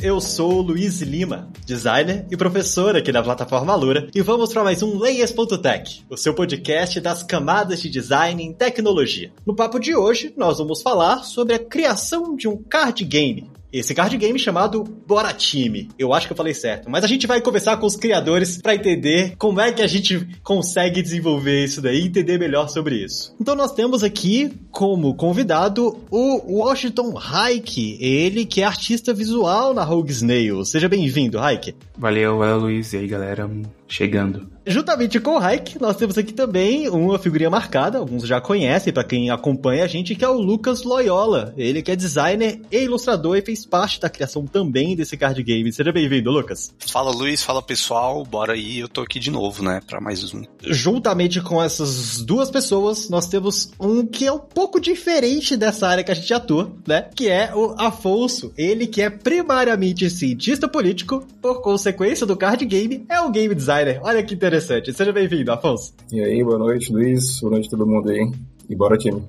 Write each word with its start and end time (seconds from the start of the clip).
Eu 0.00 0.20
sou 0.20 0.58
o 0.58 0.62
Luiz 0.62 1.00
Lima, 1.00 1.50
designer 1.66 2.24
e 2.30 2.36
professor 2.36 2.94
aqui 2.94 3.10
da 3.10 3.20
plataforma 3.20 3.74
Lura, 3.74 4.08
e 4.14 4.22
vamos 4.22 4.52
para 4.52 4.62
mais 4.62 4.80
um 4.80 4.96
Layers.tech, 4.96 6.04
o 6.08 6.16
seu 6.16 6.32
podcast 6.32 7.00
das 7.00 7.24
camadas 7.24 7.82
de 7.82 7.90
design 7.90 8.40
em 8.40 8.52
tecnologia. 8.52 9.32
No 9.44 9.56
papo 9.56 9.80
de 9.80 9.96
hoje, 9.96 10.32
nós 10.36 10.58
vamos 10.58 10.82
falar 10.82 11.24
sobre 11.24 11.54
a 11.54 11.58
criação 11.58 12.36
de 12.36 12.46
um 12.46 12.56
card 12.56 13.04
game, 13.04 13.50
esse 13.72 13.94
card 13.94 14.16
game 14.16 14.38
chamado 14.38 14.82
Bora 14.82 15.32
Time. 15.32 15.88
Eu 15.98 16.12
acho 16.12 16.26
que 16.26 16.32
eu 16.32 16.36
falei 16.36 16.54
certo, 16.54 16.90
mas 16.90 17.04
a 17.04 17.06
gente 17.06 17.26
vai 17.26 17.40
conversar 17.40 17.76
com 17.76 17.86
os 17.86 17.96
criadores 17.96 18.60
para 18.60 18.74
entender 18.74 19.34
como 19.36 19.60
é 19.60 19.72
que 19.72 19.82
a 19.82 19.86
gente 19.86 20.26
consegue 20.42 21.02
desenvolver 21.02 21.64
isso 21.64 21.80
daí 21.80 22.00
e 22.00 22.06
entender 22.06 22.38
melhor 22.38 22.68
sobre 22.68 22.96
isso. 22.96 23.34
Então 23.40 23.54
nós 23.54 23.72
temos 23.72 24.02
aqui 24.02 24.52
como 24.70 25.14
convidado 25.14 25.98
o 26.10 26.58
Washington 26.58 27.18
Haik, 27.18 27.98
ele 28.00 28.44
que 28.44 28.62
é 28.62 28.64
artista 28.64 29.12
visual 29.12 29.74
na 29.74 29.84
Rogue 29.84 30.12
Snail. 30.12 30.64
Seja 30.64 30.88
bem-vindo, 30.88 31.38
Haik. 31.38 31.74
Valeu, 31.96 32.38
valeu, 32.38 32.58
Luiz. 32.58 32.92
E 32.92 32.98
aí, 32.98 33.06
galera, 33.06 33.50
chegando. 33.88 34.46
Juntamente 34.66 35.18
com 35.18 35.30
o 35.30 35.38
Raik, 35.38 35.80
nós 35.80 35.96
temos 35.96 36.18
aqui 36.18 36.30
também 36.34 36.90
uma 36.90 37.18
figurinha 37.18 37.48
marcada, 37.48 37.96
alguns 37.96 38.26
já 38.26 38.38
conhecem, 38.38 38.92
para 38.92 39.02
quem 39.02 39.30
acompanha 39.30 39.82
a 39.82 39.86
gente, 39.86 40.14
que 40.14 40.22
é 40.22 40.28
o 40.28 40.38
Lucas 40.38 40.82
Loyola. 40.82 41.54
Ele 41.56 41.80
que 41.80 41.90
é 41.90 41.96
designer 41.96 42.60
e 42.70 42.84
ilustrador 42.84 43.38
e 43.38 43.42
fez 43.42 43.64
parte 43.64 43.98
da 43.98 44.10
criação 44.10 44.46
também 44.46 44.94
desse 44.94 45.16
card 45.16 45.42
game. 45.42 45.72
Seja 45.72 45.90
bem-vindo, 45.90 46.30
Lucas. 46.30 46.74
Fala, 46.86 47.10
Luiz. 47.10 47.42
Fala, 47.42 47.62
pessoal. 47.62 48.22
Bora 48.24 48.52
aí. 48.52 48.80
Eu 48.80 48.88
tô 48.88 49.00
aqui 49.00 49.18
de 49.18 49.30
novo, 49.30 49.62
né, 49.62 49.80
para 49.86 50.02
mais 50.02 50.34
um. 50.34 50.42
Juntamente 50.62 51.40
com 51.40 51.62
essas 51.62 52.20
duas 52.20 52.50
pessoas, 52.50 53.08
nós 53.08 53.26
temos 53.26 53.72
um 53.80 54.04
que 54.04 54.26
é 54.26 54.32
um 54.32 54.38
pouco 54.38 54.78
diferente 54.78 55.56
dessa 55.56 55.88
área 55.88 56.04
que 56.04 56.12
a 56.12 56.14
gente 56.14 56.34
atua, 56.34 56.70
né, 56.86 57.08
que 57.14 57.26
é 57.26 57.54
o 57.54 57.74
Afonso. 57.78 58.52
Ele 58.54 58.86
que 58.86 59.00
é 59.00 59.08
primariamente 59.08 60.10
cientista 60.10 60.68
político, 60.68 61.26
por 61.40 61.62
consequência 61.62 62.26
do 62.26 62.36
card 62.36 62.66
game, 62.66 63.06
é 63.08 63.18
o 63.22 63.30
game 63.30 63.54
designer. 63.54 63.77
Olha 64.02 64.22
que 64.22 64.34
interessante. 64.34 64.92
Seja 64.92 65.12
bem-vindo, 65.12 65.52
Afonso. 65.52 65.94
E 66.10 66.20
aí, 66.20 66.42
boa 66.42 66.58
noite, 66.58 66.92
Luiz. 66.92 67.40
Boa 67.40 67.52
noite 67.52 67.70
todo 67.70 67.86
mundo 67.86 68.10
aí. 68.10 68.30
E 68.68 68.76
bora 68.76 68.98
time. 68.98 69.22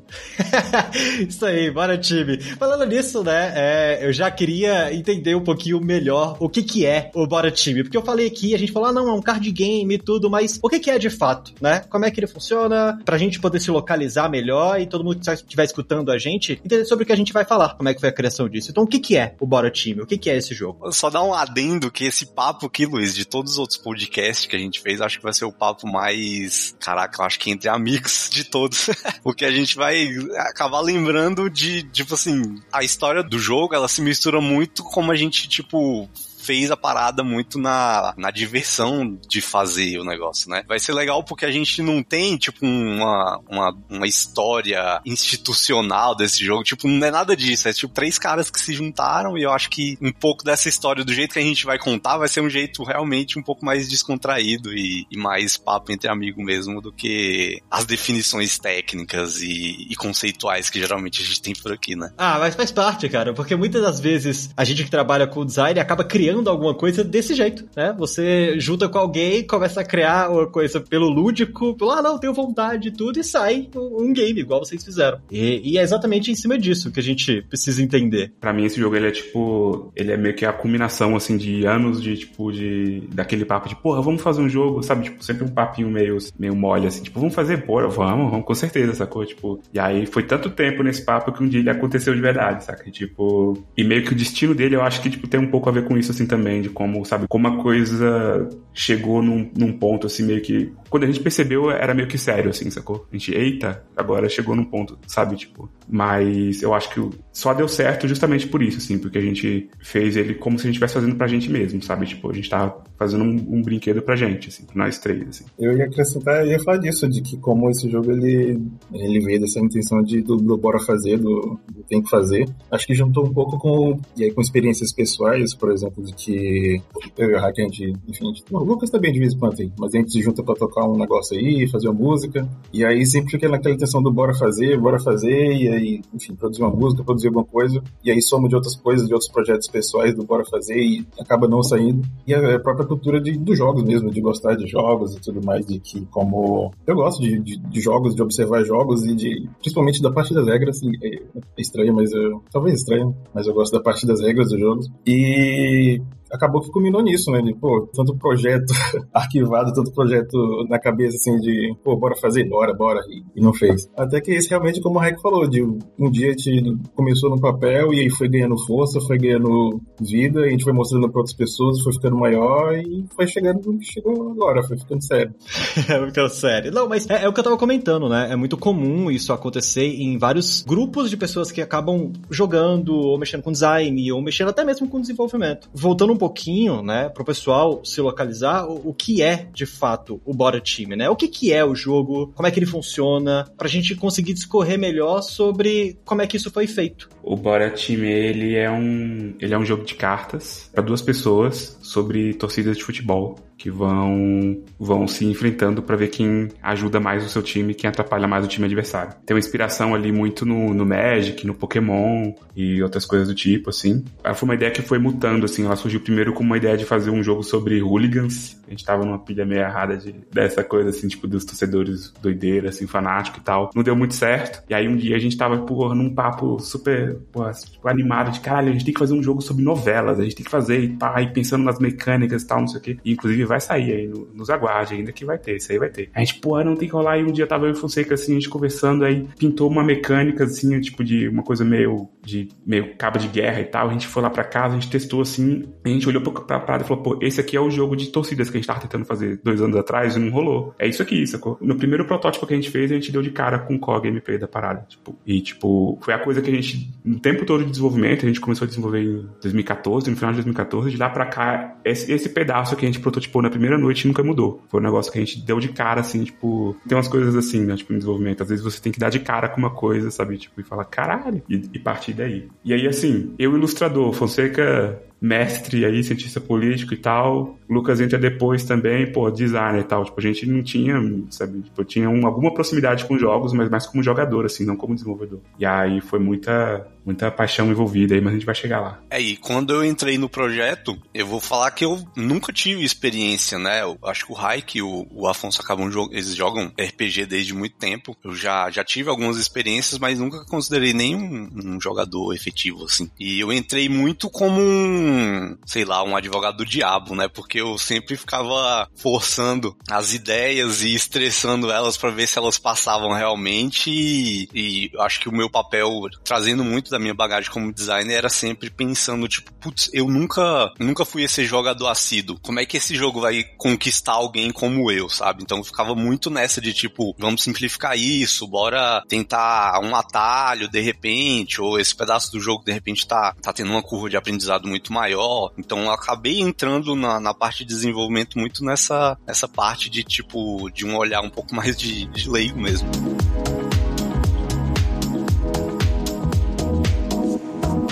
Isso 1.28 1.46
aí, 1.46 1.72
bora 1.72 1.98
time. 1.98 2.42
Falando 2.42 2.86
nisso, 2.86 3.24
né, 3.24 3.54
é, 3.56 4.06
eu 4.06 4.12
já 4.12 4.30
queria 4.30 4.94
entender 4.94 5.36
um 5.36 5.44
pouquinho 5.44 5.80
melhor 5.80 6.36
o 6.40 6.50
que 6.50 6.62
que 6.62 6.86
é 6.86 7.10
o 7.16 7.26
Bora 7.26 7.50
Time, 7.50 7.84
porque 7.84 7.98
eu 7.98 8.02
falei 8.02 8.28
aqui, 8.28 8.54
a 8.54 8.58
gente 8.58 8.72
falou, 8.72 8.90
ah, 8.90 8.94
não, 8.94 9.08
é 9.08 9.14
um 9.14 9.22
card 9.22 9.50
game 9.52 9.94
e 9.94 9.98
tudo, 9.98 10.30
mas 10.30 10.60
o 10.62 10.68
que 10.68 10.80
que 10.80 10.92
é 10.92 10.98
de 10.98 11.10
fato, 11.10 11.54
né? 11.62 11.80
Como 11.90 12.06
é 12.06 12.12
que 12.12 12.20
ele 12.20 12.28
funciona, 12.28 13.00
pra 13.06 13.18
gente 13.18 13.40
poder 13.40 13.60
se 13.60 13.72
localizar 13.72 14.30
melhor 14.30 14.80
e 14.80 14.86
todo 14.86 15.04
mundo 15.04 15.20
que 15.20 15.32
estiver 15.32 15.64
escutando 15.64 16.12
a 16.12 16.18
gente, 16.18 16.54
entender 16.54 16.86
sobre 16.86 17.04
o 17.04 17.06
que 17.06 17.14
a 17.14 17.18
gente 17.18 17.32
vai 17.32 17.46
falar, 17.46 17.76
como 17.76 17.88
é 17.88 17.94
que 17.94 18.00
foi 18.00 18.10
a 18.10 18.14
criação 18.14 18.50
disso. 18.50 18.72
Então, 18.72 18.84
o 18.84 18.88
que 18.88 19.00
que 19.00 19.16
é 19.16 19.36
o 19.40 19.48
Bora 19.48 19.72
Time? 19.72 20.02
O 20.02 20.06
que 20.06 20.18
que 20.18 20.30
é 20.30 20.38
esse 20.38 20.54
jogo? 20.54 20.92
Só 20.92 21.10
dar 21.10 21.24
um 21.24 21.34
adendo 21.34 21.92
que 21.92 22.04
esse 22.04 22.26
papo 22.26 22.66
aqui, 22.66 22.86
Luiz, 22.86 23.16
de 23.16 23.26
todos 23.26 23.54
os 23.54 23.58
outros 23.58 23.78
podcasts 23.78 24.46
que 24.46 24.56
a 24.56 24.60
gente 24.60 24.82
fez, 24.82 25.00
acho 25.02 25.18
que 25.18 25.24
vai 25.24 25.34
ser 25.34 25.46
o 25.46 25.52
papo 25.52 25.88
mais, 25.88 26.76
caraca, 26.80 27.22
eu 27.22 27.26
acho 27.26 27.40
que 27.40 27.50
entre 27.50 27.70
amigos 27.70 28.30
de 28.32 28.44
todos. 28.44 28.90
porque 29.30 29.46
a 29.46 29.52
gente 29.52 29.76
vai 29.76 30.10
acabar 30.38 30.82
lembrando 30.82 31.52
de, 31.52 31.84
tipo 31.84 32.16
assim, 32.16 32.60
a 32.74 32.84
história 32.84 33.22
do 33.22 33.38
jogo, 33.38 33.76
ela 33.76 33.88
se 33.88 34.02
mistura 34.02 34.42
muito 34.42 34.84
como 34.84 35.12
a 35.12 35.16
gente, 35.16 35.48
tipo, 35.48 36.10
fez 36.40 36.72
a 36.72 36.78
parada 36.78 37.24
muito 37.24 37.60
na, 37.60 38.14
na 38.18 38.32
diversão 38.32 39.20
de 39.28 39.42
fazer 39.42 40.00
o 40.00 40.06
negócio, 40.06 40.50
né? 40.50 40.64
Vai 40.68 40.80
ser 40.80 40.94
legal 40.94 41.24
porque 41.24 41.46
a 41.46 41.52
gente 41.52 41.82
não 41.82 42.02
tem, 42.02 42.38
tipo, 42.38 42.66
uma, 42.66 43.40
uma, 43.50 43.78
uma 43.90 44.08
história 44.08 45.02
institucional 45.06 46.16
desse 46.16 46.44
jogo. 46.44 46.64
Tipo, 46.64 46.88
não 46.88 47.06
é 47.06 47.12
nada 47.12 47.36
disso. 47.36 47.68
É 47.68 47.74
tipo 47.74 47.94
três 47.94 48.18
caras 48.18 48.50
que 48.50 48.60
se 48.60 48.74
juntaram 48.74 49.38
e 49.38 49.44
eu 49.44 49.52
acho 49.52 49.70
que 49.70 49.98
um 50.02 50.12
pouco 50.12 50.44
dessa 50.44 50.70
história, 50.70 51.04
do 51.04 51.14
jeito 51.14 51.34
que 51.34 51.40
a 51.40 51.44
gente 51.44 51.66
vai 51.66 51.78
contar, 51.78 52.18
vai 52.18 52.28
ser 52.28 52.42
um 52.42 52.50
jeito 52.50 52.84
realmente 52.84 53.38
um 53.38 53.44
pouco 53.44 53.66
mais 53.66 53.88
descontraído 53.88 54.74
e, 54.74 55.06
e 55.12 55.18
mais 55.18 55.58
papo 55.58 55.92
entre 55.92 56.10
amigos 56.10 56.44
mesmo 56.44 56.82
do 56.82 56.92
que 56.92 57.62
as 57.70 57.86
definições 57.86 58.58
técnicas 58.58 59.42
e, 59.42 59.88
e 59.90 59.96
conceituais 59.96 60.70
que 60.70 60.80
geralmente 60.80 61.22
a 61.22 61.26
gente 61.26 61.42
tem 61.42 61.54
por 61.54 61.72
aqui, 61.72 61.96
né? 61.96 62.12
Ah, 62.18 62.38
mas 62.40 62.56
faz 62.56 62.72
parte, 62.72 63.10
cara, 63.10 63.34
porque 63.34 63.56
muitas 63.56 63.82
das 63.82 64.00
vezes 64.00 64.50
a 64.56 64.64
gente 64.64 64.84
que 64.84 64.92
trabalha 64.92 65.28
com 65.28 65.46
design 65.46 65.80
acaba 65.80 66.04
criando 66.04 66.29
alguma 66.48 66.74
coisa 66.74 67.04
desse 67.04 67.34
jeito, 67.34 67.66
né? 67.76 67.94
Você 67.98 68.60
junta 68.60 68.88
com 68.88 68.98
alguém, 68.98 69.46
começa 69.46 69.82
a 69.82 69.86
criar 69.86 70.30
uma 70.30 70.48
coisa 70.48 70.80
pelo 70.80 71.10
lúdico, 71.10 71.76
pelo, 71.76 71.92
ah, 71.92 72.02
não, 72.02 72.18
tenho 72.18 72.34
vontade 72.34 72.90
e 72.90 72.92
tudo, 72.92 73.20
e 73.20 73.24
sai 73.24 73.70
um 73.76 74.14
game, 74.14 74.40
igual 74.40 74.64
vocês 74.64 74.84
fizeram. 74.84 75.20
E, 75.32 75.62
e, 75.64 75.78
é 75.78 75.82
exatamente 75.82 76.32
em 76.32 76.36
cima 76.36 76.58
disso 76.58 76.92
que 76.92 77.00
a 77.00 77.04
gente 77.04 77.42
precisa 77.44 77.82
entender. 77.82 78.34
Para 78.40 78.54
mim, 78.54 78.66
esse 78.66 78.80
jogo, 78.80 78.96
ele 78.96 79.08
é 79.08 79.12
tipo, 79.12 79.92
ele 79.96 80.12
é 80.12 80.18
meio 80.18 80.36
que 80.36 80.46
a 80.46 80.54
culminação, 80.54 81.16
assim, 81.16 81.38
de 81.38 81.66
anos 81.66 82.02
de, 82.02 82.18
tipo, 82.18 82.52
de, 82.52 83.04
daquele 83.14 83.46
papo 83.46 83.70
de, 83.70 83.76
porra, 83.76 84.02
vamos 84.02 84.22
fazer 84.22 84.42
um 84.42 84.50
jogo, 84.50 84.84
sabe? 84.84 85.06
Tipo, 85.06 85.24
sempre 85.24 85.44
um 85.44 85.50
papinho 85.50 85.90
meio, 85.90 86.18
meio 86.38 86.56
mole, 86.56 86.88
assim, 86.88 87.04
tipo, 87.04 87.20
vamos 87.20 87.36
fazer, 87.36 87.66
porra, 87.66 87.88
vamos, 87.88 88.32
vamos, 88.32 88.46
com 88.46 88.54
certeza, 88.54 88.94
sacou? 88.94 89.26
Tipo, 89.26 89.60
e 89.74 89.80
aí 89.80 90.06
foi 90.06 90.24
tanto 90.24 90.50
tempo 90.50 90.84
nesse 90.84 91.04
papo 91.04 91.32
que 91.32 91.44
um 91.44 91.48
dia 91.48 91.60
ele 91.60 91.70
aconteceu 91.70 92.14
de 92.14 92.22
verdade, 92.22 92.64
saca? 92.64 92.88
E, 92.88 92.92
tipo, 92.92 93.58
e 93.76 93.84
meio 93.84 94.04
que 94.04 94.14
o 94.14 94.16
destino 94.16 94.54
dele, 94.54 94.76
eu 94.76 94.82
acho 94.82 95.02
que, 95.02 95.10
tipo, 95.10 95.28
tem 95.28 95.40
um 95.40 95.50
pouco 95.50 95.70
a 95.70 95.72
ver 95.72 95.86
com 95.86 95.98
isso, 95.98 96.12
assim, 96.12 96.19
também, 96.26 96.62
de 96.62 96.70
como, 96.70 97.04
sabe, 97.06 97.28
como 97.28 97.48
a 97.48 97.62
coisa 97.62 98.50
chegou 98.74 99.22
num, 99.22 99.50
num 99.58 99.78
ponto, 99.78 100.08
assim, 100.08 100.24
meio 100.24 100.42
que. 100.42 100.72
Quando 100.90 101.04
a 101.04 101.08
gente 101.08 101.20
percebeu, 101.20 101.70
era 101.70 101.94
meio 101.94 102.08
que 102.08 102.18
sério, 102.18 102.50
assim, 102.50 102.70
sacou? 102.70 103.06
A 103.12 103.16
gente, 103.16 103.34
eita, 103.34 103.84
agora 103.96 104.28
chegou 104.30 104.56
num 104.56 104.66
ponto, 104.66 104.98
sabe, 105.08 105.36
tipo. 105.36 105.70
Mas 105.88 106.62
eu 106.62 106.74
acho 106.74 106.90
que 106.94 107.18
só 107.32 107.54
deu 107.54 107.68
certo 107.68 108.08
justamente 108.08 108.48
por 108.48 108.62
isso, 108.62 108.78
assim, 108.78 108.98
porque 108.98 109.18
a 109.18 109.22
gente 109.22 109.70
fez 109.80 110.16
ele 110.16 110.36
como 110.36 110.58
se 110.58 110.64
a 110.64 110.68
gente 110.68 110.76
estivesse 110.76 110.94
fazendo 110.94 111.16
pra 111.16 111.28
gente 111.28 111.50
mesmo, 111.50 111.82
sabe? 111.82 112.06
Tipo, 112.06 112.30
a 112.30 112.34
gente 112.34 112.50
tava 112.50 112.84
fazendo 112.98 113.24
um, 113.24 113.58
um 113.58 113.62
brinquedo 113.62 114.02
pra 114.02 114.16
gente, 114.16 114.50
assim, 114.50 114.66
pra 114.66 114.84
nós 114.84 115.00
três, 115.00 115.28
assim. 115.28 115.46
Eu 115.58 115.78
ia 115.78 115.86
acrescentar, 115.86 116.46
eu 116.46 116.52
ia 116.52 116.60
falar 116.60 116.78
disso, 116.78 117.08
de 117.08 117.22
que 117.22 117.38
como 117.38 117.70
esse 117.70 117.90
jogo, 117.90 118.12
ele, 118.12 118.62
ele 118.94 119.20
veio 119.20 119.40
dessa 119.40 119.60
intenção 119.60 120.04
de 120.04 120.22
do, 120.22 120.38
do 120.38 120.58
bora 120.58 120.80
fazer, 120.80 121.18
do, 121.18 121.60
do 121.72 121.84
tem 121.88 122.02
que 122.02 122.10
fazer. 122.10 122.48
Acho 122.72 122.86
que 122.86 122.94
juntou 122.94 123.26
um 123.26 123.34
pouco 123.34 123.58
com, 123.58 124.00
e 124.18 124.26
aí, 124.26 124.32
com 124.32 124.42
experiências 124.42 124.94
pessoais, 124.94 125.54
por 125.54 125.72
exemplo, 125.72 126.04
de 126.04 126.14
que 126.14 126.82
eu 127.18 127.30
e 127.30 127.36
o 127.36 127.40
Hack, 127.40 127.60
a 127.60 127.64
gente, 127.64 127.94
enfim, 128.08 128.26
a 128.26 128.34
gente, 128.34 128.44
o 128.52 128.60
Lucas 128.60 128.90
também 128.90 129.12
de 129.12 129.20
vez 129.20 129.34
em 129.34 129.40
quando 129.40 129.60
aí, 129.60 129.72
mas 129.80 129.94
a 129.94 129.98
gente 129.98 130.12
se 130.12 130.22
junta 130.22 130.44
pra 130.44 130.56
tocar 130.56 130.79
um 130.84 130.98
negócio 130.98 131.38
aí, 131.38 131.68
fazer 131.70 131.88
uma 131.90 132.00
música, 132.00 132.48
e 132.74 132.86
aí 132.86 133.06
sempre 133.06 133.32
fica 133.32 133.48
naquela 133.50 133.76
intenção 133.76 134.02
do 134.02 134.12
bora 134.12 134.34
fazer, 134.34 134.80
bora 134.80 135.00
fazer, 135.00 135.54
e 135.54 135.70
aí, 135.70 136.02
enfim, 136.14 136.36
produzir 136.36 136.62
uma 136.62 136.70
música, 136.70 137.04
produzir 137.04 137.28
alguma 137.28 137.46
coisa, 137.46 137.82
e 138.04 138.12
aí 138.12 138.22
soma 138.22 138.48
de 138.48 138.56
outras 138.56 138.76
coisas, 138.76 139.08
de 139.08 139.14
outros 139.14 139.32
projetos 139.32 139.68
pessoais 139.68 140.16
do 140.16 140.24
bora 140.24 140.44
fazer, 140.46 140.80
e 140.80 141.06
acaba 141.20 141.48
não 141.48 141.64
saindo. 141.64 142.08
E 142.26 142.34
a 142.34 142.60
própria 142.60 142.86
cultura 142.86 143.20
de, 143.22 143.38
dos 143.38 143.58
jogos 143.58 143.84
mesmo, 143.84 144.12
de 144.12 144.22
gostar 144.22 144.56
de 144.56 144.68
jogos 144.68 145.16
e 145.16 145.22
tudo 145.22 145.44
mais, 145.44 145.66
de 145.66 145.80
que 145.80 146.06
como 146.08 146.72
eu 146.86 146.96
gosto 146.96 147.22
de, 147.22 147.40
de, 147.40 147.58
de 147.58 147.82
jogos, 147.82 148.16
de 148.16 148.22
observar 148.22 148.64
jogos 148.64 149.06
e 149.06 149.16
de, 149.16 149.48
principalmente 149.60 150.02
da 150.02 150.12
parte 150.12 150.34
das 150.34 150.48
regras, 150.48 150.82
é, 150.84 151.16
é 151.16 151.22
estranho, 151.58 151.94
mas 151.94 152.12
eu, 152.12 152.44
talvez 152.52 152.80
estranho, 152.80 153.16
mas 153.34 153.48
eu 153.48 153.54
gosto 153.54 153.74
da 153.74 153.82
parte 153.82 154.06
das 154.06 154.22
regras 154.22 154.50
dos 154.50 154.60
jogos. 154.60 154.90
E 155.06 156.02
acabou 156.32 156.62
que 156.62 156.72
culminou 156.72 157.02
nisso, 157.02 157.32
né? 157.32 157.42
De, 157.42 157.54
pô, 157.54 157.90
tanto 157.94 158.16
projeto 158.18 158.74
arquivado, 159.14 159.74
tanto 159.74 159.92
projeto 159.94 160.66
na 160.70 160.80
cabeça, 160.80 161.16
assim, 161.16 161.40
de, 161.40 161.76
pô, 161.84 161.96
bora 161.96 162.16
fazer, 162.16 162.48
bora, 162.48 162.74
bora, 162.74 163.02
e, 163.10 163.40
e 163.40 163.42
não 163.42 163.54
fez. 163.54 163.90
Até 163.98 164.22
que 164.22 164.32
esse 164.32 164.50
realmente, 164.50 164.82
como 164.82 164.98
o 164.98 165.00
Raik 165.00 165.22
falou, 165.22 165.48
de 165.48 165.62
um 165.62 166.12
dia 166.12 166.28
a 166.28 166.32
gente 166.32 166.78
começou 166.96 167.30
no 167.30 167.40
papel 167.40 167.94
e 167.94 168.02
aí 168.02 168.10
foi 168.10 168.28
ganhando 168.28 168.58
força, 168.66 169.00
foi 169.02 169.18
ganhando 169.18 169.82
vida, 170.00 170.42
a 170.42 170.50
gente 170.50 170.64
foi 170.64 170.74
mostrando 170.74 171.10
para 171.10 171.20
outras 171.20 171.36
pessoas, 171.36 171.82
foi 171.82 171.94
ficando 171.94 172.18
maior 172.18 172.76
e 172.76 173.06
foi 173.16 173.28
chegando, 173.28 173.78
chegou 173.82 174.32
agora, 174.32 174.64
foi 174.64 174.78
ficando 174.78 175.04
sério. 175.04 175.34
é 175.78 176.06
ficando 176.08 176.30
sério. 176.30 176.72
Não, 176.72 176.88
mas 176.88 177.10
é, 177.10 177.24
é, 177.24 177.30
o 177.30 177.34
que 177.34 177.40
eu 177.40 177.44
tava 177.44 177.58
comentando, 177.58 178.08
né? 178.08 178.30
É 178.32 178.36
muito 178.36 178.58
comum 178.58 179.10
isso 179.10 179.34
acontecer 179.34 179.86
em 179.86 180.18
vários 180.18 180.64
grupos 180.64 181.10
de 181.10 181.18
pessoas 181.18 181.52
que 181.52 181.62
acabam 181.62 182.12
jogando, 182.30 182.94
ou 182.94 183.18
mexendo 183.18 183.44
com 183.44 183.52
design, 183.52 184.12
ou 184.12 184.22
mexendo 184.22 184.50
até 184.50 184.64
mesmo 184.64 184.88
com 184.88 185.02
desenvolvimento. 185.02 185.70
Voltando 185.74 186.14
um 186.14 186.18
pouquinho, 186.20 186.84
né, 186.84 187.10
pro 187.10 187.26
pessoal 187.26 187.84
se 187.84 188.00
localizar 188.00 188.68
o, 188.68 188.90
o 188.90 188.94
que 188.94 189.24
é, 189.24 189.48
de 189.52 189.66
fato, 189.66 190.22
o 190.24 190.34
Bora 190.34 190.62
Team, 190.62 190.96
né? 190.96 191.10
O 191.10 191.16
que 191.16 191.28
que 191.28 191.52
é 191.52 191.66
o 191.66 191.74
jogo, 191.74 192.32
como 192.36 192.48
é 192.48 192.52
que 192.52 192.60
ele 192.60 192.66
funciona, 192.68 193.52
pra 193.58 193.68
gente 193.68 193.96
conseguir 193.96 194.34
discorrer 194.34 194.78
melhor 194.78 195.22
sobre 195.22 195.98
como 196.06 196.22
é 196.22 196.28
que 196.28 196.38
isso 196.38 196.52
foi 196.52 196.68
feito. 196.68 197.10
O 197.24 197.36
Bora 197.36 197.72
Team, 197.72 198.04
ele 198.04 198.56
é 198.56 198.70
um, 198.70 199.34
ele 199.40 199.54
é 199.54 199.58
um 199.58 199.66
jogo 199.66 199.84
de 199.84 199.96
cartas 199.96 200.70
para 200.72 200.84
duas 200.84 201.02
pessoas 201.02 201.78
sobre 201.82 202.34
torcidas 202.34 202.78
de 202.78 202.84
futebol. 202.84 203.38
Que 203.60 203.70
vão, 203.70 204.64
vão 204.80 205.06
se 205.06 205.26
enfrentando 205.26 205.84
para 205.84 205.98
ver 205.98 206.08
quem 206.08 206.48
ajuda 206.64 206.98
mais 206.98 207.26
o 207.26 207.30
seu 207.30 207.44
time, 207.44 207.74
quem 207.74 207.90
atrapalha 207.90 208.26
mais 208.26 208.46
o 208.46 208.48
time 208.48 208.66
adversário. 208.66 209.14
Tem 209.26 209.36
uma 209.36 209.40
inspiração 209.40 209.94
ali 209.94 210.14
muito 210.14 210.46
no, 210.46 210.74
no 210.74 210.86
Magic, 210.86 211.46
no 211.46 211.54
Pokémon 211.54 212.32
e 212.56 212.82
outras 212.82 213.06
coisas 213.06 213.28
do 213.28 213.36
tipo, 213.36 213.70
assim. 213.70 214.06
Ela 214.24 214.34
foi 214.34 214.48
uma 214.48 214.56
ideia 214.56 214.72
que 214.72 214.82
foi 214.82 214.98
mutando, 214.98 215.44
assim. 215.44 215.66
Ela 215.66 215.76
surgiu 215.76 216.00
primeiro 216.00 216.32
com 216.32 216.42
uma 216.42 216.56
ideia 216.56 216.78
de 216.78 216.86
fazer 216.86 217.10
um 217.10 217.22
jogo 217.22 217.44
sobre 217.44 217.82
hooligans. 217.82 218.58
A 218.66 218.70
gente 218.72 218.86
tava 218.86 219.04
numa 219.04 219.20
pilha 219.20 219.46
meio 219.46 219.62
errada 219.62 219.98
de, 219.98 220.16
dessa 220.32 220.64
coisa, 220.64 220.90
assim, 220.90 221.10
tipo, 221.10 221.28
dos 221.28 221.44
torcedores 221.44 222.14
doideira, 222.22 222.70
assim, 222.70 222.88
fanático 222.88 223.40
e 223.40 223.42
tal. 223.42 223.72
Não 223.76 223.84
deu 223.84 223.96
muito 223.96 224.16
certo. 224.16 224.64
E 224.70 224.74
aí 224.74 224.88
um 224.88 224.96
dia 224.96 225.18
a 225.18 225.20
gente 225.20 225.36
tava, 225.36 225.58
porra, 225.60 225.94
num 225.94 226.14
papo 226.14 226.60
super, 226.60 227.18
porra, 227.30 227.52
tipo, 227.52 227.86
animado 227.90 228.32
de 228.32 228.40
caralho, 228.40 228.70
a 228.70 228.72
gente 228.72 228.86
tem 228.86 228.94
que 228.94 229.00
fazer 229.00 229.14
um 229.14 229.24
jogo 229.24 229.42
sobre 229.42 229.64
novelas, 229.64 230.18
a 230.18 230.24
gente 230.24 230.36
tem 230.36 230.46
que 230.46 230.52
fazer 230.52 230.82
e 230.82 230.90
pá, 230.90 231.22
e 231.22 231.34
pensando 231.34 231.66
nas 231.66 231.78
mecânicas 231.78 232.44
e 232.44 232.48
tal, 232.48 232.62
não 232.62 232.68
sei 232.68 232.80
o 232.80 232.82
quê. 232.82 232.98
E, 233.04 233.12
inclusive 233.12 233.49
vai 233.50 233.60
sair 233.60 233.94
aí, 233.94 234.08
no, 234.08 234.30
nos 234.34 234.50
aguarde 234.50 234.94
ainda 234.94 235.12
que 235.12 235.26
vai 235.26 235.38
ter, 235.38 235.58
isso 235.58 235.72
aí 235.72 235.78
vai 235.78 235.90
ter. 235.90 236.10
A 236.14 236.20
gente, 236.20 236.36
porra, 236.36 236.64
não 236.64 236.76
tem 236.76 236.88
que 236.88 236.94
rolar. 236.94 237.18
E 237.18 237.24
um 237.24 237.32
dia 237.32 237.48
tava 237.48 237.66
eu 237.66 237.72
e 237.72 237.76
Fonseca, 237.76 238.14
assim, 238.14 238.34
a 238.34 238.36
gente 238.36 238.50
conversando, 238.50 239.04
aí 239.04 239.28
pintou 239.38 239.70
uma 239.70 239.84
mecânica, 239.84 240.46
assim, 240.46 240.80
tipo, 240.80 241.04
de 241.04 241.28
uma 241.28 241.44
coisa 241.44 241.66
meio, 241.66 242.08
de, 242.30 242.50
meio 242.66 242.96
cabo 242.96 243.18
de 243.18 243.28
guerra 243.28 243.62
e 243.62 243.66
tal. 243.66 243.90
A 243.90 243.94
gente 243.94 244.08
foi 244.08 244.22
lá 244.22 244.30
pra 244.30 244.44
casa, 244.44 244.76
a 244.76 244.80
gente 244.80 244.90
testou, 244.90 245.22
assim, 245.22 245.68
a 245.84 245.90
gente 245.90 246.08
olhou 246.08 246.22
pra 246.22 246.60
parada 246.60 246.84
e 246.84 246.88
falou, 246.88 247.04
pô, 247.04 247.20
esse 247.22 247.42
aqui 247.42 247.58
é 247.58 247.62
o 247.62 247.70
jogo 247.70 247.96
de 247.96 248.08
torcidas 248.08 248.50
que 248.50 248.58
a 248.58 248.60
gente 248.60 248.68
tava 248.68 248.80
tentando 248.80 249.06
fazer 249.06 249.40
dois 249.44 249.62
anos 249.62 249.76
atrás 249.76 250.16
e 250.16 250.20
não 250.20 250.32
rolou. 250.32 250.74
É 250.78 250.88
isso 250.88 251.02
aqui, 251.02 251.26
sacou? 251.26 251.58
No 251.62 251.76
primeiro 251.76 252.06
protótipo 252.06 252.46
que 252.46 252.54
a 252.54 252.56
gente 252.56 252.70
fez, 252.70 252.92
a 252.92 252.96
gente 252.96 253.12
deu 253.12 253.22
de 253.22 253.32
cara 253.32 253.60
com 253.60 253.76
o 253.76 254.02
gameplay 254.02 254.38
da 254.38 254.48
parada, 254.48 254.86
tipo, 254.88 255.18
e, 255.26 255.42
tipo, 255.42 255.98
foi 256.02 256.14
a 256.14 256.20
coisa 256.20 256.42
que 256.42 256.50
a 256.50 256.54
gente, 256.54 256.92
no 257.04 257.20
tempo 257.20 257.46
todo 257.46 257.64
de 257.64 257.72
desenvolvimento, 257.72 258.26
a 258.26 258.28
gente 258.28 258.40
começou 258.40 258.66
a 258.66 258.68
desenvolver 258.68 259.02
em 259.02 259.28
2014, 259.42 260.10
no 260.10 260.16
final 260.16 260.32
de 260.32 260.38
2014, 260.38 260.92
de 260.92 260.98
lá 260.98 261.10
pra 261.10 261.26
cá, 261.26 261.78
esse, 261.84 262.12
esse 262.12 262.30
pedaço 262.30 262.76
que 262.76 262.86
a 262.86 262.88
gente 262.88 263.00
prototipou 263.00 263.42
na 263.42 263.50
primeira 263.50 263.78
noite 263.78 264.08
nunca 264.08 264.24
mudou. 264.24 264.64
Foi 264.70 264.80
um 264.80 264.84
negócio 264.84 265.12
que 265.12 265.18
a 265.18 265.22
gente 265.22 265.42
deu 265.42 265.60
de 265.60 265.70
cara, 265.70 266.02
assim, 266.02 266.24
tipo, 266.24 266.76
tem 266.88 266.98
umas 266.98 267.08
coisas 267.08 267.36
assim, 267.36 267.66
né, 267.66 267.76
tipo, 267.76 267.94
no 267.94 268.00
desenvolvimento. 268.00 268.44
Às 268.44 268.50
vezes 268.50 268.64
você 268.64 268.82
tem 268.82 268.92
que 268.92 269.00
dar 269.00 269.10
de 269.10 269.20
cara 269.20 269.50
com 269.50 269.58
uma 269.58 269.72
coisa, 269.72 270.12
sabe? 270.12 270.38
Tipo, 270.38 270.62
e 270.62 270.64
falar, 270.64 270.86
caralho, 270.86 271.42
e, 271.50 271.62
e 271.74 271.80
partir 271.80 272.14
daí. 272.20 272.48
E 272.64 272.74
aí, 272.74 272.88
assim, 272.88 273.34
eu, 273.40 273.56
ilustrador, 273.56 274.14
Fonseca 274.14 275.02
mestre 275.22 275.84
aí, 275.84 276.04
cientista 276.04 276.40
político 276.40 276.94
e 276.94 276.98
tal. 276.98 277.58
Lucas 277.70 278.00
entra 278.00 278.18
depois 278.18 278.64
também, 278.64 279.12
pô, 279.12 279.30
designer 279.30 279.82
e 279.82 279.84
tal. 279.84 280.06
Tipo, 280.06 280.20
a 280.20 280.24
gente 280.24 280.46
não 280.46 280.64
tinha, 280.64 280.96
sabe, 281.30 281.62
tipo, 281.62 281.84
tinha 281.84 282.10
um, 282.10 282.26
alguma 282.26 282.54
proximidade 282.54 283.06
com 283.06 283.18
jogos, 283.18 283.54
mas 283.54 283.70
mais 283.70 283.86
como 283.86 284.02
jogador, 284.02 284.46
assim, 284.46 284.66
não 284.66 284.78
como 284.78 284.96
desenvolvedor. 284.96 285.40
E 285.60 285.66
aí 285.66 286.00
foi 286.00 286.20
muita, 286.20 286.88
muita 287.10 287.32
paixão 287.32 287.70
envolvida 287.70 288.14
aí, 288.14 288.22
mas 288.22 288.34
a 288.34 288.36
gente 288.36 288.46
vai 288.46 288.56
chegar 288.56 288.80
lá. 288.80 289.00
É, 289.10 289.20
e 289.20 289.36
quando 289.36 289.74
eu 289.74 289.84
entrei 289.84 290.18
no 290.18 290.30
projeto, 290.30 290.98
eu 291.14 291.26
vou 291.26 291.40
falar 291.40 291.72
que 291.72 291.84
eu 291.84 292.04
nunca 292.16 292.54
tive 292.54 292.84
experiência, 292.84 293.58
né? 293.58 293.82
Eu 293.82 293.98
acho 294.04 294.26
que 294.26 294.32
o 294.32 294.36
Raik 294.36 294.78
e 294.78 294.82
o, 294.82 295.08
o 295.12 295.28
Afonso 295.28 295.62
acabam, 295.62 295.90
eles 296.12 296.36
jogam 296.36 296.72
RPG 296.80 297.26
desde 297.26 297.54
muito 297.54 297.76
tempo. 297.78 298.16
Eu 298.24 298.36
já, 298.36 298.70
já 298.70 298.84
tive 298.84 299.10
algumas 299.10 299.38
experiências, 299.38 300.00
mas 300.00 300.20
nunca 300.20 300.46
considerei 300.46 300.94
nenhum 300.94 301.50
um 301.54 301.82
jogador 301.82 302.34
efetivo, 302.34 302.86
assim. 302.86 303.10
E 303.20 303.40
eu 303.40 303.52
entrei 303.52 303.90
muito 303.90 304.30
como 304.30 304.62
um 304.62 305.58
sei 305.66 305.86
lá, 305.86 306.04
um 306.04 306.16
advogado 306.16 306.58
do 306.58 306.66
diabo, 306.66 307.16
né? 307.16 307.28
Porque 307.28 307.62
eu 307.62 307.78
sempre 307.78 308.16
ficava 308.16 308.88
forçando 308.96 309.76
as 309.90 310.14
ideias 310.14 310.84
e 310.84 310.94
estressando 310.94 311.72
elas 311.72 311.98
para 311.98 312.12
ver 312.12 312.28
se 312.28 312.38
elas 312.38 312.58
passavam 312.58 313.12
realmente. 313.14 313.90
E, 313.90 314.50
e 314.54 314.92
acho 315.00 315.20
que 315.20 315.30
o 315.30 315.34
meu 315.34 315.50
papel, 315.50 315.90
trazendo 316.24 316.64
muito 316.64 316.92
da 316.92 316.99
minha 317.00 317.14
bagagem 317.14 317.52
como 317.52 317.74
designer, 317.74 318.16
era 318.16 318.30
sempre 318.30 318.70
pensando, 318.70 319.28
tipo, 319.28 319.52
putz, 319.54 319.90
eu 319.94 320.08
nunca, 320.08 320.72
nunca 320.80 321.06
fui 321.06 321.24
esse 321.24 321.46
jogador 321.46 321.88
assíduo. 321.88 322.40
Como 322.42 322.60
é 322.60 322.66
que 322.66 322.78
esse 322.78 322.96
jogo 322.96 323.22
vai 323.22 323.44
conquistar 323.58 324.14
alguém 324.14 324.52
como 324.52 324.92
eu, 324.92 325.10
sabe? 325.10 325.44
Então 325.44 325.60
eu 325.60 325.64
ficava 325.64 325.96
muito 325.96 326.30
nessa 326.30 326.62
de 326.62 326.74
tipo, 326.74 327.16
vamos 327.18 327.42
simplificar 327.42 327.98
isso, 327.98 328.48
bora 328.48 329.04
tentar 329.08 329.80
um 329.84 329.96
atalho 329.96 330.68
de 330.68 330.80
repente, 330.80 331.62
ou 331.62 331.80
esse 331.80 331.96
pedaço 331.96 332.32
do 332.32 332.40
jogo 332.40 332.64
de 332.64 332.72
repente 332.72 333.08
tá, 333.08 333.36
tá 333.42 333.54
tendo 333.54 333.72
uma 333.72 333.82
curva 333.82 334.10
de 334.10 334.18
aprendizado 334.18 334.68
muito 334.68 334.94
maior. 334.94 335.52
Então 335.58 335.84
eu 335.84 335.92
acabei 335.92 336.40
entrando 336.40 336.96
na, 336.96 337.20
na 337.20 337.34
parte 337.34 337.60
de 337.60 337.74
desenvolvimento 337.74 338.38
muito 338.38 338.64
nessa, 338.64 339.18
nessa 339.26 339.48
parte 339.48 339.90
de 339.90 340.04
tipo, 340.04 340.70
de 340.72 340.86
um 340.86 340.96
olhar 340.98 341.22
um 341.22 341.30
pouco 341.30 341.56
mais 341.56 341.78
de, 341.78 342.06
de 342.06 342.30
leigo 342.30 342.60
mesmo. 342.60 342.90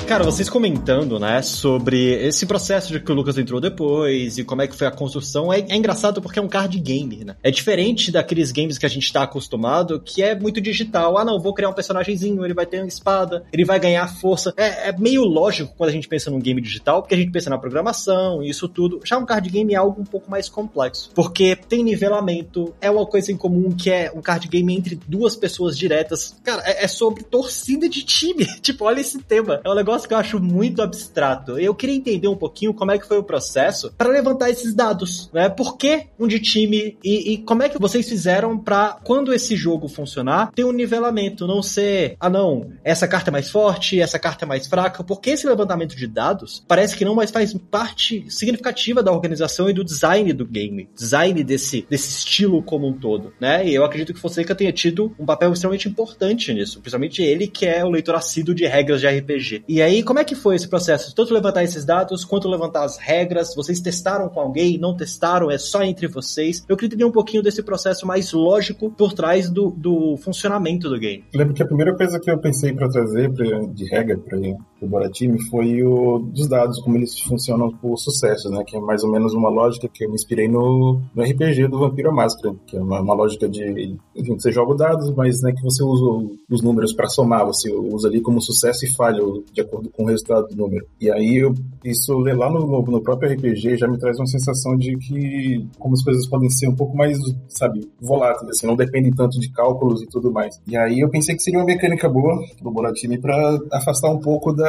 Cara, 0.08 0.24
vocês 0.24 0.50
comentando, 0.50 1.20
né, 1.20 1.42
sobre 1.42 2.14
esse 2.26 2.46
processo 2.46 2.94
de 2.94 3.00
que 3.02 3.12
o 3.12 3.14
Lucas 3.14 3.38
entrou 3.38 3.60
depois 3.60 4.38
e 4.38 4.44
como 4.46 4.62
é 4.62 4.68
que 4.68 4.74
foi 4.74 4.88
a 4.88 4.92
construção, 4.92 5.52
é, 5.52 5.60
é 5.68 5.76
engraçado 5.76 6.22
porque 6.22 6.40
é 6.40 6.42
um 6.42 6.48
card 6.48 6.80
game, 6.80 7.26
né? 7.26 7.36
É 7.44 7.52
diferente 7.52 8.10
daqueles 8.10 8.54
games 8.54 8.78
que 8.78 8.86
a 8.86 8.90
gente 8.90 9.12
tá 9.12 9.24
acostumado, 9.24 10.00
que 10.00 10.24
é 10.24 10.34
muito 10.34 10.62
digital. 10.62 11.18
Ah, 11.18 11.26
não, 11.26 11.42
vou 11.42 11.54
criar 11.54 11.68
um 11.68 11.74
personagemzinho, 11.74 12.46
ele 12.46 12.54
vai 12.54 12.66
ter 12.66 12.78
uma 12.78 12.88
espada, 12.88 13.44
ele 13.52 13.66
vai 13.66 13.82
ganhar 13.82 14.08
força. 14.08 14.54
É, 14.56 14.88
é 14.88 14.98
meio 14.98 15.26
lógico 15.26 15.74
quando 15.76 15.90
a 15.90 15.94
gente 15.94 16.08
pensa 16.08 16.32
num 16.32 16.40
game 16.40 16.62
digital, 16.62 17.02
porque 17.02 17.14
a 17.14 17.18
gente 17.18 17.32
pensa 17.32 17.50
na 17.50 17.58
programação 17.58 18.42
e 18.42 18.50
isso 18.50 18.70
tudo. 18.70 19.02
Já 19.04 19.18
um 19.18 19.26
card 19.26 19.50
game 19.50 19.74
é 19.74 19.78
algo 19.78 20.02
um 20.02 20.06
pouco 20.06 20.32
mais 20.32 20.48
complexo, 20.48 21.12
porque 21.14 21.54
tem 21.54 21.84
nivelamento, 21.84 22.74
é 22.80 22.90
uma 22.90 23.06
coisa 23.06 23.30
em 23.30 23.36
comum 23.36 23.74
que 23.74 23.92
é 23.92 24.10
um 24.16 24.22
card 24.22 24.48
game 24.48 24.74
entre 24.74 24.98
duas 25.06 25.36
pessoas 25.36 25.78
diretas. 25.78 26.34
Cara, 26.46 26.64
é, 26.66 26.86
é 26.86 26.88
sobre 26.88 27.24
torcida 27.24 27.90
de 27.90 28.04
time. 28.04 28.46
tipo, 28.64 28.86
olha 28.86 29.02
esse 29.02 29.20
tema. 29.20 29.60
É 29.66 29.70
um 29.70 29.76
negócio 29.76 29.97
negócio 29.98 30.08
que 30.08 30.14
eu 30.14 30.18
acho 30.18 30.40
muito 30.40 30.82
abstrato. 30.82 31.58
Eu 31.58 31.74
queria 31.74 31.96
entender 31.96 32.28
um 32.28 32.36
pouquinho 32.36 32.74
como 32.74 32.92
é 32.92 33.00
que 33.00 33.08
foi 33.08 33.18
o 33.18 33.24
processo 33.24 33.92
para 33.98 34.10
levantar 34.10 34.50
esses 34.50 34.74
dados, 34.74 35.30
né? 35.34 35.50
Por 35.50 35.78
que 35.78 36.08
um 36.20 36.28
de 36.28 36.40
time 36.40 36.98
e, 37.04 37.34
e 37.34 37.38
como 37.40 37.64
é 37.64 37.70
que 37.70 37.80
vocês 37.80 38.08
fizeram 38.08 38.58
para 38.58 39.00
quando 39.04 39.34
esse 39.34 39.56
jogo 39.56 39.88
funcionar 39.88 40.52
ter 40.52 40.64
um 40.64 40.72
nivelamento, 40.72 41.48
não 41.48 41.64
ser, 41.64 42.16
ah 42.20 42.30
não, 42.30 42.72
essa 42.84 43.08
carta 43.08 43.30
é 43.30 43.34
mais 43.34 43.50
forte, 43.50 44.00
essa 44.00 44.20
carta 44.20 44.46
é 44.46 44.48
mais 44.48 44.68
fraca, 44.68 45.04
porque 45.04 45.32
esse 45.32 45.48
levantamento 45.48 45.96
de 45.96 46.08
dados 46.08 46.64
parece 46.68 46.96
que 46.96 47.06
não 47.06 47.16
mais 47.16 47.32
faz 47.32 47.54
parte 47.72 48.26
significativa 48.30 49.02
da 49.02 49.12
organização 49.12 49.70
e 49.70 49.74
do 49.74 49.84
design 49.84 50.32
do 50.34 50.46
game, 50.46 50.90
design 50.96 51.44
desse, 51.44 51.86
desse 51.90 52.10
estilo 52.10 52.62
como 52.62 52.88
um 52.88 52.94
todo, 52.94 53.34
né? 53.40 53.68
E 53.68 53.74
eu 53.74 53.84
acredito 53.84 54.14
que 54.14 54.20
Fonseca 54.20 54.54
tenha 54.54 54.72
tido 54.72 55.16
um 55.20 55.26
papel 55.26 55.52
extremamente 55.52 55.90
importante 55.90 56.54
nisso, 56.54 56.80
principalmente 56.82 57.22
ele 57.22 57.48
que 57.48 57.66
é 57.66 57.84
o 57.84 57.90
leitor 57.90 58.16
assíduo 58.16 58.54
de 58.54 58.66
regras 58.66 59.02
de 59.02 59.08
RPG. 59.08 59.64
E 59.68 59.82
aí, 59.88 60.04
como 60.04 60.20
é 60.20 60.24
que 60.24 60.36
foi 60.36 60.56
esse 60.56 60.68
processo? 60.68 61.14
Tanto 61.16 61.34
levantar 61.34 61.64
esses 61.64 61.84
dados, 61.84 62.24
quanto 62.24 62.48
levantar 62.48 62.84
as 62.84 62.98
regras? 62.98 63.56
Vocês 63.56 63.80
testaram 63.80 64.30
com 64.30 64.40
alguém? 64.40 64.78
Não 64.78 64.96
testaram? 64.96 65.50
É 65.50 65.58
só 65.58 65.84
entre 65.84 66.08
vocês? 66.08 66.64
Eu 66.68 66.76
queria 66.76 66.88
entender 66.88 67.06
um 67.06 67.12
pouquinho 67.12 67.42
desse 67.42 67.64
processo 67.64 68.06
mais 68.06 68.32
lógico 68.32 68.92
por 68.92 69.14
trás 69.14 69.50
do, 69.50 69.72
do 69.72 70.18
funcionamento 70.18 70.90
do 70.90 71.00
game. 71.00 71.24
lembro 71.34 71.54
que 71.54 71.64
a 71.64 71.66
primeira 71.66 71.96
coisa 71.96 72.20
que 72.20 72.30
eu 72.30 72.38
pensei 72.38 72.74
para 72.74 72.90
trazer 72.90 73.32
pra, 73.34 73.60
de 73.68 73.86
regra 73.86 74.18
para 74.18 74.38
o 74.82 74.88
Boratime 74.88 75.42
foi 75.50 75.82
o 75.84 76.20
dos 76.20 76.48
dados, 76.48 76.80
como 76.82 76.98
eles 76.98 77.20
funcionam 77.22 77.72
por 77.72 77.98
sucesso, 77.98 78.50
né? 78.50 78.64
Que 78.66 78.78
é 78.78 78.80
mais 78.80 79.04
ou 79.04 79.12
menos 79.12 79.34
uma 79.34 79.50
lógica 79.50 79.88
que 79.88 80.06
eu 80.06 80.10
me 80.10 80.16
inspirei 80.16 80.48
no, 80.48 81.02
no 81.16 81.24
RPG 81.24 81.68
do 81.68 81.80
Vampiro 81.80 82.14
Máscara, 82.14 82.54
que 82.66 82.76
é 82.78 82.82
uma, 82.82 83.02
uma 83.02 83.14
lógica 83.14 83.48
de 83.48 83.96
enfim, 84.16 84.38
você 84.38 84.52
joga 84.52 84.76
dados, 84.76 85.14
mas 85.16 85.42
né, 85.42 85.52
que 85.54 85.62
você 85.62 85.84
usa 85.84 86.36
os 86.50 86.62
números 86.62 86.94
para 86.94 87.08
somar, 87.08 87.46
você 87.46 87.72
usa 87.72 88.08
ali 88.08 88.22
como 88.22 88.42
sucesso 88.42 88.86
e 88.86 88.96
falho 88.96 89.44
de 89.54 89.62
acordo 89.62 89.78
acordo 89.78 89.90
com 89.90 90.04
o 90.04 90.08
resultado 90.08 90.48
do 90.48 90.56
número. 90.56 90.86
E 91.00 91.12
aí, 91.12 91.38
eu, 91.38 91.54
isso 91.84 92.18
lá 92.18 92.50
no, 92.50 92.82
no 92.82 93.02
próprio 93.02 93.32
RPG 93.34 93.78
já 93.78 93.88
me 93.88 93.98
traz 93.98 94.18
uma 94.18 94.28
sensação 94.28 94.76
de 94.76 94.98
que 94.98 95.66
como 95.80 95.94
as 95.94 96.04
coisas 96.04 96.28
podem 96.28 96.50
ser 96.50 96.68
um 96.68 96.76
pouco 96.76 96.96
mais, 96.96 97.18
sabe, 97.48 97.88
voláteis, 98.02 98.50
assim, 98.50 98.68
não 98.68 98.76
dependem 98.76 99.12
tanto 99.12 99.40
de 99.40 99.50
cálculos 99.52 100.02
e 100.02 100.08
tudo 100.08 100.32
mais. 100.32 100.60
E 100.68 100.76
aí 100.76 101.00
eu 101.00 101.10
pensei 101.10 101.36
que 101.36 101.42
seria 101.42 101.60
uma 101.60 101.66
mecânica 101.66 102.10
boa 102.10 102.38
do 102.62 102.72
Boratini 102.72 103.18
para 103.18 103.58
afastar 103.72 104.10
um 104.10 104.20
pouco 104.20 104.52
da, 104.52 104.67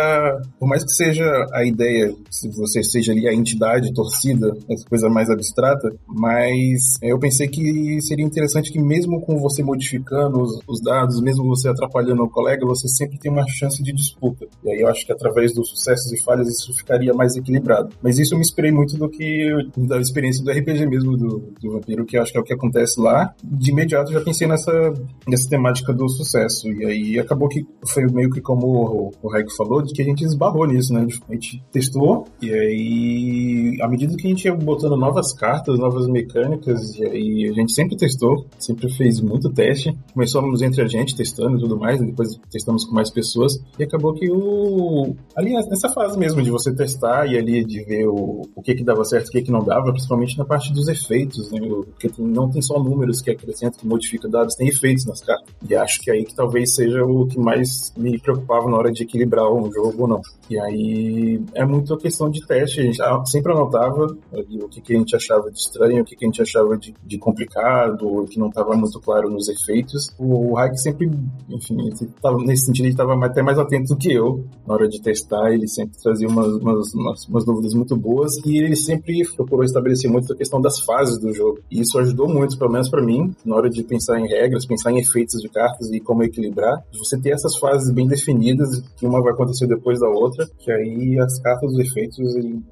por 0.59 0.69
mais 0.69 0.85
que 0.85 0.93
seja 0.93 1.25
a 1.53 1.65
ideia, 1.65 2.15
se 2.31 2.49
você 2.49 2.83
seja 2.83 3.13
ali 3.13 3.29
a 3.29 3.35
entidade, 3.35 3.93
torcida, 3.93 4.57
essa 4.69 4.85
coisa 4.89 5.09
mais 5.09 5.31
abstrata, 5.31 5.91
mas 6.07 6.97
eu 7.03 7.19
pensei 7.19 7.49
que 7.49 8.01
seria 8.03 8.25
interessante 8.25 8.73
que 8.73 8.81
mesmo 8.81 9.21
com 9.21 9.39
você 9.39 9.63
modificando 9.63 10.41
os, 10.41 10.61
os 10.67 10.81
dados, 10.81 11.21
mesmo 11.21 11.45
você 11.45 11.69
atrapalhando 11.69 12.23
o 12.23 12.31
colega, 12.31 12.67
você 12.67 12.89
sempre 12.89 13.19
tem 13.19 13.31
uma 13.31 13.47
chance 13.49 13.83
de 13.83 13.93
disputa. 13.93 14.47
E 14.65 14.71
aí 14.71 14.81
eu 14.81 14.89
acho 14.89 15.05
que 15.05 15.13
através 15.13 15.55
dos 15.55 15.69
sucessos 15.71 16.13
e 16.13 16.23
falhas 16.23 16.49
isso 16.49 16.73
ficaria 16.77 17.13
mais 17.15 17.37
equilibrado. 17.37 17.91
Mas 18.03 18.19
isso 18.19 18.35
eu 18.35 18.39
me 18.39 18.45
inspirei 18.45 18.71
muito 18.71 18.97
do 18.97 19.09
que 19.09 19.49
da 19.77 19.99
experiência 19.99 20.45
do 20.45 20.51
RPG 20.51 20.87
mesmo 20.87 21.17
do, 21.17 21.53
do 21.61 21.73
Vampiro, 21.73 22.05
que 22.05 22.17
eu 22.17 22.23
acho 22.23 22.33
que 22.33 22.39
é 22.39 22.41
o 22.41 22.45
que 22.45 22.55
acontece 22.55 23.01
lá. 23.01 23.35
De 23.43 23.71
imediato 23.71 24.13
já 24.13 24.21
pensei 24.21 24.47
nessa, 24.47 24.93
nessa 25.27 25.49
temática 25.49 25.93
do 25.93 26.09
sucesso. 26.09 26.69
E 26.73 26.85
aí 26.85 27.19
acabou 27.19 27.49
que 27.49 27.67
foi 27.87 28.05
meio 28.07 28.31
que 28.31 28.41
como 28.41 28.67
o, 28.67 29.13
o 29.23 29.57
falou, 29.57 29.83
de 29.89 29.95
que 29.95 30.03
a 30.03 30.05
gente 30.05 30.25
esbarrou 30.25 30.67
nisso, 30.67 30.93
né? 30.93 31.07
A 31.29 31.33
gente 31.33 31.63
testou 31.73 32.27
e 32.41 32.53
aí, 32.53 33.79
à 33.83 33.89
medida 33.89 34.15
que 34.17 34.27
a 34.27 34.31
gente 34.31 34.45
ia 34.45 34.55
botando 34.55 34.97
novas 34.97 35.33
cartas, 35.33 35.79
novas 35.79 36.07
mecânicas, 36.07 36.95
e 36.97 37.05
aí 37.05 37.49
a 37.49 37.53
gente 37.53 37.73
sempre 37.73 37.97
testou, 37.97 38.47
sempre 38.59 38.89
fez 38.93 39.21
muito 39.21 39.51
teste. 39.51 39.97
Começamos 40.13 40.63
entre 40.63 40.83
a 40.83 40.87
gente 40.87 41.17
testando 41.17 41.57
e 41.57 41.61
tudo 41.61 41.79
mais, 41.79 42.01
depois 42.01 42.39
testamos 42.51 42.85
com 42.85 42.95
mais 42.95 43.11
pessoas, 43.11 43.61
e 43.79 43.83
acabou 43.83 44.15
que 44.15 44.31
o. 44.31 45.15
Ali 45.37 45.53
nessa 45.53 45.89
fase 45.89 46.19
mesmo 46.19 46.43
de 46.43 46.51
você 46.51 46.75
testar 46.75 47.27
e 47.27 47.37
ali 47.37 47.65
de 47.65 47.83
ver 47.85 48.07
o, 48.07 48.43
o 48.55 48.63
que 48.63 48.75
que 48.75 48.85
dava 48.85 49.05
certo 49.05 49.29
o 49.29 49.31
que 49.31 49.43
que 49.43 49.51
não 49.51 49.65
dava, 49.65 49.91
principalmente 49.93 50.37
na 50.37 50.45
parte 50.45 50.73
dos 50.73 50.89
efeitos, 50.89 51.51
né? 51.51 51.61
Porque 51.61 52.11
não 52.19 52.51
tem 52.51 52.61
só 52.61 52.79
números 52.79 53.21
que 53.21 53.31
acrescenta, 53.31 53.79
que 53.79 53.87
modifica 53.87 54.29
dados, 54.29 54.55
tem 54.55 54.69
efeitos 54.69 55.05
nas 55.07 55.21
cartas. 55.21 55.49
E 55.69 55.75
acho 55.75 56.01
que 56.01 56.11
aí 56.11 56.25
que 56.25 56.35
talvez 56.35 56.75
seja 56.75 57.03
o 57.05 57.27
que 57.27 57.39
mais 57.39 57.93
me 57.97 58.19
preocupava 58.19 58.69
na 58.71 58.77
hora 58.77 58.93
de 58.93 59.03
equilibrar 59.03 59.51
um 59.53 59.71
jogo 59.73 59.78
ou 59.79 60.09
não. 60.09 60.21
E 60.51 60.59
aí 60.59 61.43
é 61.55 61.65
muito 61.65 61.95
a 61.95 61.99
questão 61.99 62.31
de 62.31 62.47
teste. 62.47 62.81
A 62.81 62.83
gente 62.85 63.31
sempre 63.31 63.53
anotava 63.53 64.07
ali, 64.33 64.63
o 64.63 64.69
que, 64.69 64.81
que 64.81 64.95
a 64.95 64.99
gente 64.99 65.15
achava 65.15 65.51
de 65.51 65.59
estranho, 65.59 66.03
o 66.03 66.05
que, 66.05 66.17
que 66.17 66.25
a 66.25 66.29
gente 66.29 66.43
achava 66.43 66.77
de, 66.77 66.95
de 67.05 67.19
complicado, 67.19 68.07
o 68.07 68.27
que 68.27 68.39
não 68.39 68.49
estava 68.49 68.75
muito 68.75 69.01
claro 69.01 69.31
nos 69.31 69.49
efeitos. 69.49 70.11
O 70.19 70.55
Hack 70.55 70.77
sempre, 70.79 71.11
enfim, 71.49 71.91
tava, 72.21 72.39
nesse 72.39 72.67
sentido, 72.67 72.85
ele 72.85 72.93
estava 72.93 73.15
até 73.25 73.43
mais 73.43 73.59
atento 73.59 73.95
do 73.95 73.97
que 73.97 74.13
eu 74.13 74.45
na 74.67 74.75
hora 74.75 74.89
de 74.89 75.01
testar. 75.01 75.53
Ele 75.53 75.69
sempre 75.69 75.97
trazia 76.03 76.29
umas, 76.29 76.49
umas, 76.55 76.95
umas, 76.95 77.29
umas 77.29 77.45
dúvidas 77.45 77.75
muito 77.75 77.97
boas 77.97 78.37
e 78.45 78.59
ele 78.59 78.77
sempre 78.77 79.23
procurou 79.37 79.65
estabelecer 79.65 80.11
muito 80.11 80.33
a 80.33 80.37
questão 80.37 80.61
das 80.61 80.81
fases 80.81 81.19
do 81.19 81.33
jogo. 81.33 81.61
E 81.71 81.81
isso 81.81 81.99
ajudou 81.99 82.29
muito, 82.29 82.59
pelo 82.59 82.73
menos 82.73 82.89
para 82.89 83.03
mim, 83.03 83.35
na 83.45 83.57
hora 83.57 83.71
de 83.71 83.83
pensar 83.83 84.19
em 84.19 84.27
regras, 84.27 84.67
pensar 84.67 84.93
em 84.93 84.99
efeitos 84.99 85.41
de 85.41 85.49
cartas 85.49 85.91
e 85.91 86.01
como 86.01 86.23
equilibrar. 86.23 86.83
Você 86.99 87.19
ter 87.19 87.31
essas 87.31 87.57
fases 87.57 87.93
bem 87.93 88.07
definidas, 88.07 88.83
que 88.97 89.07
uma 89.07 89.23
vai 89.23 89.33
acontecer 89.33 89.67
depois 89.69 90.01
da 90.01 90.09
outra, 90.09 90.49
que 90.59 90.71
aí 90.71 91.19
as 91.21 91.39
cartas, 91.41 91.73
os 91.73 91.79
efeitos, 91.79 92.19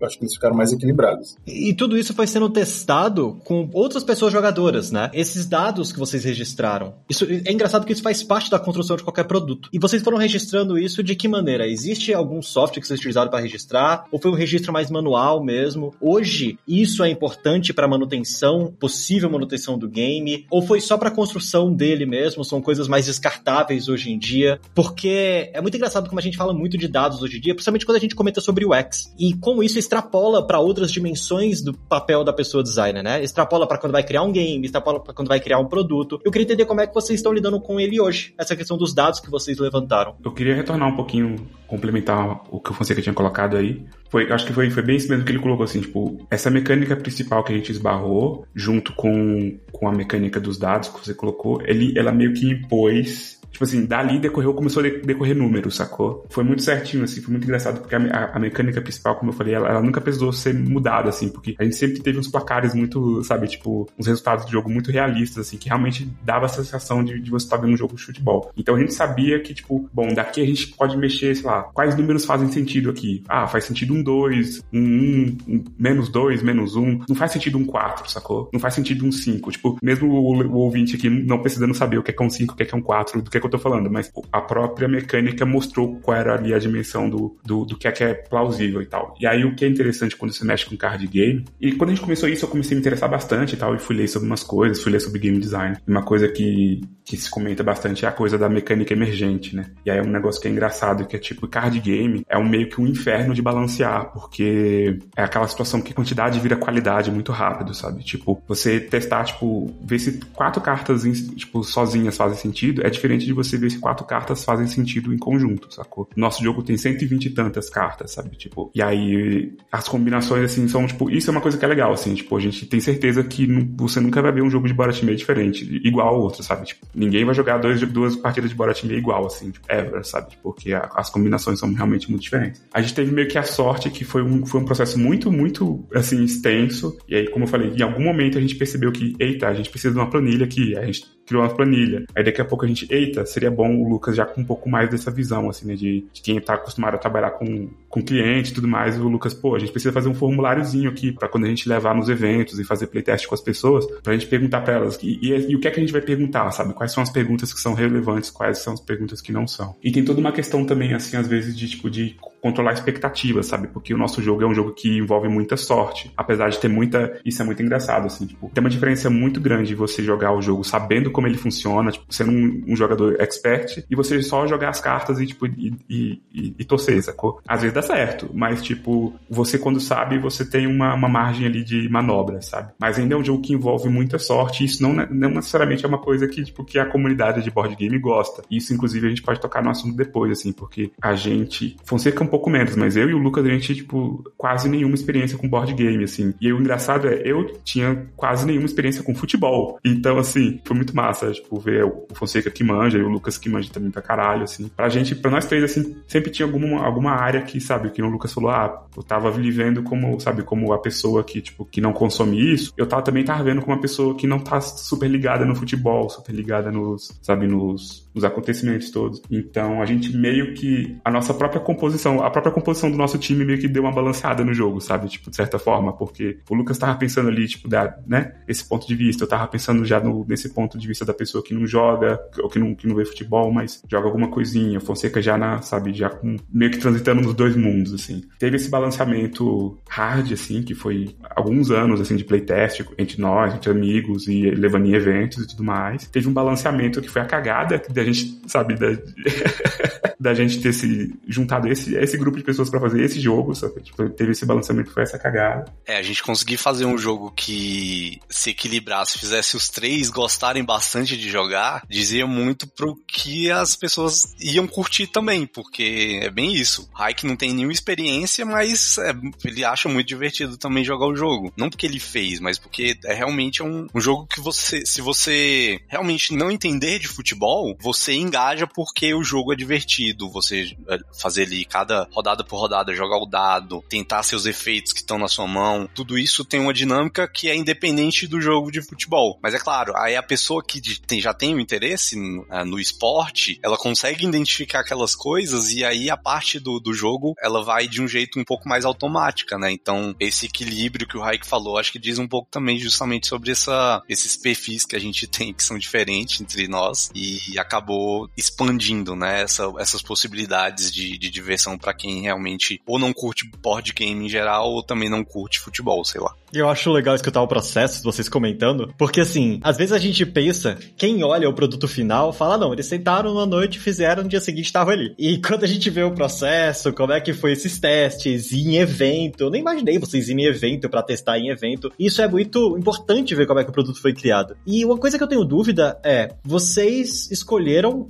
acho 0.03 0.19
que 0.19 0.25
eles 0.25 0.35
ficaram 0.35 0.57
mais 0.57 0.73
equilibrados. 0.73 1.37
E 1.47 1.75
tudo 1.75 1.97
isso 1.97 2.15
foi 2.15 2.27
sendo 2.27 2.49
testado 2.49 3.37
com 3.45 3.69
outras 3.73 4.03
pessoas 4.03 4.33
jogadoras, 4.33 4.91
né? 4.91 5.11
Esses 5.13 5.47
dados 5.47 5.93
que 5.93 5.99
vocês 5.99 6.25
registraram. 6.25 6.95
Isso 7.09 7.25
é 7.25 7.53
engraçado 7.53 7.87
que 7.87 7.93
isso 7.93 8.03
faz 8.03 8.23
parte 8.23 8.51
da 8.51 8.59
construção 8.59 8.97
de 8.97 9.03
qualquer 9.03 9.25
produto. 9.25 9.69
E 9.73 9.79
vocês 9.79 10.03
foram 10.03 10.19
registrando 10.19 10.79
isso 10.79 11.03
de 11.03 11.15
que 11.15 11.29
maneira? 11.29 11.67
Existe 11.67 12.13
algum 12.13 12.41
software 12.43 12.81
que 12.81 12.87
vocês 12.87 12.99
utilizaram 12.99 13.31
para 13.31 13.41
registrar? 13.41 14.07
Ou 14.11 14.19
foi 14.19 14.31
um 14.31 14.35
registro 14.35 14.73
mais 14.73 14.91
manual 14.91 15.43
mesmo? 15.43 15.95
Hoje, 16.01 16.59
isso 16.67 17.03
é 17.03 17.11
importante 17.11 17.73
para 17.73 17.89
manutenção, 17.89 18.73
possível 18.79 19.31
manutenção 19.31 19.79
do 19.79 19.89
game? 19.89 20.47
Ou 20.51 20.63
foi 20.63 20.81
só 20.81 20.97
para 20.97 21.11
construção 21.11 21.73
dele 21.73 22.07
mesmo? 22.07 22.45
São 22.45 22.61
coisas 22.61 22.89
mais 22.89 23.07
descartáveis 23.07 23.89
hoje 23.89 24.11
em 24.11 24.19
dia? 24.19 24.61
Porque 24.75 25.51
é 25.53 25.61
muito 25.61 25.77
engraçado 25.77 26.09
como 26.09 26.19
a 26.19 26.23
gente 26.23 26.37
fala 26.37 26.53
muito 26.53 26.79
de 26.79 26.86
dados 26.89 27.23
hoje 27.23 27.39
em 27.39 27.41
dia, 27.41 27.55
principalmente 27.55 27.87
quando 27.87 27.97
a 27.97 28.01
gente 28.01 28.15
comenta 28.15 28.41
sobre 28.41 28.65
o 28.65 28.75
X. 28.75 29.15
E 29.19 29.35
como 29.35 29.63
isso 29.63 29.79
extrapola 29.79 30.47
para 30.47 30.59
outras 30.59 30.91
dimensões 30.91 31.63
do 31.63 31.73
papel 31.75 32.25
da 32.25 32.33
pessoa 32.33 32.63
designer, 32.63 33.03
né? 33.03 33.23
Extrapola 33.23 33.67
para 33.67 33.79
quando 33.79 33.93
vai 33.93 34.03
criar 34.03 34.23
um 34.23 34.33
game, 34.33 34.65
extrapola 34.65 35.01
para 35.01 35.15
quando 35.15 35.29
vai 35.29 35.41
criar 35.41 35.59
um 35.59 35.67
produto. 35.67 36.21
Eu 36.25 36.31
queria 36.31 36.45
entender 36.45 36.65
como 36.67 36.81
é 36.81 36.87
que 36.87 36.95
vocês 36.95 37.19
estão 37.19 37.33
lidando 37.33 37.61
com 37.61 37.81
ele 37.81 38.01
hoje, 38.01 38.35
essa 38.39 38.57
questão 38.57 38.77
dos 38.77 38.95
dados 38.95 39.21
que 39.21 39.31
vocês 39.31 39.59
levantaram. 39.59 40.15
Eu 40.25 40.33
queria 40.33 40.55
retornar 40.55 40.89
um 40.89 40.97
pouquinho, 40.97 41.37
complementar 41.67 42.43
o 42.51 42.61
que 42.61 42.71
o 42.71 42.75
Fonseca 42.75 43.03
tinha 43.03 43.15
colocado 43.15 43.57
aí. 43.57 43.85
Foi, 44.09 44.31
acho 44.33 44.47
que 44.47 44.53
foi, 44.53 44.71
foi 44.71 44.83
bem 44.83 44.97
isso 44.97 45.09
mesmo 45.09 45.25
que 45.25 45.33
ele 45.33 45.41
colocou, 45.41 45.65
assim, 45.65 45.81
tipo, 45.81 46.25
essa 46.31 46.51
mecânica 46.51 46.97
principal 46.97 47.43
que 47.43 47.53
a 47.53 47.57
gente 47.57 47.73
esbarrou, 47.73 48.47
junto 48.55 48.93
com, 48.93 49.59
com 49.73 49.89
a 49.89 49.93
mecânica 49.93 50.41
dos 50.41 50.59
dados 50.59 50.89
que 50.89 51.05
você 51.05 51.15
colocou, 51.15 51.61
ele, 51.63 51.93
ela 51.99 52.13
meio 52.13 52.33
que 52.33 52.49
impôs 52.49 53.36
Tipo 53.57 53.65
assim, 53.65 53.87
dali 53.87 54.19
decorreu, 54.19 54.53
começou 54.53 54.85
a 54.85 54.87
decorrer 54.87 55.35
números, 55.35 55.77
sacou? 55.77 56.27
Foi 56.29 56.45
muito 56.45 56.63
certinho, 56.63 57.05
assim, 57.05 57.23
foi 57.23 57.33
muito 57.33 57.45
engraçado, 57.45 57.81
porque 57.81 57.95
a, 57.95 58.33
a 58.35 58.39
mecânica 58.39 58.83
principal, 58.83 59.17
como 59.17 59.31
eu 59.31 59.35
falei, 59.35 59.55
ela, 59.55 59.67
ela, 59.67 59.83
nunca 59.83 59.99
precisou 59.99 60.31
ser 60.31 60.53
mudada, 60.53 61.09
assim, 61.09 61.31
porque 61.31 61.57
a 61.59 61.65
gente 61.65 61.75
sempre 61.75 62.03
teve 62.03 62.19
uns 62.19 62.29
placares 62.29 62.75
muito, 62.75 63.25
sabe, 63.25 63.49
tipo, 63.49 63.89
uns 63.99 64.07
resultados 64.07 64.45
de 64.45 64.53
jogo 64.53 64.69
muito 64.69 64.91
realistas, 64.91 65.47
assim, 65.47 65.57
que 65.57 65.69
realmente 65.69 66.07
dava 66.23 66.45
a 66.45 66.51
sensação 66.51 67.03
de, 67.03 67.19
de 67.19 67.31
você 67.31 67.47
estar 67.47 67.57
vendo 67.57 67.73
um 67.73 67.77
jogo 67.79 67.97
de 67.97 68.03
futebol. 68.03 68.53
Então 68.55 68.75
a 68.75 68.79
gente 68.79 68.93
sabia 68.93 69.41
que, 69.41 69.55
tipo, 69.55 69.89
bom, 69.91 70.13
daqui 70.13 70.43
a 70.43 70.45
gente 70.45 70.69
pode 70.75 70.95
mexer, 70.99 71.35
sei 71.35 71.47
lá, 71.47 71.63
quais 71.63 71.97
números 71.97 72.27
fazem 72.27 72.53
sentido 72.53 72.91
aqui? 72.91 73.25
Ah, 73.27 73.47
faz 73.47 73.65
sentido 73.65 73.95
um 73.95 74.03
2, 74.03 74.65
um 74.71 74.79
1, 74.79 74.83
um, 74.83 75.39
um, 75.49 75.65
menos 75.79 76.11
2, 76.11 76.43
menos 76.43 76.77
1. 76.77 76.83
Um. 76.83 77.01
Não 77.09 77.17
faz 77.17 77.33
sentido 77.33 77.57
um 77.57 77.65
4, 77.65 78.11
sacou? 78.11 78.51
Não 78.53 78.61
faz 78.61 78.75
sentido 78.75 79.07
um 79.07 79.11
5. 79.11 79.51
Tipo, 79.51 79.79
mesmo 79.83 80.11
o, 80.13 80.43
o, 80.43 80.59
ouvinte 80.59 80.97
aqui 80.97 81.09
não 81.09 81.39
precisando 81.39 81.73
saber 81.73 81.99
o 81.99 82.03
que 82.03 82.11
é, 82.11 82.15
é 82.19 82.23
um 82.23 82.29
5, 82.29 82.53
o 82.53 82.57
que 82.57 82.63
é, 82.63 82.69
é 82.71 82.77
um 82.77 82.83
4, 82.83 83.23
do 83.23 83.31
que 83.31 83.39
é 83.39 83.46
que 83.49 83.55
eu 83.55 83.59
tô 83.59 83.59
falando, 83.59 83.91
mas 83.91 84.11
a 84.33 84.41
própria 84.41 84.89
mecânica 84.89 85.45
mostrou 85.45 85.97
qual 86.01 86.17
era 86.17 86.35
ali 86.35 86.53
a 86.53 86.59
dimensão 86.59 87.09
do, 87.09 87.37
do, 87.45 87.65
do 87.65 87.77
que 87.77 87.89
é 87.89 87.93
que 87.93 88.05
é 88.05 88.15
plausível 88.15 88.83
e 88.83 88.87
tal. 88.87 89.15
E 89.21 89.27
aí 89.27 89.45
o 89.45 89.55
que 89.55 89.65
é 89.65 89.69
interessante 89.69 90.17
quando 90.17 90.33
você 90.33 90.45
mexe 90.45 90.67
com 90.67 90.77
card 90.77 91.07
game, 91.07 91.45
e 91.61 91.73
quando 91.73 91.91
a 91.91 91.95
gente 91.95 92.05
começou 92.05 92.29
isso, 92.29 92.45
eu 92.45 92.49
comecei 92.49 92.75
a 92.75 92.77
me 92.77 92.81
interessar 92.81 93.09
bastante 93.09 93.55
e 93.55 93.57
tal, 93.57 93.75
e 93.75 93.79
fui 93.79 93.97
ler 93.97 94.09
sobre 94.09 94.29
umas 94.29 94.43
coisas, 94.43 94.83
fui 94.83 94.93
ler 94.93 95.01
sobre 95.01 95.19
game 95.19 95.39
design. 95.39 95.77
Uma 95.87 96.03
coisa 96.03 96.29
que, 96.29 96.81
que 97.05 97.17
se 97.17 97.31
comenta 97.31 97.63
bastante 97.63 98.05
é 98.05 98.09
a 98.09 98.13
coisa 98.13 98.39
da 98.39 98.49
mecânica 98.49 98.93
emergente, 98.93 99.55
né? 99.55 99.67
E 99.85 99.91
aí 99.91 99.99
é 99.99 100.03
um 100.03 100.11
negócio 100.11 100.41
que 100.41 100.49
é 100.49 100.51
engraçado, 100.51 101.07
que 101.07 101.17
é 101.17 101.19
tipo, 101.19 101.47
card 101.47 101.79
game 101.81 102.25
é 102.29 102.37
um 102.39 102.49
meio 102.49 102.69
que 102.69 102.81
um 102.81 102.87
inferno 102.87 103.35
de 103.35 103.43
balancear, 103.43 104.13
porque 104.13 104.99
é 105.17 105.23
aquela 105.23 105.47
situação 105.49 105.81
que 105.81 105.95
quantidade 105.95 106.41
vira 106.41 106.57
qualidade 106.57 107.11
muito 107.11 107.33
rápido, 107.33 107.75
sabe? 107.75 108.03
Tipo, 108.03 108.43
você 108.47 108.81
testar, 108.81 109.25
tipo, 109.25 109.71
ver 109.83 109.99
se 109.99 110.21
quatro 110.33 110.61
cartas, 110.61 111.03
tipo, 111.37 111.63
sozinhas 111.63 112.17
fazem 112.17 112.39
sentido, 112.39 112.85
é 112.85 112.91
diferente 112.91 113.25
de 113.25 113.33
você 113.37 113.57
ver 113.57 113.71
se 113.71 113.79
quatro 113.79 114.05
cartas 114.05 114.45
fazem 114.45 114.67
sentido 114.67 115.13
em 115.13 115.19
conjunto, 115.19 115.73
sacou? 115.73 116.09
Nosso 116.17 116.43
jogo 116.43 116.63
tem 116.63 116.77
120 116.77 117.27
e 117.27 117.31
tantas 117.31 117.69
cartas, 117.69 118.13
sabe? 118.13 118.37
Tipo, 118.37 118.71
e 118.75 118.83
aí 118.83 119.53
as 119.71 119.89
combinações, 119.89 120.45
assim, 120.45 120.67
são, 120.69 120.87
tipo, 120.87 121.11
isso 121.11 121.31
é 121.31 121.33
uma 121.33 121.41
coisa 121.41 121.59
que 121.59 121.65
é 121.65 121.69
legal, 121.69 121.93
assim, 121.93 122.15
tipo, 122.15 122.37
a 122.37 122.41
gente 122.41 122.67
tem 122.67 122.81
certeza 122.81 123.23
que 123.23 123.47
você 123.77 124.01
nunca 124.01 124.21
vai 124.23 124.33
ver 124.33 124.43
um 124.43 124.51
jogo 124.51 124.67
de 124.67 124.75
Boratimê 124.75 125.15
diferente, 125.15 125.65
igual 125.85 126.09
ao 126.09 126.21
outro, 126.21 126.43
sabe? 126.43 126.67
Tipo, 126.67 126.87
ninguém 126.95 127.25
vai 127.25 127.35
jogar 127.35 127.59
dois, 127.59 127.81
duas 127.83 128.17
partidas 128.17 128.51
de 128.51 128.57
Boratimê 128.57 128.97
igual, 128.97 129.27
assim, 129.27 129.51
tipo, 129.51 129.67
ever, 129.71 130.05
sabe? 130.05 130.31
Tipo, 130.31 130.43
porque 130.43 130.73
a, 130.73 130.91
as 130.95 131.11
combinações 131.11 131.59
são 131.59 131.73
realmente 131.73 132.11
muito 132.11 132.23
diferentes. 132.23 132.63
A 132.73 132.81
gente 132.81 132.95
teve 132.95 133.13
meio 133.13 133.29
que 133.29 133.39
a 133.39 133.43
sorte 133.43 133.91
que 133.91 134.05
foi 134.05 134.23
um, 134.23 134.47
foi 134.47 134.61
um 134.61 134.65
processo 134.65 134.99
muito, 134.99 135.31
muito, 135.31 135.85
assim, 135.95 136.25
extenso, 136.25 136.97
e 137.09 137.15
aí, 137.15 137.29
como 137.29 137.45
eu 137.45 137.49
falei, 137.49 137.73
em 137.77 137.83
algum 137.83 138.03
momento 138.03 138.39
a 138.39 138.41
gente 138.41 138.55
percebeu 138.55 138.91
que, 138.93 139.15
eita, 139.19 139.49
a 139.49 139.55
gente 139.55 139.71
precisa 139.71 139.93
de 139.93 139.99
uma 139.99 140.09
planilha 140.09 140.45
aqui, 140.45 140.77
a 140.77 140.85
gente 140.87 141.16
criou 141.27 141.43
uma 141.43 141.55
planilha. 141.55 142.05
Aí 142.15 142.25
daqui 142.25 142.41
a 142.41 142.45
pouco 142.45 142.65
a 142.65 142.69
gente, 142.69 142.87
eita, 142.91 143.27
seria 143.27 143.51
bom 143.51 143.75
o 143.77 143.89
Lucas 143.89 144.17
já 144.17 144.25
com 144.25 144.41
um 144.41 144.45
pouco 144.45 144.69
mais 144.69 144.89
dessa 144.89 145.11
visão, 145.11 145.51
assim, 145.51 145.67
né, 145.67 145.75
de, 145.75 146.07
de 146.13 146.23
quem 146.23 146.41
tá 146.41 146.55
acostumado 146.55 146.95
a 146.95 146.99
trabalhar 146.99 147.33
com, 147.33 147.69
com 147.89 148.03
cliente 148.03 148.53
e 148.53 148.55
tudo 148.55 148.69
mais, 148.69 148.99
o 148.99 149.09
Lucas, 149.09 149.35
pô, 149.35 149.55
a 149.55 149.59
gente 149.59 149.73
precisa 149.73 149.93
fazer 149.93 150.09
um 150.09 150.15
formuláriozinho 150.15 150.91
aqui 150.91 151.13
para 151.13 151.29
quando 151.29 151.45
a 151.45 151.49
gente 151.49 151.69
levar 151.69 151.95
nos 151.95 152.09
eventos 152.09 152.59
e 152.59 152.65
fazer 152.65 152.87
playtest 152.87 153.27
com 153.27 153.35
as 153.35 153.41
pessoas, 153.41 153.87
pra 154.03 154.13
gente 154.13 154.27
perguntar 154.27 154.61
para 154.61 154.75
elas, 154.75 154.99
e, 155.03 155.19
e, 155.21 155.51
e, 155.51 155.57
o 155.57 155.61
que 155.61 155.69
é 155.69 155.71
que 155.71 155.81
a 155.81 155.83
gente 155.83 155.93
vai 155.93 156.03
perguntar, 156.03 156.51
sabe? 156.53 156.73
Quais 156.75 156.93
são 156.93 157.03
as 157.03 157.11
perguntas 157.11 157.53
que 157.53 157.61
são 157.61 157.75
relevantes, 157.75 158.31
quais 158.31 158.59
são 158.59 158.73
as 158.75 158.81
perguntas 158.81 159.21
que 159.21 159.33
não 159.33 159.47
são. 159.47 159.75
E 159.83 159.91
tem 159.91 160.05
toda 160.05 160.21
uma 160.21 160.33
questão 160.33 160.65
também, 160.65 160.95
assim, 160.95 161.17
às 161.17 161.27
vezes, 161.27 161.57
de, 161.57 161.69
tipo, 161.69 161.91
de 161.91 162.17
controlar 162.47 162.75
expectativas, 162.75 163.47
sabe? 163.47 163.67
Porque 163.67 163.93
o 163.93 163.99
nosso 163.99 164.23
jogo 164.23 164.45
é 164.45 164.47
um 164.47 164.55
jogo 164.55 164.73
que 164.73 164.99
envolve 164.99 165.29
muita 165.29 165.57
sorte, 165.57 166.13
apesar 166.17 166.49
de 166.49 166.61
ter 166.61 166.69
muita, 166.69 167.19
isso 167.25 167.43
é 167.43 167.45
muito 167.45 167.61
engraçado, 167.61 168.07
assim, 168.07 168.25
tipo, 168.25 168.49
tem 168.55 168.63
uma 168.63 168.71
diferença 168.71 169.11
muito 169.11 169.41
grande 169.41 169.75
você 169.75 170.01
jogar 170.01 170.33
o 170.33 170.41
jogo 170.41 170.63
sabendo 170.63 171.11
como 171.11 171.27
ele 171.27 171.37
funciona, 171.37 171.91
tipo, 171.91 172.07
sendo 172.09 172.31
um, 172.31 172.65
um 172.69 172.77
jogador 172.77 173.21
expert, 173.21 173.85
e 173.91 173.97
você 173.97 174.23
só 174.23 174.47
jogar 174.47 174.69
as 174.69 174.81
cartas 174.81 175.21
e, 175.21 175.27
tipo, 175.27 175.45
e, 175.47 175.75
e, 175.91 176.23
e, 176.33 176.55
e 176.57 176.65
torcer, 176.65 177.03
sacou? 177.03 177.41
Às 177.49 177.63
vezes 177.63 177.75
dá 177.75 177.83
certo, 177.83 178.31
mas, 178.33 178.63
tipo, 178.63 179.13
você 179.29 179.59
quando 179.59 179.81
sabe, 179.81 180.21
você 180.21 180.49
tem 180.49 180.69
uma, 180.69 180.95
uma 180.95 181.09
margem 181.09 181.47
ali 181.47 181.65
de 181.65 181.89
manobra, 181.89 182.41
sabe? 182.43 182.73
Mas 182.79 182.97
ainda 182.97 183.15
é 183.15 183.19
um 183.19 183.25
jogo 183.25 183.43
que 183.43 183.53
envolve 183.53 183.89
muita 183.89 184.21
sorte, 184.21 184.63
e 184.63 184.67
isso 184.67 184.81
não, 184.81 184.93
não 185.11 185.31
necessariamente 185.31 185.85
é 185.85 185.89
uma 185.89 185.99
coisa 185.99 186.29
que, 186.29 186.45
tipo, 186.45 186.65
que 186.65 186.79
a 186.79 186.87
comunidade 186.87 187.43
de 187.43 187.51
board 187.51 187.75
game 187.75 187.99
gosta. 187.99 188.43
Isso, 188.49 188.73
inclusive, 188.73 189.05
a 189.05 189.11
gente 189.11 189.23
pode 189.23 189.41
tocar 189.41 189.65
no 189.65 189.71
assunto 189.71 189.97
depois, 189.97 190.31
assim, 190.31 190.53
porque 190.53 190.93
a 191.03 191.17
gente, 191.17 191.77
Fonseca 191.85 192.23
um 192.23 192.27
pouco 192.37 192.51
menos, 192.51 192.77
mas 192.77 192.97
eu 192.97 193.09
e 193.09 193.15
o 193.15 193.19
Lucas, 193.19 193.45
a 193.47 193.49
gente, 193.49 193.75
tipo, 193.75 194.23
quase 194.37 194.69
nenhuma 194.69 194.95
experiência 194.95 195.39
com 195.39 195.49
board 195.49 195.73
game, 195.73 196.05
assim. 196.05 196.35
E 196.39 196.53
o 196.53 196.61
engraçado 196.61 197.09
é, 197.09 197.23
eu 197.25 197.47
tinha 197.65 198.07
quase 198.15 198.47
nenhuma 198.47 198.67
experiência 198.67 199.03
com 199.03 199.15
futebol. 199.15 199.79
Então, 199.83 200.19
assim, 200.19 200.61
foi 200.65 200.77
muito 200.77 200.95
massa, 200.95 201.33
tipo, 201.33 201.59
ver 201.59 201.85
o 201.85 202.07
Fonseca 202.15 202.51
que 202.51 202.63
manja 202.63 202.99
e 202.99 203.03
o 203.03 203.09
Lucas 203.09 203.39
que 203.39 203.49
manja 203.49 203.73
também 203.73 203.91
pra 203.91 204.03
caralho, 204.03 204.43
assim. 204.43 204.69
Pra 204.69 204.89
gente, 204.91 205.15
pra 205.15 205.31
nós 205.31 205.47
três, 205.47 205.65
assim, 205.65 205.97
sempre 206.07 206.31
tinha 206.31 206.47
alguma, 206.47 206.85
alguma 206.85 207.13
área 207.13 207.41
que, 207.41 207.59
sabe, 207.59 207.91
que 207.91 208.03
o 208.03 208.09
Lucas 208.09 208.35
falou, 208.35 208.51
ah, 208.51 208.87
eu 208.95 209.03
tava 209.03 209.31
vivendo 209.31 209.83
como, 209.83 210.21
sabe, 210.21 210.43
como 210.43 210.73
a 210.75 210.79
pessoa 210.79 211.25
que, 211.25 211.41
tipo, 211.41 211.65
que 211.65 211.81
não 211.81 211.93
consome 211.93 212.53
isso. 212.53 212.73
Eu 212.77 212.87
tava, 212.87 213.03
também 213.03 213.25
tava 213.25 213.43
vendo 213.43 213.63
como 213.63 213.75
uma 213.75 213.81
pessoa 213.81 214.15
que 214.15 214.27
não 214.27 214.39
tá 214.39 214.61
super 214.61 215.09
ligada 215.09 215.47
no 215.47 215.55
futebol, 215.55 216.11
super 216.11 216.35
ligada 216.35 216.71
nos, 216.71 217.19
sabe, 217.23 217.47
nos 217.47 218.06
os 218.17 218.25
acontecimentos 218.25 218.91
todos. 218.91 219.23
Então 219.31 219.83
a 219.83 219.87
gente 219.87 220.17
meio 220.17 220.55
que 220.55 220.97
a 221.05 221.11
nossa 221.11 221.35
própria 221.35 221.61
composição, 221.61 222.23
a 222.23 222.31
própria 222.31 222.53
composição 222.53 222.91
do 222.91 222.97
nosso 222.97 223.19
time 223.19 223.45
meio 223.45 223.59
que 223.59 223.69
deu 223.69 223.83
uma 223.83 223.93
balanceada 223.93 224.43
no 224.43 224.55
jogo, 224.55 224.81
sabe? 224.81 225.09
Tipo, 225.09 225.31
de 225.31 225.37
certa 225.37 225.59
forma, 225.59 225.93
porque 225.93 226.39
o 226.49 226.55
Lucas 226.55 226.79
tava 226.79 226.97
pensando 226.99 227.29
ali, 227.29 227.47
tipo, 227.47 227.69
da, 227.69 227.99
né, 228.07 228.33
esse 228.49 228.67
ponto 228.67 228.87
de 228.87 228.95
vista, 228.95 229.25
eu 229.25 229.29
tava 229.29 229.47
pensando 229.47 229.85
já 229.85 230.01
no, 230.01 230.25
nesse 230.27 230.49
ponto 230.49 230.79
de 230.79 230.89
vista 230.89 231.05
da 231.05 231.13
pessoa 231.13 231.45
que 231.45 231.53
não 231.53 231.67
joga, 231.67 232.19
ou 232.39 232.49
que 232.49 232.59
não, 232.59 232.75
que 232.75 232.87
não 232.87 232.97
vê 232.97 233.05
futebol, 233.05 233.53
mas 233.53 233.83
joga 233.89 234.07
alguma 234.07 234.29
coisinha. 234.29 234.81
Fonseca 234.81 235.21
já 235.21 235.37
na, 235.37 235.61
sabe, 235.61 235.93
já 235.93 236.09
com, 236.09 236.37
meio 236.51 236.71
que 236.71 236.79
transitando 236.79 237.21
nos 237.21 237.35
dois 237.35 237.55
mundos, 237.55 237.93
assim. 237.93 238.23
Teve 238.39 238.57
esse 238.57 238.71
balanceamento 238.71 239.79
hard, 239.89 240.33
assim, 240.33 240.63
que 240.63 240.75
foi 240.75 241.15
alguns 241.35 241.71
anos, 241.71 242.01
assim, 242.01 242.17
de 242.17 242.25
playtest 242.25 242.83
entre 242.97 243.21
nós, 243.21 243.55
entre 243.55 243.71
amigos 243.71 244.27
e 244.27 244.51
levando 244.51 244.87
em 244.87 244.95
eventos 244.95 245.45
e 245.45 245.47
tudo 245.47 245.63
mais. 245.63 246.07
Teve 246.09 246.29
um 246.29 246.33
balanceamento 246.33 247.03
que 247.03 247.11
foi 247.11 247.21
a 247.21 247.27
cagada 247.27 247.83
da 247.91 248.06
gente, 248.13 248.41
sabe, 248.47 248.75
da, 248.75 248.89
da 250.19 250.35
gente 250.35 250.61
ter 250.61 250.73
se 250.73 251.15
juntado 251.27 251.69
esse, 251.69 251.95
esse 251.95 252.17
grupo 252.17 252.39
de 252.39 252.45
pessoas 252.45 252.71
para 252.71 252.81
fazer 252.81 253.03
esse 253.03 253.21
jogo, 253.21 253.55
sabe? 253.55 253.83
Tipo, 253.83 254.09
teve 254.11 254.33
esse 254.33 254.47
balanceamento 254.47 254.91
foi 254.91 255.03
essa 255.03 255.19
cagada. 255.19 255.73
É, 255.87 255.97
a 255.97 256.03
gente 256.03 256.23
conseguir 256.23 256.57
fazer 256.57 256.85
um 256.85 256.99
jogo 256.99 257.31
que 257.31 258.21
se 258.29 258.51
equilibrasse, 258.51 259.19
fizesse 259.19 259.57
os 259.57 259.69
três 259.69 260.11
gostarem 260.11 260.65
bastante 260.65 261.17
de 261.17 261.29
jogar, 261.29 261.83
dizia 261.89 262.27
muito 262.27 262.67
pro 262.67 262.97
que 263.07 263.51
as 263.51 263.77
pessoas 263.77 264.35
iam 264.41 264.67
curtir 264.67 265.07
também, 265.07 265.47
porque 265.47 266.21
é 266.23 266.31
bem 266.31 266.55
isso. 266.55 266.89
Raik 266.95 267.27
não 267.27 267.37
tem 267.37 267.53
nenhuma 267.53 267.73
experiência, 267.73 268.45
mas 268.45 268.99
é, 268.99 269.13
ele 269.45 269.65
acha 269.65 269.89
muito 269.89 270.09
divertido 270.09 270.57
também 270.57 270.85
jogar 270.85 271.07
o 271.07 271.17
jogo. 271.17 271.53
Não 271.57 271.69
porque 271.69 271.87
ele 271.87 272.01
fez, 272.01 272.41
mas 272.41 272.59
porque 272.59 272.99
é 273.05 273.15
realmente 273.15 273.63
um, 273.63 273.87
um 273.95 274.01
jogo 274.01 274.27
que 274.27 274.41
você, 274.41 274.83
se 274.85 275.01
você 275.01 275.81
realmente 275.89 276.35
não 276.35 276.51
entender 276.51 276.99
de 276.99 277.09
futebol, 277.09 277.77
você 277.81 277.96
engaja 278.15 278.67
porque 278.67 279.15
o 279.15 279.25
jogo 279.25 279.53
é 279.53 279.57
divertido. 279.57 280.31
Você 280.31 280.77
é, 280.89 280.99
fazer 281.21 281.45
ali 281.45 281.65
cada 281.65 282.09
rodada 282.13 282.45
por 282.45 282.59
rodada, 282.59 282.95
jogar 282.95 283.19
o 283.19 283.27
dado, 283.27 283.85
tentar 283.89 284.23
seus 284.23 284.47
efeitos 284.47 284.93
que 284.93 285.01
estão 285.01 285.19
na 285.19 285.29
sua 285.29 285.47
mão, 285.47 285.89
tudo 285.95 286.19
isso 286.19 286.45
tem 286.45 286.61
uma 286.61 286.73
dinâmica 286.73 287.29
que 287.29 287.49
é 287.49 287.57
independente 287.57 288.27
do 288.27 288.41
jogo 288.41 288.71
de 288.71 288.83
futebol. 288.83 289.39
Mas 289.43 289.55
é 289.55 289.59
claro, 289.59 289.97
aí 289.97 290.17
a 290.17 290.23
pessoa 290.23 290.63
que 290.63 290.81
tem, 291.01 291.21
já 291.21 291.33
tem 291.33 291.55
o 291.55 291.57
um 291.57 291.61
interesse 291.61 292.17
no, 292.17 292.47
é, 292.51 292.65
no, 292.65 292.79
esporte, 292.79 293.59
ela 293.63 293.77
consegue 293.77 294.27
identificar 294.27 294.81
aquelas 294.81 295.15
coisas 295.15 295.73
e 295.73 295.85
aí 295.85 296.11
a 296.11 296.17
parte 296.17 296.59
do, 296.61 296.79
do 296.79 296.93
jogo 296.93 297.35
ela 297.43 297.63
vai 297.63 297.89
de 297.89 298.03
um 298.03 298.09
jeito 298.09 298.39
um 298.39 298.45
pouco 298.45 298.69
mais 298.69 298.85
automática, 298.85 299.59
né? 299.59 299.71
Então, 299.73 300.15
esse 300.21 300.47
equilíbrio 300.47 301.07
que 301.07 301.17
o 301.17 301.21
Raik 301.21 301.47
falou, 301.47 301.79
acho 301.79 301.93
que 301.93 301.99
diz 301.99 302.19
um 302.19 302.29
pouco 302.29 302.49
também 302.51 302.79
justamente 302.79 303.27
sobre 303.27 303.51
essa, 303.51 304.03
esses 304.09 304.37
perfis 304.37 304.85
que 304.85 304.97
a 304.97 305.01
gente 305.01 305.27
tem 305.29 305.53
que 305.53 305.63
são 305.63 305.79
diferentes 305.79 306.41
entre 306.41 306.69
nós 306.69 307.11
e, 307.15 307.53
e 307.53 307.59
acabou 307.87 308.29
expandindo, 308.37 309.15
né? 309.15 309.43
Essa, 309.43 309.73
essas 309.79 310.03
possibilidades 310.03 310.91
de, 310.91 311.17
de 311.17 311.31
diversão 311.31 311.79
para 311.79 311.95
quem 311.95 312.21
realmente 312.21 312.81
ou 312.85 312.99
não 312.99 313.13
curte 313.13 313.49
board 313.63 313.93
game 313.93 314.27
em 314.27 314.29
geral 314.29 314.73
ou 314.73 314.83
também 314.83 315.09
não 315.09 315.25
curte 315.25 315.61
futebol, 315.61 316.05
sei 316.05 316.21
lá. 316.21 316.35
Eu 316.53 316.69
acho 316.69 316.91
legal 316.91 317.15
escutar 317.15 317.43
o 317.43 317.49
processo, 317.49 318.03
vocês 318.03 318.29
comentando, 318.29 318.93
porque 318.97 319.21
assim, 319.21 319.61
às 319.63 319.77
vezes 319.77 319.93
a 319.93 319.99
gente 319.99 320.25
pensa, 320.25 320.79
quem 320.97 321.23
olha 321.23 321.49
o 321.49 321.53
produto 321.53 321.87
final, 321.87 322.33
fala, 322.33 322.57
não, 322.57 322.73
eles 322.73 322.87
sentaram 322.87 323.33
uma 323.33 323.45
noite, 323.45 323.79
fizeram, 323.79 324.23
no 324.23 324.29
dia 324.29 324.41
seguinte 324.41 324.67
estavam 324.67 324.93
ali. 324.93 325.15
E 325.19 325.39
quando 325.43 325.65
a 325.65 325.67
gente 325.67 325.91
vê 325.91 326.03
o 326.03 326.13
processo, 326.13 326.93
como 326.93 327.13
é 327.13 327.21
que 327.21 327.33
foi 327.33 327.53
esses 327.53 327.79
testes, 327.79 328.53
em 328.53 328.77
evento, 328.77 329.45
eu 329.45 329.51
nem 329.51 329.61
imaginei 329.61 329.99
vocês 329.99 330.29
em 330.29 330.45
evento 330.45 330.89
para 330.89 331.03
testar 331.03 331.39
em 331.39 331.51
evento. 331.51 331.93
Isso 331.99 332.23
é 332.23 332.29
muito 332.29 332.77
importante 332.79 333.35
ver 333.35 333.47
como 333.47 333.61
é 333.61 333.65
que 333.65 333.71
o 333.71 333.73
produto 333.73 334.01
foi 334.01 334.15
criado. 334.15 334.57
E 334.67 334.85
uma 334.85 334.97
coisa 334.97 335.19
que 335.19 335.25
eu 335.25 335.29
tenho 335.29 335.45
dúvida 335.45 335.99
é, 336.03 336.31
vocês 336.45 337.31
escolheram 337.31 337.66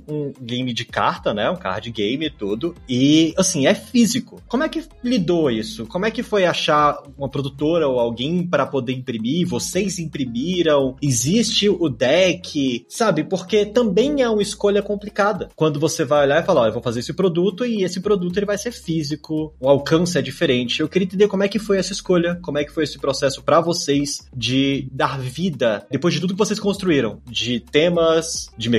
um 0.07 0.33
game 0.41 0.73
de 0.73 0.85
carta, 0.85 1.33
né, 1.33 1.49
um 1.49 1.55
card 1.55 1.91
game 1.91 2.25
e 2.25 2.29
tudo, 2.29 2.75
e 2.87 3.33
assim, 3.37 3.67
é 3.67 3.73
físico. 3.73 4.41
Como 4.47 4.63
é 4.63 4.69
que 4.69 4.83
lidou 5.03 5.49
isso? 5.49 5.85
Como 5.85 6.05
é 6.05 6.11
que 6.11 6.23
foi 6.23 6.45
achar 6.45 7.01
uma 7.17 7.29
produtora 7.29 7.87
ou 7.87 7.99
alguém 7.99 8.45
para 8.45 8.65
poder 8.65 8.93
imprimir, 8.93 9.47
vocês 9.47 9.99
imprimiram, 9.99 10.95
existe 11.01 11.69
o 11.69 11.89
deck, 11.89 12.85
sabe? 12.89 13.23
Porque 13.23 13.65
também 13.65 14.21
é 14.21 14.29
uma 14.29 14.41
escolha 14.41 14.81
complicada. 14.81 15.49
Quando 15.55 15.79
você 15.79 16.05
vai 16.05 16.25
olhar 16.25 16.41
e 16.41 16.45
falar, 16.45 16.61
olha, 16.61 16.69
eu 16.69 16.73
vou 16.73 16.83
fazer 16.83 16.99
esse 16.99 17.13
produto 17.13 17.65
e 17.65 17.83
esse 17.83 17.99
produto 17.99 18.37
ele 18.37 18.45
vai 18.45 18.57
ser 18.57 18.71
físico, 18.71 19.53
o 19.59 19.69
alcance 19.69 20.17
é 20.17 20.21
diferente. 20.21 20.81
Eu 20.81 20.89
queria 20.89 21.05
entender 21.05 21.27
como 21.27 21.43
é 21.43 21.47
que 21.47 21.59
foi 21.59 21.77
essa 21.77 21.93
escolha, 21.93 22.39
como 22.41 22.57
é 22.57 22.63
que 22.63 22.71
foi 22.71 22.83
esse 22.83 22.99
processo 22.99 23.43
para 23.43 23.59
vocês 23.59 24.27
de 24.35 24.87
dar 24.91 25.19
vida, 25.19 25.85
depois 25.89 26.13
de 26.13 26.19
tudo 26.19 26.33
que 26.33 26.39
vocês 26.39 26.59
construíram, 26.59 27.21
de 27.29 27.59
temas, 27.59 28.49
de 28.57 28.69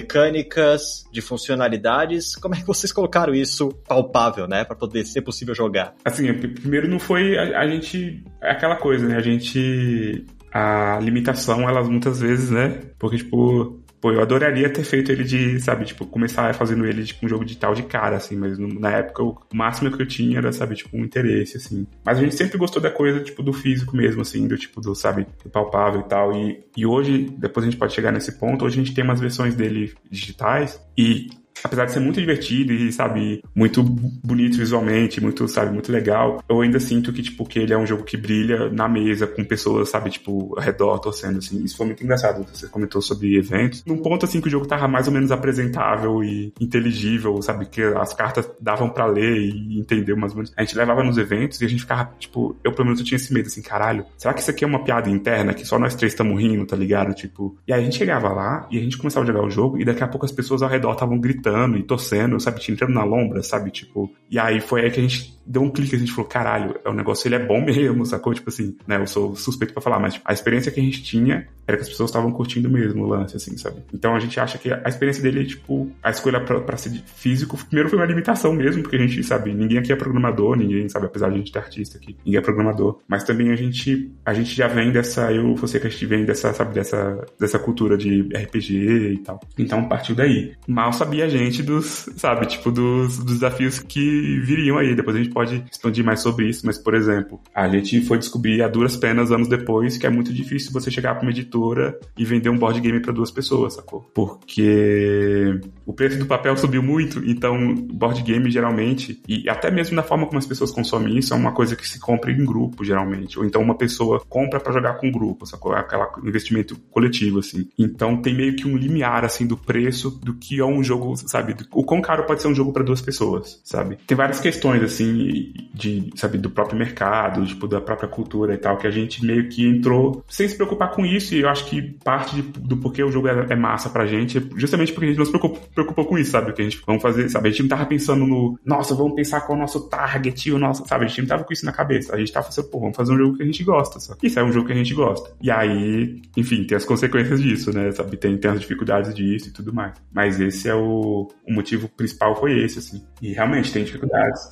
mecânicas, 0.69 1.05
de 1.11 1.21
funcionalidades, 1.21 2.37
como 2.37 2.55
é 2.55 2.59
que 2.59 2.67
vocês 2.67 2.93
colocaram 2.93 3.35
isso 3.35 3.71
palpável, 3.87 4.47
né, 4.47 4.65
para 4.65 4.77
poder 4.77 5.05
ser 5.05 5.23
possível 5.23 5.55
jogar? 5.55 5.95
Assim, 6.05 6.33
primeiro 6.35 6.89
não 6.89 6.99
foi 6.99 7.39
a, 7.39 7.61
a 7.61 7.69
gente, 7.69 8.23
é 8.43 8.51
aquela 8.51 8.77
coisa, 8.77 9.07
né, 9.07 9.17
a 9.17 9.23
gente 9.23 9.39
gente. 9.39 10.27
A 10.51 10.99
limitação, 11.03 11.69
elas 11.69 11.87
muitas 11.89 12.21
vezes, 12.21 12.51
né? 12.51 12.81
Porque, 12.99 13.19
tipo, 13.19 13.79
Pô, 14.01 14.13
eu 14.13 14.21
adoraria 14.21 14.71
ter 14.71 14.85
feito 14.85 15.11
ele 15.11 15.25
de, 15.25 15.61
sabe, 15.61 15.85
tipo, 15.85 16.07
começar 16.07 16.55
fazendo 16.55 16.87
ele 16.87 17.05
tipo 17.05 17.27
um 17.27 17.29
jogo 17.29 17.45
de 17.45 17.57
tal 17.57 17.75
de 17.75 17.83
cara, 17.83 18.17
assim, 18.17 18.37
mas 18.37 18.59
na 18.59 18.91
época 18.91 19.23
o 19.25 19.37
máximo 19.53 19.91
que 19.91 20.03
eu 20.03 20.07
tinha 20.07 20.39
era, 20.39 20.53
sabe, 20.53 20.77
tipo, 20.77 20.97
um 20.97 21.05
interesse, 21.05 21.57
assim. 21.57 21.87
Mas 22.05 22.19
a 22.19 22.21
gente 22.21 22.35
sempre 22.35 22.57
gostou 22.59 22.81
da 22.81 22.91
coisa, 22.91 23.21
tipo, 23.21 23.43
do 23.43 23.53
físico 23.53 23.97
mesmo, 23.97 24.23
assim, 24.23 24.47
do 24.47 24.57
tipo, 24.57 24.81
do, 24.81 24.95
sabe, 24.95 25.27
do 25.43 25.51
palpável 25.51 26.01
e 26.01 26.05
tal. 26.05 26.33
E, 26.33 26.65
e 26.77 26.87
hoje, 26.87 27.29
depois 27.39 27.67
a 27.67 27.71
gente 27.71 27.79
pode 27.79 27.93
chegar 27.93 28.13
nesse 28.13 28.39
ponto, 28.39 28.65
hoje 28.65 28.81
a 28.81 28.85
gente 28.85 28.95
tem 28.95 29.03
umas 29.03 29.21
versões 29.21 29.55
dele 29.55 29.93
digitais 30.11 30.81
e 30.97 31.29
apesar 31.63 31.87
de 31.87 31.93
ser 31.93 32.01
muito 32.01 32.21
divertido 32.21 32.73
e, 32.73 32.93
sabe, 32.93 33.43
muito 33.55 33.83
bonito 33.83 34.57
visualmente, 34.57 35.21
muito, 35.21 35.47
sabe, 35.49 35.73
muito 35.73 35.91
legal, 35.91 36.43
eu 36.49 36.61
ainda 36.61 36.81
sinto 36.81 37.13
que, 37.13 37.23
tipo, 37.23 37.45
que 37.45 37.59
ele 37.59 37.73
é 37.73 37.79
um 37.79 37.87
jogo 37.87 38.05
que 38.05 38.17
brilha 38.17 38.69
na 38.71 38.89
mesa 38.89 39.27
com 39.27 39.45
pessoas, 39.45 39.89
sabe, 39.89 40.11
tipo, 40.11 40.55
ao 40.57 40.63
redor, 40.63 40.99
torcendo, 40.99 41.39
assim. 41.39 41.63
Isso 41.65 41.77
foi 41.77 41.87
muito 41.87 42.03
engraçado. 42.03 42.47
Você 42.53 42.67
comentou 42.69 43.01
sobre 43.03 43.37
eventos. 43.37 43.85
Num 43.85 43.99
ponto, 43.99 44.25
assim, 44.25 44.41
que 44.41 44.49
o 44.49 44.51
jogo 44.51 44.67
tava 44.67 44.89
mais 44.89 45.07
ou 45.07 45.13
menos 45.13 45.31
apresentável 45.31 46.23
e 46.23 46.53
inteligível, 46.61 47.41
sabe, 47.43 47.67
que 47.67 47.83
as 47.83 48.13
cartas 48.13 48.49
davam 48.61 48.89
para 48.89 49.07
ler 49.07 49.37
e 49.39 49.79
entender 49.79 50.15
menos. 50.15 50.53
A 50.57 50.63
gente 50.63 50.77
levava 50.77 51.03
nos 51.03 51.19
eventos 51.19 51.61
e 51.61 51.65
a 51.65 51.69
gente 51.69 51.83
ficava, 51.83 52.13
tipo, 52.19 52.57
eu 52.65 52.73
pelo 52.73 52.87
menos 52.87 53.01
eu 53.01 53.07
tinha 53.07 53.17
esse 53.17 53.33
medo, 53.33 53.47
assim, 53.47 53.63
caralho, 53.63 54.05
será 54.17 54.35
que 54.35 54.41
isso 54.41 54.51
aqui 54.51 54.65
é 54.65 54.67
uma 54.67 54.85
piada 54.85 55.09
interna 55.09 55.55
que 55.55 55.65
só 55.65 55.79
nós 55.79 55.95
três 55.95 56.13
estamos 56.13 56.41
rindo, 56.41 56.65
tá 56.67 56.77
ligado? 56.77 57.15
Tipo, 57.15 57.57
e 57.67 57.73
aí 57.73 57.81
a 57.81 57.85
gente 57.85 57.97
chegava 57.97 58.29
lá 58.29 58.67
e 58.71 58.79
a 58.79 58.81
gente 58.81 58.97
começava 58.97 59.25
a 59.25 59.27
jogar 59.27 59.45
o 59.45 59.51
jogo 59.51 59.79
e 59.79 59.85
daqui 59.85 60.03
a 60.03 60.09
pouco 60.09 60.27
as 60.27 60.33
pessoas 60.33 60.63
ao 60.63 60.69
redor 60.69 60.93
estavam 60.93 61.19
gritando 61.19 61.48
gritando 61.49 61.79
e 61.79 61.83
torcendo, 61.83 62.39
sabe? 62.39 62.61
Te 62.61 62.73
entrando 62.73 62.93
na 62.93 63.05
lombra, 63.05 63.43
sabe? 63.43 63.71
Tipo, 63.71 64.11
e 64.31 64.39
aí 64.39 64.61
foi 64.61 64.83
aí 64.83 64.91
que 64.91 65.01
a 65.01 65.03
gente 65.03 65.38
deu 65.49 65.63
um 65.63 65.71
clique, 65.71 65.97
a 65.97 65.99
gente 65.99 66.13
falou, 66.13 66.29
caralho, 66.29 66.79
é 66.85 66.91
um 66.91 66.95
negócio, 66.95 67.27
ele 67.27 67.37
é 67.37 67.45
bom 67.45 67.61
mesmo, 67.65 68.05
sacou? 68.05 68.35
Tipo 68.35 68.51
assim, 68.51 68.77
né? 68.87 68.99
Eu 68.99 69.07
sou 69.07 69.35
suspeito 69.35 69.73
para 69.73 69.83
falar, 69.83 69.99
mas 69.99 70.15
tipo, 70.15 70.25
a 70.29 70.33
experiência 70.33 70.71
que 70.71 70.79
a 70.79 70.83
gente 70.83 71.03
tinha 71.03 71.49
era 71.67 71.77
que 71.77 71.83
as 71.83 71.89
pessoas 71.89 72.11
estavam 72.11 72.31
curtindo 72.33 72.71
mesmo 72.71 73.05
o 73.05 73.07
lance, 73.07 73.37
assim, 73.37 73.57
sabe? 73.57 73.83
Então 73.93 74.15
a 74.15 74.19
gente 74.19 74.39
acha 74.41 74.57
que 74.59 74.73
a 74.73 74.89
experiência 74.89 75.23
dele, 75.23 75.45
tipo, 75.45 75.91
a 76.03 76.11
escolha 76.11 76.41
para 76.41 76.77
ser 76.77 76.91
físico, 77.17 77.59
primeiro 77.67 77.91
foi 77.91 77.99
uma 77.99 78.07
limitação 78.07 78.53
mesmo, 78.53 78.83
porque 78.83 78.97
a 78.97 79.01
gente, 79.01 79.23
sabe, 79.23 79.53
ninguém 79.53 79.79
aqui 79.79 79.93
é 79.93 79.97
programador, 79.97 80.57
ninguém, 80.57 80.89
sabe, 80.89 81.07
apesar 81.07 81.29
de 81.29 81.35
a 81.35 81.39
gente 81.39 81.53
ter 81.53 81.59
artista 81.59 81.99
aqui, 81.99 82.17
ninguém 82.25 82.39
é 82.39 82.43
programador. 82.43 83.01
Mas 83.07 83.25
também 83.25 83.51
a 83.51 83.57
gente, 83.57 84.11
a 84.25 84.33
gente 84.33 84.55
já 84.55 84.67
vem 84.67 84.91
dessa, 84.91 85.31
eu, 85.33 85.55
você 85.57 85.79
que 85.79 85.87
a 85.87 85.91
gente 85.91 86.07
vem 86.07 86.25
dessa, 86.25 86.53
sabe, 86.55 86.75
dessa, 86.75 87.27
dessa 87.39 87.59
cultura 87.59 87.97
de 87.97 88.23
RPG 88.23 89.13
e 89.13 89.19
tal. 89.19 89.41
Então 89.59 89.87
partiu 89.89 90.15
daí. 90.15 90.55
Mal 90.67 90.93
sabia 90.93 91.27
a 91.27 91.29
gente 91.29 91.63
dos, 91.63 92.09
sabe, 92.17 92.47
tipo, 92.47 92.71
dos, 92.71 93.19
dos 93.19 93.35
desafios 93.35 93.79
que 93.79 94.41
viriam 94.41 94.79
aí. 94.79 94.95
Depois 94.95 95.17
a 95.17 95.19
gente 95.19 95.33
pode 95.39 95.65
expandir 95.71 96.05
mais 96.05 96.19
sobre 96.19 96.49
isso, 96.49 96.67
mas, 96.67 96.77
por 96.77 96.97
exemplo, 96.97 97.41
a 97.55 97.69
gente 97.69 98.01
foi 98.01 98.19
descobrir 98.19 98.61
a 98.61 98.67
duras 98.67 98.97
penas 98.97 99.31
anos 99.31 99.47
depois 99.47 99.97
que 99.97 100.05
é 100.05 100.11
muito 100.11 100.33
difícil 100.33 100.73
você 100.73 100.91
chegar 100.91 101.15
para 101.15 101.23
uma 101.23 101.31
editora 101.31 101.97
e 102.17 102.25
vender 102.25 102.49
um 102.49 102.59
board 102.59 102.81
game 102.81 102.99
para 102.99 103.13
duas 103.13 103.31
pessoas, 103.31 103.75
sacou? 103.75 104.01
Porque 104.13 105.61
o 105.87 105.93
preço 105.93 106.19
do 106.19 106.27
papel 106.27 106.57
subiu 106.57 106.83
muito, 106.83 107.25
então 107.25 107.73
board 107.73 108.21
game 108.23 108.51
geralmente, 108.51 109.23
e 109.29 109.49
até 109.49 109.71
mesmo 109.71 109.95
na 109.95 110.03
forma 110.03 110.27
como 110.27 110.39
as 110.39 110.47
pessoas 110.47 110.73
consomem 110.73 111.17
isso, 111.17 111.33
é 111.33 111.37
uma 111.37 111.53
coisa 111.53 111.77
que 111.77 111.89
se 111.89 112.01
compra 112.01 112.33
em 112.33 112.45
grupo, 112.45 112.85
geralmente. 112.85 113.39
Ou 113.39 113.45
então 113.45 113.63
uma 113.63 113.77
pessoa 113.77 114.21
compra 114.29 114.59
para 114.59 114.73
jogar 114.73 114.95
com 114.95 115.07
um 115.07 115.13
grupo, 115.13 115.47
sacou? 115.47 115.73
É 115.73 115.79
aquele 115.79 116.03
investimento 116.29 116.77
coletivo, 116.91 117.39
assim. 117.39 117.69
Então 117.79 118.21
tem 118.21 118.35
meio 118.35 118.57
que 118.57 118.67
um 118.67 118.77
limiar, 118.77 119.25
assim, 119.25 119.47
do 119.47 119.57
preço 119.57 120.11
do 120.11 120.35
que 120.35 120.59
é 120.59 120.65
um 120.65 120.83
jogo, 120.83 121.17
sabe? 121.17 121.55
O 121.73 121.85
quão 121.85 122.03
caro 122.03 122.25
pode 122.27 122.43
ser 122.43 122.49
um 122.49 122.55
jogo 122.57 122.73
para 122.73 122.83
duas 122.83 123.01
pessoas, 123.01 123.61
sabe? 123.63 123.99
Tem 124.05 124.17
várias 124.17 124.41
questões, 124.41 124.83
assim, 124.83 125.28
de, 125.75 126.11
sabe, 126.17 126.39
do 126.39 126.51
próprio 126.51 126.79
mercado, 126.79 127.45
tipo, 127.47 127.69
da 127.69 127.81
própria 127.81 128.09
cultura 128.09 128.55
e 128.55 128.59
tal, 128.59 128.77
que 128.77 128.87
a 128.87 128.91
gente 128.91 129.25
meio 129.25 129.49
que 129.49 129.67
entrou 129.67 130.25
sem 130.29 130.49
se 130.49 130.57
preocupar 130.57 130.91
com 130.91 131.05
isso, 131.07 131.35
e 131.35 131.41
eu 131.41 131.49
acho 131.49 131.67
que 131.67 131.83
parte 132.05 132.37
de, 132.37 132.43
do 132.43 132.77
porquê 132.77 133.03
o 133.03 133.11
jogo 133.11 133.29
é, 133.29 133.47
é, 133.51 133.57
massa 133.57 133.89
pra 133.89 134.07
gente 134.07 134.39
é 134.39 134.43
justamente 134.57 134.93
porque 134.93 135.07
a 135.07 135.09
gente 135.09 135.19
não 135.19 135.25
se 135.25 135.31
preocupou, 135.31 135.69
preocupou, 135.75 136.05
com 136.07 136.19
isso, 136.19 136.31
sabe? 136.31 136.53
Que 136.53 136.63
a 136.63 136.65
gente 136.65 136.81
vamos 136.87 137.03
fazer, 137.03 137.29
sabe? 137.29 137.49
A 137.49 137.51
gente 137.51 137.63
não 137.63 137.69
tava 137.69 137.87
pensando 137.87 138.27
no, 138.27 138.59
nossa, 138.65 138.95
vamos 138.95 139.15
pensar 139.15 139.41
qual 139.43 139.57
é 139.57 139.59
o 139.59 139.63
nosso 139.63 139.89
target, 139.89 140.53
o 140.53 140.59
nosso, 140.59 140.87
sabe? 140.87 141.05
A 141.05 141.09
gente 141.09 141.21
não 141.21 141.29
tava 141.29 141.45
com 141.45 141.53
isso 141.53 141.65
na 141.65 141.73
cabeça. 141.73 142.15
A 142.15 142.19
gente 142.19 142.33
tava 142.33 142.47
pensando, 142.47 142.69
pô, 142.69 142.81
vamos 142.81 142.97
fazer 142.97 143.13
um 143.13 143.19
jogo 143.19 143.37
que 143.37 143.43
a 143.43 143.47
gente 143.47 143.63
gosta, 143.63 144.01
sabe? 144.01 144.21
Isso 144.23 144.39
é 144.39 144.45
um 144.45 144.53
jogo 144.53 144.67
que 144.67 144.73
a 144.73 144.77
gente 144.77 144.95
gosta. 144.95 145.31
E 145.41 145.51
aí, 145.51 146.21
enfim, 146.37 146.65
tem 146.65 146.77
as 146.77 146.85
consequências 146.85 147.41
disso, 147.41 147.73
né? 147.73 147.91
Sabe? 147.93 148.17
Tem, 148.17 148.37
tem 148.37 148.51
as 148.51 148.61
dificuldades 148.61 149.15
disso 149.15 149.49
e 149.49 149.53
tudo 149.53 149.73
mais. 149.73 149.95
Mas 150.13 150.41
esse 150.41 150.69
é 150.69 150.75
o, 150.75 151.29
o 151.47 151.53
motivo 151.53 151.89
principal 151.89 152.35
foi 152.35 152.59
esse, 152.65 152.79
assim. 152.79 153.05
E 153.21 153.33
realmente 153.33 153.73
tem 153.73 153.85
dificuldades. 153.85 154.49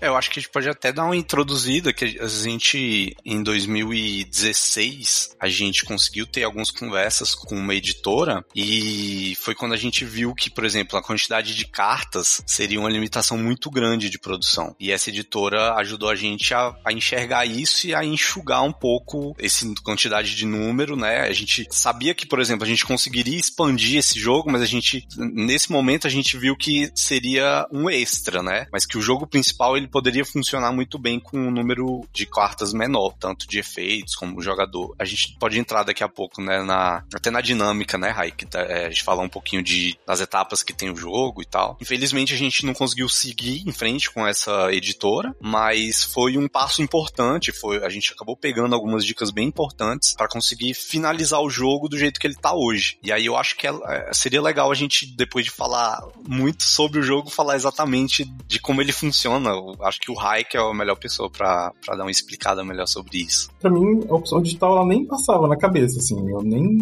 É, 0.00 0.08
eu 0.08 0.16
acho 0.20 0.30
que 0.30 0.38
a 0.38 0.42
gente 0.42 0.52
pode 0.52 0.68
até 0.68 0.92
dar 0.92 1.04
uma 1.04 1.16
introduzida 1.16 1.92
que 1.92 2.04
a 2.20 2.28
gente, 2.28 3.16
em 3.24 3.42
2016, 3.42 5.36
a 5.40 5.48
gente 5.48 5.84
conseguiu 5.84 6.26
ter 6.26 6.44
algumas 6.44 6.70
conversas 6.70 7.34
com 7.34 7.56
uma 7.56 7.74
editora 7.74 8.44
e 8.54 9.34
foi 9.40 9.54
quando 9.54 9.72
a 9.72 9.76
gente 9.76 10.04
viu 10.04 10.34
que, 10.34 10.50
por 10.50 10.64
exemplo, 10.64 10.98
a 10.98 11.02
quantidade 11.02 11.54
de 11.54 11.64
cartas 11.64 12.42
seria 12.46 12.78
uma 12.78 12.90
limitação 12.90 13.38
muito 13.38 13.70
grande 13.70 14.10
de 14.10 14.18
produção. 14.18 14.76
E 14.78 14.92
essa 14.92 15.08
editora 15.08 15.74
ajudou 15.76 16.10
a 16.10 16.14
gente 16.14 16.52
a, 16.54 16.76
a 16.84 16.92
enxergar 16.92 17.46
isso 17.46 17.86
e 17.86 17.94
a 17.94 18.04
enxugar 18.04 18.62
um 18.62 18.72
pouco 18.72 19.34
essa 19.38 19.66
quantidade 19.82 20.36
de 20.36 20.44
número, 20.44 20.96
né? 20.96 21.22
A 21.22 21.32
gente 21.32 21.66
sabia 21.70 22.14
que, 22.14 22.26
por 22.26 22.40
exemplo, 22.40 22.64
a 22.64 22.68
gente 22.68 22.84
conseguiria 22.84 23.38
expandir 23.38 23.98
esse 23.98 24.18
jogo, 24.18 24.50
mas 24.50 24.60
a 24.60 24.66
gente, 24.66 25.06
nesse 25.16 25.72
momento, 25.72 26.06
a 26.06 26.10
gente 26.10 26.36
viu 26.36 26.54
que 26.56 26.90
seria 26.94 27.66
um 27.72 27.88
extra, 27.88 28.42
né? 28.42 28.66
Mas 28.70 28.84
que 28.84 28.98
o 28.98 29.02
jogo 29.02 29.26
principal 29.26 29.76
ele 29.76 29.88
poderia 29.88 29.99
funcionar 30.24 30.72
muito 30.72 30.98
bem 30.98 31.18
com 31.18 31.36
um 31.38 31.50
número 31.50 32.06
de 32.12 32.26
cartas 32.26 32.72
menor, 32.72 33.14
tanto 33.18 33.46
de 33.46 33.58
efeitos 33.58 34.14
como 34.14 34.42
jogador. 34.42 34.94
A 34.98 35.04
gente 35.04 35.36
pode 35.38 35.58
entrar 35.58 35.82
daqui 35.82 36.02
a 36.02 36.08
pouco, 36.08 36.40
né, 36.40 36.62
na, 36.62 37.04
até 37.14 37.30
na 37.30 37.40
dinâmica, 37.40 37.96
né, 37.98 38.10
Rai, 38.10 38.30
que 38.30 38.46
tá, 38.46 38.60
é, 38.60 38.86
a 38.86 38.90
gente 38.90 39.02
falar 39.02 39.22
um 39.22 39.28
pouquinho 39.28 39.62
de, 39.62 39.98
das 40.06 40.20
etapas 40.20 40.62
que 40.62 40.72
tem 40.72 40.90
o 40.90 40.96
jogo 40.96 41.42
e 41.42 41.46
tal. 41.46 41.76
Infelizmente 41.80 42.34
a 42.34 42.36
gente 42.36 42.64
não 42.64 42.74
conseguiu 42.74 43.08
seguir 43.08 43.62
em 43.66 43.72
frente 43.72 44.10
com 44.10 44.26
essa 44.26 44.72
editora, 44.72 45.34
mas 45.40 46.04
foi 46.04 46.36
um 46.36 46.48
passo 46.48 46.82
importante, 46.82 47.52
foi, 47.52 47.84
a 47.84 47.88
gente 47.88 48.12
acabou 48.12 48.36
pegando 48.36 48.74
algumas 48.74 49.04
dicas 49.04 49.30
bem 49.30 49.48
importantes 49.48 50.14
para 50.14 50.28
conseguir 50.28 50.74
finalizar 50.74 51.40
o 51.40 51.50
jogo 51.50 51.88
do 51.88 51.98
jeito 51.98 52.20
que 52.20 52.26
ele 52.26 52.34
tá 52.34 52.54
hoje. 52.54 52.98
E 53.02 53.12
aí 53.12 53.26
eu 53.26 53.36
acho 53.36 53.56
que 53.56 53.66
é, 53.66 53.70
é, 53.70 54.12
seria 54.12 54.42
legal 54.42 54.70
a 54.70 54.74
gente, 54.74 55.06
depois 55.06 55.44
de 55.44 55.50
falar 55.50 56.00
muito 56.26 56.62
sobre 56.62 56.98
o 56.98 57.02
jogo, 57.02 57.30
falar 57.30 57.56
exatamente 57.56 58.24
de 58.46 58.58
como 58.58 58.80
ele 58.80 58.92
funciona. 58.92 59.50
Eu 59.50 59.76
acho 59.90 60.00
que 60.00 60.10
o 60.10 60.16
que 60.48 60.56
é 60.56 60.60
a 60.60 60.74
melhor 60.74 60.96
pessoa 60.96 61.28
para 61.30 61.72
dar 61.88 62.04
uma 62.04 62.10
explicada 62.10 62.64
melhor 62.64 62.86
sobre 62.86 63.18
isso. 63.18 63.50
Pra 63.60 63.70
mim, 63.70 64.04
a 64.08 64.14
opção 64.14 64.40
digital 64.40 64.76
ela 64.76 64.86
nem 64.86 65.04
passava 65.04 65.46
na 65.46 65.56
cabeça, 65.56 65.98
assim, 65.98 66.30
eu 66.30 66.42
nem 66.42 66.78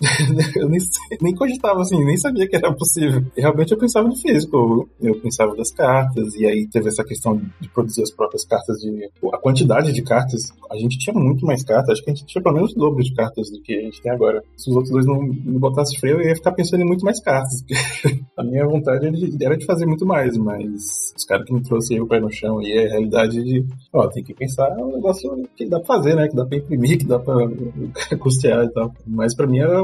eu 0.56 0.68
nem, 0.68 0.80
nem 1.20 1.34
cogitava, 1.34 1.82
assim, 1.82 2.02
nem 2.04 2.16
sabia 2.16 2.48
que 2.48 2.56
era 2.56 2.72
possível. 2.72 3.24
E 3.36 3.40
realmente 3.40 3.72
eu 3.72 3.78
pensava 3.78 4.08
no 4.08 4.16
físico, 4.16 4.88
eu 5.00 5.14
pensava 5.20 5.54
das 5.54 5.70
cartas, 5.70 6.34
e 6.34 6.46
aí 6.46 6.66
teve 6.68 6.88
essa 6.88 7.04
questão 7.04 7.40
de 7.60 7.68
produzir 7.68 8.02
as 8.02 8.10
próprias 8.10 8.44
cartas, 8.44 8.78
de 8.78 9.10
a 9.32 9.38
quantidade 9.38 9.92
de 9.92 10.02
cartas, 10.02 10.52
a 10.70 10.76
gente 10.76 10.98
tinha 10.98 11.14
muito 11.14 11.44
mais 11.44 11.62
cartas, 11.62 11.90
acho 11.90 12.04
que 12.04 12.10
a 12.10 12.14
gente 12.14 12.26
tinha 12.26 12.42
pelo 12.42 12.56
menos 12.56 12.72
o 12.72 12.78
dobro 12.78 13.02
de 13.02 13.14
cartas 13.14 13.50
do 13.50 13.60
que 13.60 13.74
a 13.74 13.82
gente 13.82 14.00
tem 14.00 14.10
agora. 14.10 14.42
Se 14.56 14.70
os 14.70 14.76
outros 14.76 14.92
dois 14.92 15.06
não, 15.06 15.22
não 15.22 15.60
botassem 15.60 15.98
freio, 15.98 16.20
eu 16.20 16.28
ia 16.28 16.34
ficar 16.34 16.52
pensando 16.52 16.82
em 16.82 16.86
muito 16.86 17.04
mais 17.04 17.20
cartas. 17.20 17.64
a 18.36 18.42
minha 18.42 18.66
vontade 18.66 19.06
era 19.40 19.56
de 19.56 19.66
fazer 19.66 19.86
muito 19.86 20.06
mais, 20.06 20.36
mas 20.36 21.12
os 21.16 21.24
caras 21.24 21.46
que 21.46 21.52
me 21.52 21.62
trouxeram 21.62 22.04
o 22.04 22.08
pé 22.08 22.20
no 22.20 22.30
chão 22.30 22.45
e 22.62 22.78
a 22.78 22.88
realidade 22.88 23.42
de, 23.42 23.64
ó, 23.92 24.06
tem 24.08 24.22
que 24.22 24.34
pensar 24.34 24.70
um 24.78 24.92
negócio 24.92 25.48
que 25.56 25.66
dá 25.66 25.78
pra 25.78 25.96
fazer, 25.96 26.14
né? 26.14 26.28
Que 26.28 26.36
dá 26.36 26.44
pra 26.44 26.58
imprimir, 26.58 26.98
que 26.98 27.06
dá 27.06 27.18
pra 27.18 27.34
custear 28.18 28.64
e 28.64 28.72
tal. 28.72 28.94
Mas 29.06 29.34
pra 29.34 29.46
mim, 29.46 29.58
era, 29.58 29.78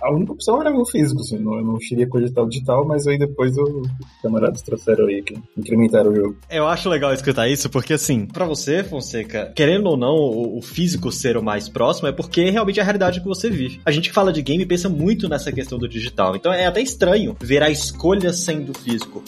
a 0.00 0.12
única 0.12 0.32
opção 0.32 0.60
era 0.60 0.74
o 0.74 0.86
físico, 0.86 1.20
assim. 1.20 1.38
Não, 1.38 1.58
eu 1.58 1.64
não 1.64 1.80
cheguei 1.80 2.04
a 2.04 2.08
cogitar 2.08 2.44
o 2.44 2.48
digital, 2.48 2.86
mas 2.86 3.06
aí 3.06 3.18
depois 3.18 3.56
os 3.56 3.88
camaradas 4.22 4.62
trouxeram 4.62 5.06
aí, 5.06 5.22
que 5.22 5.36
incrementaram 5.56 6.10
o 6.10 6.16
jogo. 6.16 6.36
Eu 6.50 6.66
acho 6.66 6.88
legal 6.88 7.12
escutar 7.12 7.48
isso, 7.48 7.68
porque 7.70 7.92
assim, 7.92 8.26
pra 8.26 8.44
você, 8.44 8.82
Fonseca, 8.82 9.52
querendo 9.54 9.86
ou 9.88 9.96
não, 9.96 10.14
o, 10.14 10.58
o 10.58 10.62
físico 10.62 11.10
ser 11.12 11.36
o 11.36 11.42
mais 11.42 11.68
próximo 11.68 12.08
é 12.08 12.12
porque 12.12 12.50
realmente 12.50 12.78
é 12.78 12.82
a 12.82 12.84
realidade 12.84 13.20
que 13.20 13.26
você 13.26 13.50
vive. 13.50 13.80
A 13.84 13.90
gente 13.90 14.08
que 14.08 14.14
fala 14.14 14.32
de 14.32 14.42
game 14.42 14.64
pensa 14.66 14.88
muito 14.88 15.28
nessa 15.28 15.52
questão 15.52 15.78
do 15.78 15.88
digital. 15.88 16.36
Então 16.36 16.52
é 16.52 16.66
até 16.66 16.80
estranho 16.80 17.36
ver 17.40 17.62
a 17.62 17.70
escolha 17.70 18.32
sendo 18.32 18.72
físico. 18.78 19.22